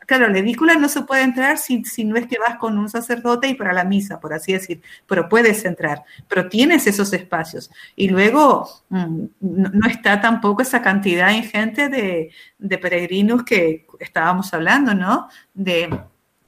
claro, 0.09 0.27
la 0.31 0.39
edícula 0.39 0.75
no 0.77 0.89
se 0.89 1.03
puede 1.03 1.23
entrar 1.23 1.59
si, 1.59 1.85
si 1.85 2.03
no 2.03 2.17
es 2.17 2.27
que 2.27 2.39
vas 2.39 2.57
con 2.57 2.79
un 2.79 2.89
sacerdote 2.89 3.47
y 3.47 3.55
para 3.55 3.75
la 3.75 3.85
misa, 3.85 4.19
por 4.19 4.33
así 4.33 4.55
decir, 4.55 4.81
pero 5.07 5.29
puedes 5.29 5.67
entrar, 5.67 6.03
pero 6.27 6.49
tienes 6.49 6.87
esos 6.87 7.13
espacios. 7.13 7.71
Y 7.95 8.09
luego 8.09 8.67
mm, 8.89 9.25
no, 9.41 9.87
está 9.87 10.19
tampoco 10.19 10.63
esa 10.63 10.81
cantidad 10.81 11.31
ingente 11.31 11.91
de, 11.91 12.31
de 12.59 12.79
peregrinos 12.79 13.45
que 13.45 13.87
estábamos 14.01 14.55
hablando, 14.55 14.95
¿no? 14.95 15.29
De, 15.53 15.91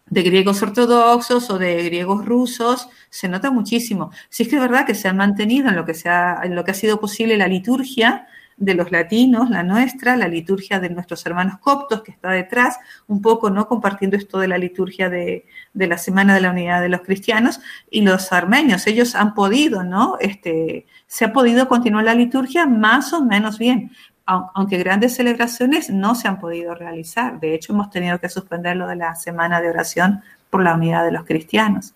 de 0.06 0.22
griegos 0.22 0.62
ortodoxos 0.62 1.50
o 1.50 1.58
de 1.58 1.84
griegos 1.84 2.24
rusos, 2.24 2.88
se 3.11 3.28
nota 3.28 3.50
muchísimo. 3.50 4.11
Sí 4.30 4.44
es 4.44 4.48
que 4.48 4.56
es 4.56 4.62
verdad 4.62 4.86
que 4.86 4.94
se 4.94 5.06
han 5.06 5.18
mantenido 5.18 5.68
en 5.68 5.76
lo 5.76 5.84
que, 5.84 5.92
se 5.92 6.08
en 6.08 6.54
lo 6.54 6.64
que 6.64 6.70
ha 6.70 6.74
sido 6.74 6.98
posible 6.98 7.36
la 7.36 7.46
liturgia 7.46 8.26
de 8.61 8.74
los 8.74 8.92
latinos, 8.92 9.48
la 9.48 9.62
nuestra, 9.62 10.16
la 10.16 10.28
liturgia 10.28 10.78
de 10.78 10.90
nuestros 10.90 11.24
hermanos 11.24 11.58
coptos 11.61 12.02
que 12.02 12.12
está 12.12 12.30
detrás, 12.30 12.78
un 13.08 13.22
poco 13.22 13.48
no 13.48 13.66
compartiendo 13.66 14.18
esto 14.18 14.38
de 14.38 14.48
la 14.48 14.58
liturgia 14.58 15.08
de, 15.08 15.46
de 15.72 15.86
la 15.86 15.96
Semana 15.96 16.34
de 16.34 16.42
la 16.42 16.50
Unidad 16.50 16.82
de 16.82 16.90
los 16.90 17.00
Cristianos, 17.00 17.61
y 17.90 18.02
los 18.02 18.32
armenios, 18.32 18.86
ellos 18.86 19.14
han 19.14 19.34
podido, 19.34 19.82
¿no? 19.82 20.18
Este, 20.20 20.86
se 21.06 21.24
ha 21.24 21.32
podido 21.32 21.68
continuar 21.68 22.04
la 22.04 22.14
liturgia 22.14 22.66
más 22.66 23.12
o 23.14 23.24
menos 23.24 23.58
bien. 23.58 23.90
aunque 24.26 24.76
grandes 24.78 25.16
celebraciones 25.16 25.90
no 25.90 26.14
se 26.14 26.28
han 26.28 26.38
podido 26.38 26.74
realizar. 26.74 27.40
De 27.40 27.54
hecho, 27.54 27.72
hemos 27.72 27.90
tenido 27.90 28.20
que 28.20 28.28
suspender 28.28 28.76
lo 28.76 28.86
de 28.86 28.94
la 28.94 29.16
semana 29.16 29.61
de 29.61 29.70
oración 29.70 30.22
por 30.50 30.62
la 30.62 30.74
unidad 30.74 31.04
de 31.04 31.12
los 31.12 31.24
cristianos. 31.24 31.94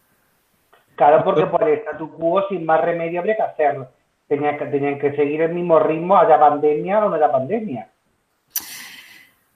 Claro, 0.97 1.23
porque 1.23 1.47
por 1.47 1.69
el 1.69 1.79
statu 1.79 2.11
quo, 2.11 2.43
sin 2.49 2.65
más 2.65 2.81
remedio, 2.81 3.21
habría 3.21 3.37
que 3.37 3.43
hacerlo. 3.43 3.89
Tenían 4.37 4.59
que, 4.59 4.67
tenían 4.67 4.99
que 4.99 5.15
seguir 5.15 5.43
el 5.43 5.55
mismo 5.55 5.79
ritmo, 5.79 6.17
haya 6.17 6.39
pandemia 6.39 7.05
o 7.05 7.09
no 7.09 7.17
haya 7.17 7.31
pandemia. 7.31 7.89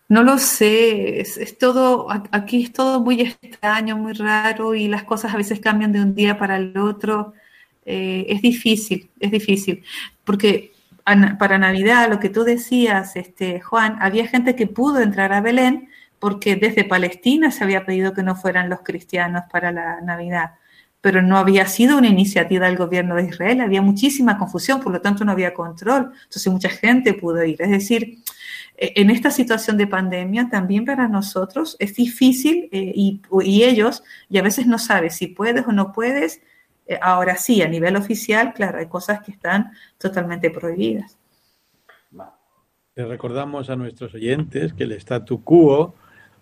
No 0.09 0.23
lo 0.23 0.39
sé, 0.39 1.21
es, 1.21 1.59
todo, 1.59 2.09
aquí 2.31 2.65
es 2.65 2.73
todo 2.73 3.01
muy 3.01 3.21
extraño, 3.21 3.97
muy 3.97 4.15
raro 4.15 4.75
y 4.75 4.89
las 4.89 5.05
cosas 5.05 5.35
a 5.35 5.37
veces 5.37 5.61
cambian 5.61 5.93
de 5.93 6.01
un 6.01 6.15
día 6.15 6.39
para 6.39 6.57
el 6.57 6.77
otro. 6.79 7.35
Eh, 7.85 8.25
es 8.29 8.41
difícil, 8.41 9.11
es 9.21 9.31
difícil, 9.31 9.85
porque 10.25 10.73
para 11.39 11.59
Navidad, 11.59 12.09
lo 12.09 12.21
que 12.21 12.29
tú 12.29 12.45
decías, 12.45 13.17
este, 13.17 13.61
Juan, 13.61 13.97
había 14.01 14.27
gente 14.27 14.55
que 14.57 14.67
pudo 14.67 15.01
entrar 15.01 15.33
a 15.33 15.41
Belén 15.41 15.89
porque 16.19 16.57
desde 16.57 16.85
Palestina 16.85 17.51
se 17.51 17.65
había 17.65 17.85
pedido 17.85 18.13
que 18.13 18.23
no 18.23 18.35
fueran 18.35 18.69
los 18.69 18.81
cristianos 18.81 19.45
para 19.51 19.73
la 19.73 20.01
Navidad, 20.01 20.55
pero 21.01 21.23
no 21.23 21.39
había 21.39 21.67
sido 21.67 21.97
una 21.97 22.09
iniciativa 22.09 22.67
del 22.67 22.77
gobierno 22.77 23.15
de 23.15 23.25
Israel, 23.25 23.61
había 23.61 23.83
muchísima 23.83 24.37
confusión, 24.37 24.81
por 24.81 24.93
lo 24.93 25.01
tanto 25.01 25.25
no 25.25 25.33
había 25.33 25.55
control, 25.55 26.13
entonces 26.25 26.53
mucha 26.53 26.69
gente 26.69 27.15
pudo 27.15 27.45
ir. 27.45 27.61
Es 27.63 27.71
decir, 27.71 28.19
e, 28.77 28.93
en 28.97 29.11
esta 29.11 29.31
situación 29.31 29.77
de 29.77 29.87
pandemia 29.87 30.49
también 30.51 30.85
para 30.85 31.07
nosotros 31.09 31.77
es 31.79 31.95
difícil 31.95 32.69
eh, 32.73 32.93
y, 32.95 33.63
ellos, 33.63 34.03
y 34.29 34.39
a 34.39 34.43
veces 34.43 34.67
no 34.67 34.79
sabes 34.79 35.15
si 35.15 35.29
puedes 35.29 35.67
o 35.67 35.73
no 35.73 35.93
puedes, 35.93 36.41
eh, 36.87 36.99
ahora 37.01 37.37
sí, 37.37 37.63
a 37.63 37.69
nivel 37.69 37.95
oficial, 37.97 38.53
claro, 38.53 38.79
hay 38.79 38.87
cosas 38.87 39.21
que 39.21 39.31
están 39.31 39.73
totalmente 39.99 40.51
prohibidas. 40.51 41.17
Le 42.97 43.05
recordamos 43.05 43.71
a 43.71 43.77
nuestros 43.77 44.13
oyentes 44.15 44.73
que 44.73 44.83
el 44.83 44.91
statu 44.93 45.45
quo 45.45 45.95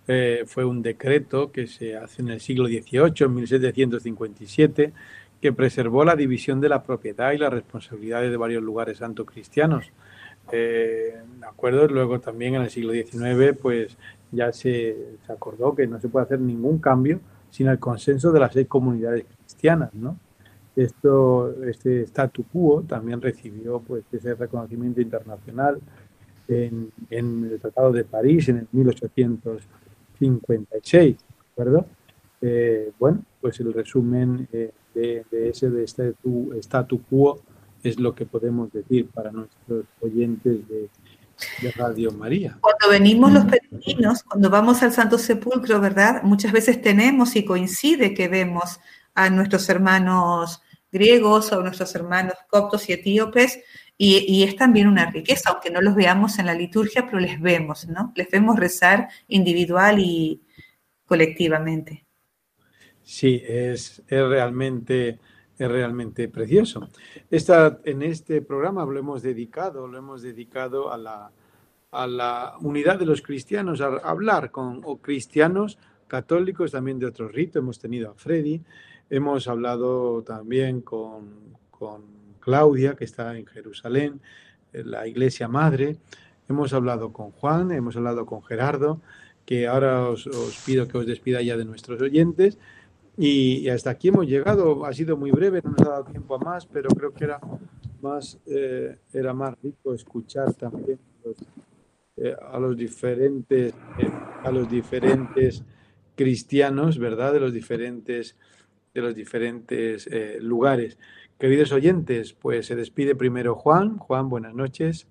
eh, 0.09 0.45
fue 0.47 0.65
un 0.65 0.83
decreto 0.83 1.51
que 1.51 1.67
se 1.67 1.97
hace 1.97 2.23
en 2.23 2.29
el 2.29 2.41
siglo 2.41 2.67
XVIII, 2.67 3.13
en 3.27 3.35
1757, 3.35 4.93
que 5.41 5.53
preservó 5.53 6.05
la 6.05 6.17
división 6.17 6.61
de 6.61 6.69
la 6.69 6.83
propiedad 6.83 7.33
y 7.33 7.39
las 7.39 7.53
responsabilidades 7.53 8.31
de 8.31 8.37
varios 8.37 8.63
lugares 8.63 8.99
santo 8.99 9.27
cristianos. 9.27 9.91
Eh, 10.53 11.15
¿De 11.41 11.47
acuerdo? 11.47 11.89
Luego 11.89 12.21
también 12.21 12.55
en 12.55 12.63
el 12.63 12.71
siglo 12.71 12.93
XIX, 12.93 13.59
pues 13.61 13.97
ya 14.31 14.53
se, 14.53 14.97
acordó 15.29 15.75
que 15.75 15.87
no 15.87 16.01
se 16.01 16.09
puede 16.09 16.27
hacer 16.27 16.41
ningún 16.41 16.79
cambio 16.79 17.21
sin 17.51 17.67
el 17.69 17.79
consenso 17.79 18.33
de 18.33 18.41
las 18.41 18.53
seis 18.53 18.69
comunidades 18.69 19.25
cristianas, 19.25 19.93
¿no? 19.95 20.19
Esto, 20.77 21.55
este 21.65 22.03
statu 22.03 22.45
quo 22.45 22.83
también 22.87 23.23
recibió 23.23 23.81
pues 23.81 24.05
ese 24.13 24.35
reconocimiento 24.35 25.01
internacional 25.01 25.81
en, 26.49 26.93
el 27.09 27.59
Tratado 27.61 27.93
de 27.93 28.05
París 28.05 28.49
en 28.51 28.59
el 28.59 28.69
1856, 30.21 31.17
¿de 31.17 31.25
acuerdo? 31.53 31.87
Eh, 32.41 32.93
bueno, 32.99 33.23
pues 33.41 33.61
el 33.61 33.73
resumen 33.73 34.49
eh, 34.53 34.73
de, 34.95 35.25
ese 35.49 35.71
de 35.71 35.85
statu, 35.85 36.53
statu 36.61 37.03
quo 37.03 37.41
es 37.83 37.99
lo 37.99 38.15
que 38.15 38.27
podemos 38.27 38.73
decir 38.73 39.09
para 39.09 39.31
nuestros 39.31 39.85
oyentes 40.01 40.69
de, 40.69 40.89
de 41.63 41.71
Radio 41.73 42.11
María. 42.13 42.59
Cuando 42.61 42.89
venimos 42.91 43.33
los 43.33 43.45
peregrinos, 43.45 44.23
cuando 44.23 44.51
vamos 44.51 44.83
al 44.83 44.93
Santo 44.93 45.19
Sepulcro, 45.19 45.81
¿verdad? 45.81 46.23
Muchas 46.23 46.53
veces 46.53 46.81
tenemos 46.81 47.37
y 47.37 47.45
coincide 47.45 48.15
que 48.15 48.29
vemos 48.29 48.81
a 49.15 49.31
nuestros 49.31 49.69
hermanos 49.69 50.63
griegos 50.93 51.53
o 51.53 51.63
nuestros 51.63 51.95
hermanos 51.95 52.35
coptos 52.49 52.89
y 52.89 52.93
etíopes, 52.93 53.61
y, 53.99 54.43
es 54.43 54.57
también 54.57 54.89
una 54.89 55.11
riqueza, 55.11 55.51
aunque 55.51 55.71
no 55.71 55.81
los 55.81 55.95
veamos 55.95 56.39
en 56.39 56.47
la 56.47 56.55
liturgia, 56.55 57.07
pero 57.07 57.19
les 57.19 57.41
vemos, 57.41 57.89
¿no? 57.89 58.13
Les 58.15 58.31
vemos 58.31 58.59
rezar 58.59 59.09
individual 59.29 59.99
y 59.99 60.43
colectivamente. 61.07 62.05
Sí, 63.03 63.43
es, 63.47 64.03
es 64.09 64.29
realmente 64.29 65.19
es 65.59 65.71
realmente 65.71 66.29
precioso. 66.29 66.91
Esta, 67.31 67.81
en 67.85 68.03
este 68.03 68.43
programa 68.43 68.85
lo 68.85 68.99
hemos 68.99 69.23
dedicado, 69.23 69.87
lo 69.89 69.97
hemos 69.97 70.21
dedicado 70.21 70.93
a 70.93 70.99
la, 70.99 71.31
a 71.93 72.07
la 72.07 72.57
unidad 72.61 72.99
de 72.99 73.07
los 73.07 73.23
cristianos, 73.23 73.81
a 73.81 73.87
hablar 74.05 74.51
con 74.51 74.83
cristianos 74.99 75.79
católicos 76.09 76.73
también 76.73 76.99
de 76.99 77.07
otros 77.07 77.33
ritos. 77.33 77.61
Hemos 77.63 77.79
tenido 77.79 78.11
a 78.11 78.15
Freddy, 78.15 78.61
Hemos 79.09 79.47
hablado 79.47 80.23
también 80.23 80.81
con, 80.81 81.55
Claudia, 82.47 82.95
que 82.95 83.05
está 83.05 83.37
en 83.37 83.45
Jerusalén, 83.45 84.21
la 84.73 85.09
iglesia 85.09 85.49
madre. 85.49 85.97
Hemos 86.49 86.73
hablado 86.73 87.13
con 87.13 87.33
Juan, 87.33 87.73
hemos 87.73 87.97
hablado 87.97 88.25
con 88.25 88.41
Gerardo, 88.45 89.01
que 89.45 89.67
ahora 89.67 90.09
os, 90.09 90.29
pido 90.65 90.87
que 90.87 90.97
os 90.97 91.07
despida 91.07 91.43
ya 91.43 91.57
de 91.57 91.65
nuestros 91.65 92.01
oyentes. 92.01 92.57
Y, 93.19 93.69
hasta 93.69 93.91
aquí 93.91 94.09
hemos 94.09 94.29
llegado. 94.29 94.87
Ha 94.87 94.93
sido 94.93 95.17
muy 95.17 95.33
breve, 95.33 95.61
no 95.65 95.71
nos 95.73 95.81
ha 95.89 95.91
dado 95.91 96.05
tiempo 96.05 96.37
a 96.37 96.39
más, 96.39 96.67
pero 96.67 96.89
creo 96.91 97.13
que 97.13 97.25
era 97.25 97.41
más, 98.01 98.39
eh, 98.47 98.97
era 99.13 99.35
más 99.35 99.61
rico 99.61 99.93
escuchar 99.93 100.55
también 100.55 101.01
eh, 102.17 102.37
a 102.41 102.61
los 102.61 102.77
diferentes, 102.77 103.75
eh, 103.99 104.11
a 104.45 104.53
los 104.53 104.71
diferentes 104.71 105.65
cristianos, 106.15 106.97
¿verdad? 106.97 107.33
De 107.33 107.41
los 107.41 107.53
diferentes 107.53 108.37
de 108.97 109.03
los 109.03 109.15
diferentes 109.15 110.07
eh, 110.07 110.39
lugares. 110.41 110.97
Queridos 111.39 111.71
oyentes, 111.73 112.33
pues 112.33 112.67
se 112.67 112.77
despide 112.77 113.15
primero 113.15 113.55
Juan. 113.55 113.99
Juan, 113.99 114.31
buenas 114.31 114.55
noches. 114.55 115.07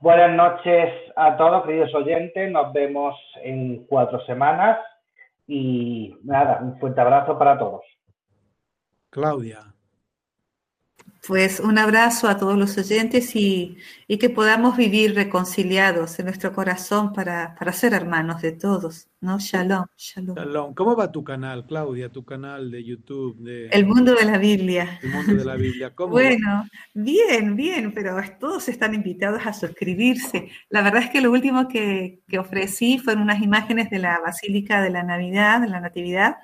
Buenas 0.00 0.34
noches 0.34 0.90
a 1.16 1.36
todos, 1.36 1.66
queridos 1.66 1.94
oyentes. 1.94 2.50
Nos 2.50 2.72
vemos 2.72 3.14
en 3.42 3.84
cuatro 3.84 4.24
semanas 4.24 4.78
y 5.46 6.16
nada, 6.24 6.60
un 6.62 6.78
fuerte 6.80 7.00
abrazo 7.00 7.38
para 7.38 7.58
todos. 7.58 7.82
Claudia. 9.10 9.73
Pues 11.26 11.58
un 11.58 11.78
abrazo 11.78 12.28
a 12.28 12.36
todos 12.36 12.58
los 12.58 12.76
oyentes 12.76 13.34
y, 13.34 13.78
que 14.20 14.28
podamos 14.28 14.76
vivir 14.76 15.14
reconciliados 15.14 16.18
en 16.18 16.26
nuestro 16.26 16.52
corazón 16.52 17.14
para, 17.14 17.56
ser 17.72 17.94
hermanos 17.94 18.42
de 18.42 18.52
todos, 18.52 19.08
¿no? 19.22 19.38
Shalom, 19.38 19.86
shalom. 19.96 20.74
¿Cómo 20.74 20.94
va 20.94 21.10
tu 21.10 21.24
canal, 21.24 21.66
Claudia, 21.66 22.10
tu 22.10 22.26
canal 22.26 22.70
de 22.70 22.84
YouTube? 22.84 23.38
De, 23.38 23.68
el 23.68 23.86
mundo 23.86 24.14
de 24.14 24.24
la 24.26 24.36
Biblia. 24.36 25.00
El 25.02 25.10
mundo 25.10 25.34
de 25.34 25.44
la 25.46 25.56
Biblia. 25.56 25.94
¿Cómo 25.94 26.12
bueno, 26.12 26.68
bien, 26.92 27.56
bien, 27.56 27.92
pero 27.94 28.16
todos 28.38 28.68
están 28.68 28.94
invitados 28.94 29.46
a 29.46 29.54
suscribirse. 29.54 30.50
La 30.68 30.82
verdad 30.82 31.04
es 31.04 31.10
que 31.10 31.22
lo 31.22 31.32
último 31.32 31.68
que, 31.68 32.20
ofrecí 32.38 32.98
fueron 32.98 33.22
unas 33.22 33.40
imágenes 33.40 33.88
de 33.88 33.98
la 33.98 34.20
Basílica 34.20 34.82
de 34.82 34.90
la 34.90 35.02
Navidad, 35.02 35.62
de 35.62 35.68
la 35.68 35.80
Natividad, 35.80 36.36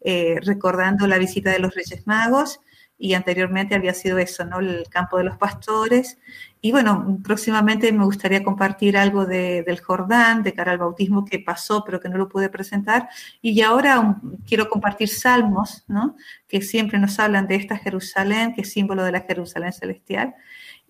eh, 0.00 0.36
recordando 0.42 1.08
la 1.08 1.18
visita 1.18 1.50
de 1.50 1.58
los 1.58 1.74
Reyes 1.74 2.06
Magos 2.06 2.60
y 2.98 3.14
anteriormente 3.14 3.76
había 3.76 3.94
sido 3.94 4.18
eso, 4.18 4.44
¿no? 4.44 4.58
El 4.58 4.88
campo 4.90 5.18
de 5.18 5.24
los 5.24 5.36
pastores. 5.36 6.18
Y 6.60 6.72
bueno, 6.72 7.20
próximamente 7.22 7.92
me 7.92 8.04
gustaría 8.04 8.42
compartir 8.42 8.96
algo 8.96 9.24
de, 9.24 9.62
del 9.62 9.80
Jordán, 9.80 10.42
de 10.42 10.52
cara 10.52 10.72
al 10.72 10.78
bautismo 10.78 11.24
que 11.24 11.38
pasó, 11.38 11.84
pero 11.84 12.00
que 12.00 12.08
no 12.08 12.18
lo 12.18 12.28
pude 12.28 12.48
presentar. 12.48 13.08
Y 13.40 13.60
ahora 13.62 14.20
quiero 14.46 14.68
compartir 14.68 15.08
salmos, 15.08 15.84
¿no? 15.86 16.16
Que 16.48 16.60
siempre 16.60 16.98
nos 16.98 17.20
hablan 17.20 17.46
de 17.46 17.54
esta 17.54 17.76
Jerusalén, 17.76 18.54
que 18.54 18.62
es 18.62 18.72
símbolo 18.72 19.04
de 19.04 19.12
la 19.12 19.20
Jerusalén 19.20 19.72
celestial. 19.72 20.34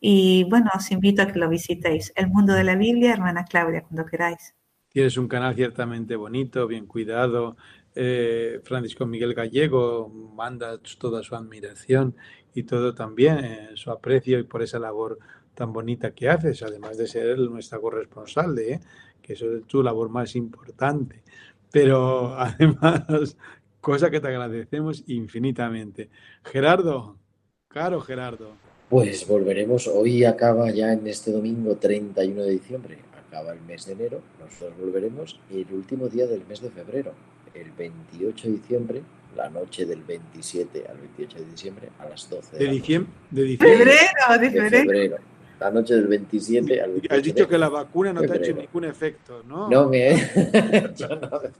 Y 0.01 0.45
bueno, 0.45 0.71
os 0.75 0.91
invito 0.91 1.23
a 1.23 1.27
que 1.27 1.39
lo 1.39 1.49
visitéis. 1.51 2.13
El 2.17 2.29
mundo 2.29 2.55
de 2.55 2.65
la 2.65 2.77
Biblia, 2.77 3.13
hermana 3.13 3.45
Claudia, 3.45 3.83
cuando 3.83 4.07
queráis. 4.07 4.55
Tienes 4.89 5.19
un 5.19 5.29
canal 5.29 5.55
ciertamente 5.55 6.17
bonito, 6.17 6.67
bien 6.67 6.87
cuidado, 6.87 7.57
eh, 8.01 8.61
Francisco 8.63 9.07
Miguel 9.07 9.35
Gallego 9.35 10.09
manda 10.09 10.79
toda 11.01 11.21
su 11.25 11.35
admiración 11.35 12.15
y 12.55 12.63
todo 12.63 12.95
también 12.95 13.45
eh, 13.45 13.71
su 13.75 13.91
aprecio 13.91 14.39
y 14.39 14.45
por 14.45 14.63
esa 14.63 14.79
labor 14.79 15.19
tan 15.53 15.73
bonita 15.73 16.13
que 16.13 16.29
haces, 16.29 16.63
además 16.63 16.97
de 16.97 17.09
ser 17.09 17.37
nuestra 17.41 17.81
corresponsal, 17.81 18.57
¿eh? 18.61 18.79
que 19.21 19.33
eso 19.33 19.53
es 19.53 19.65
tu 19.65 19.83
labor 19.83 20.11
más 20.11 20.37
importante. 20.37 21.25
Pero 21.73 22.35
además, 22.39 23.37
cosa 23.81 24.11
que 24.11 24.21
te 24.21 24.29
agradecemos 24.29 25.03
infinitamente. 25.09 26.09
Gerardo, 26.45 27.19
caro 27.67 28.01
Gerardo. 28.01 28.53
Pues 28.89 29.27
volveremos, 29.27 29.89
hoy 29.89 30.25
acaba 30.25 30.71
ya 30.71 30.93
en 30.93 31.05
este 31.09 31.33
domingo 31.33 31.75
31 31.75 32.45
de 32.45 32.51
diciembre, 32.53 32.99
acaba 33.27 33.53
el 33.55 33.61
mes 33.63 33.87
de 33.87 33.95
enero, 33.95 34.23
nosotros 34.39 34.79
volveremos 34.79 35.41
el 35.51 35.67
último 35.73 36.07
día 36.09 36.29
del 36.29 36.47
mes 36.47 36.61
de 36.63 36.71
febrero 36.71 37.13
el 37.55 37.71
28 37.73 38.49
de 38.49 38.55
diciembre, 38.55 39.03
la 39.37 39.49
noche 39.51 39.87
del 39.87 40.03
27 40.03 40.87
al 40.89 40.99
28 40.99 41.39
de 41.39 41.45
diciembre, 41.45 41.89
a 41.99 42.09
las 42.09 42.29
12 42.29 42.57
de, 42.57 42.65
de 42.65 42.71
diciembre. 42.71 43.13
De 43.31 43.43
diciembre. 43.43 43.95
de 44.39 44.51
febrero. 44.51 45.17
La 45.61 45.71
noche 45.71 45.95
del 45.95 46.07
27 46.07 46.81
al 46.81 46.91
28 46.91 47.15
Has 47.15 47.23
dicho 47.23 47.49
que 47.49 47.59
la 47.59 47.69
vacuna 47.69 48.13
no 48.13 48.21
te 48.23 48.33
ha 48.33 48.37
hecho 48.37 48.55
ningún 48.55 48.85
efecto, 48.85 49.43
¿no? 49.47 49.69
No 49.69 49.89
me 49.91 50.13
hecho 50.13 51.09
nada 51.09 51.51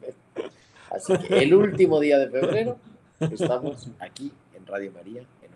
Así 0.91 1.19
que 1.19 1.39
el 1.39 1.55
último 1.55 2.01
día 2.01 2.19
de 2.19 2.31
febrero 2.31 2.79
estamos 3.21 3.91
aquí 3.99 4.33
en 4.57 4.67
Radio 4.67 4.93
María 4.93 5.21
en 5.21 5.49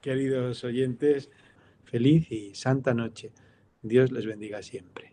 Queridos 0.00 0.64
oyentes, 0.64 1.30
feliz 1.84 2.30
y 2.30 2.54
santa 2.54 2.94
noche. 2.94 3.32
Dios 3.82 4.10
les 4.10 4.26
bendiga 4.26 4.62
siempre. 4.62 5.12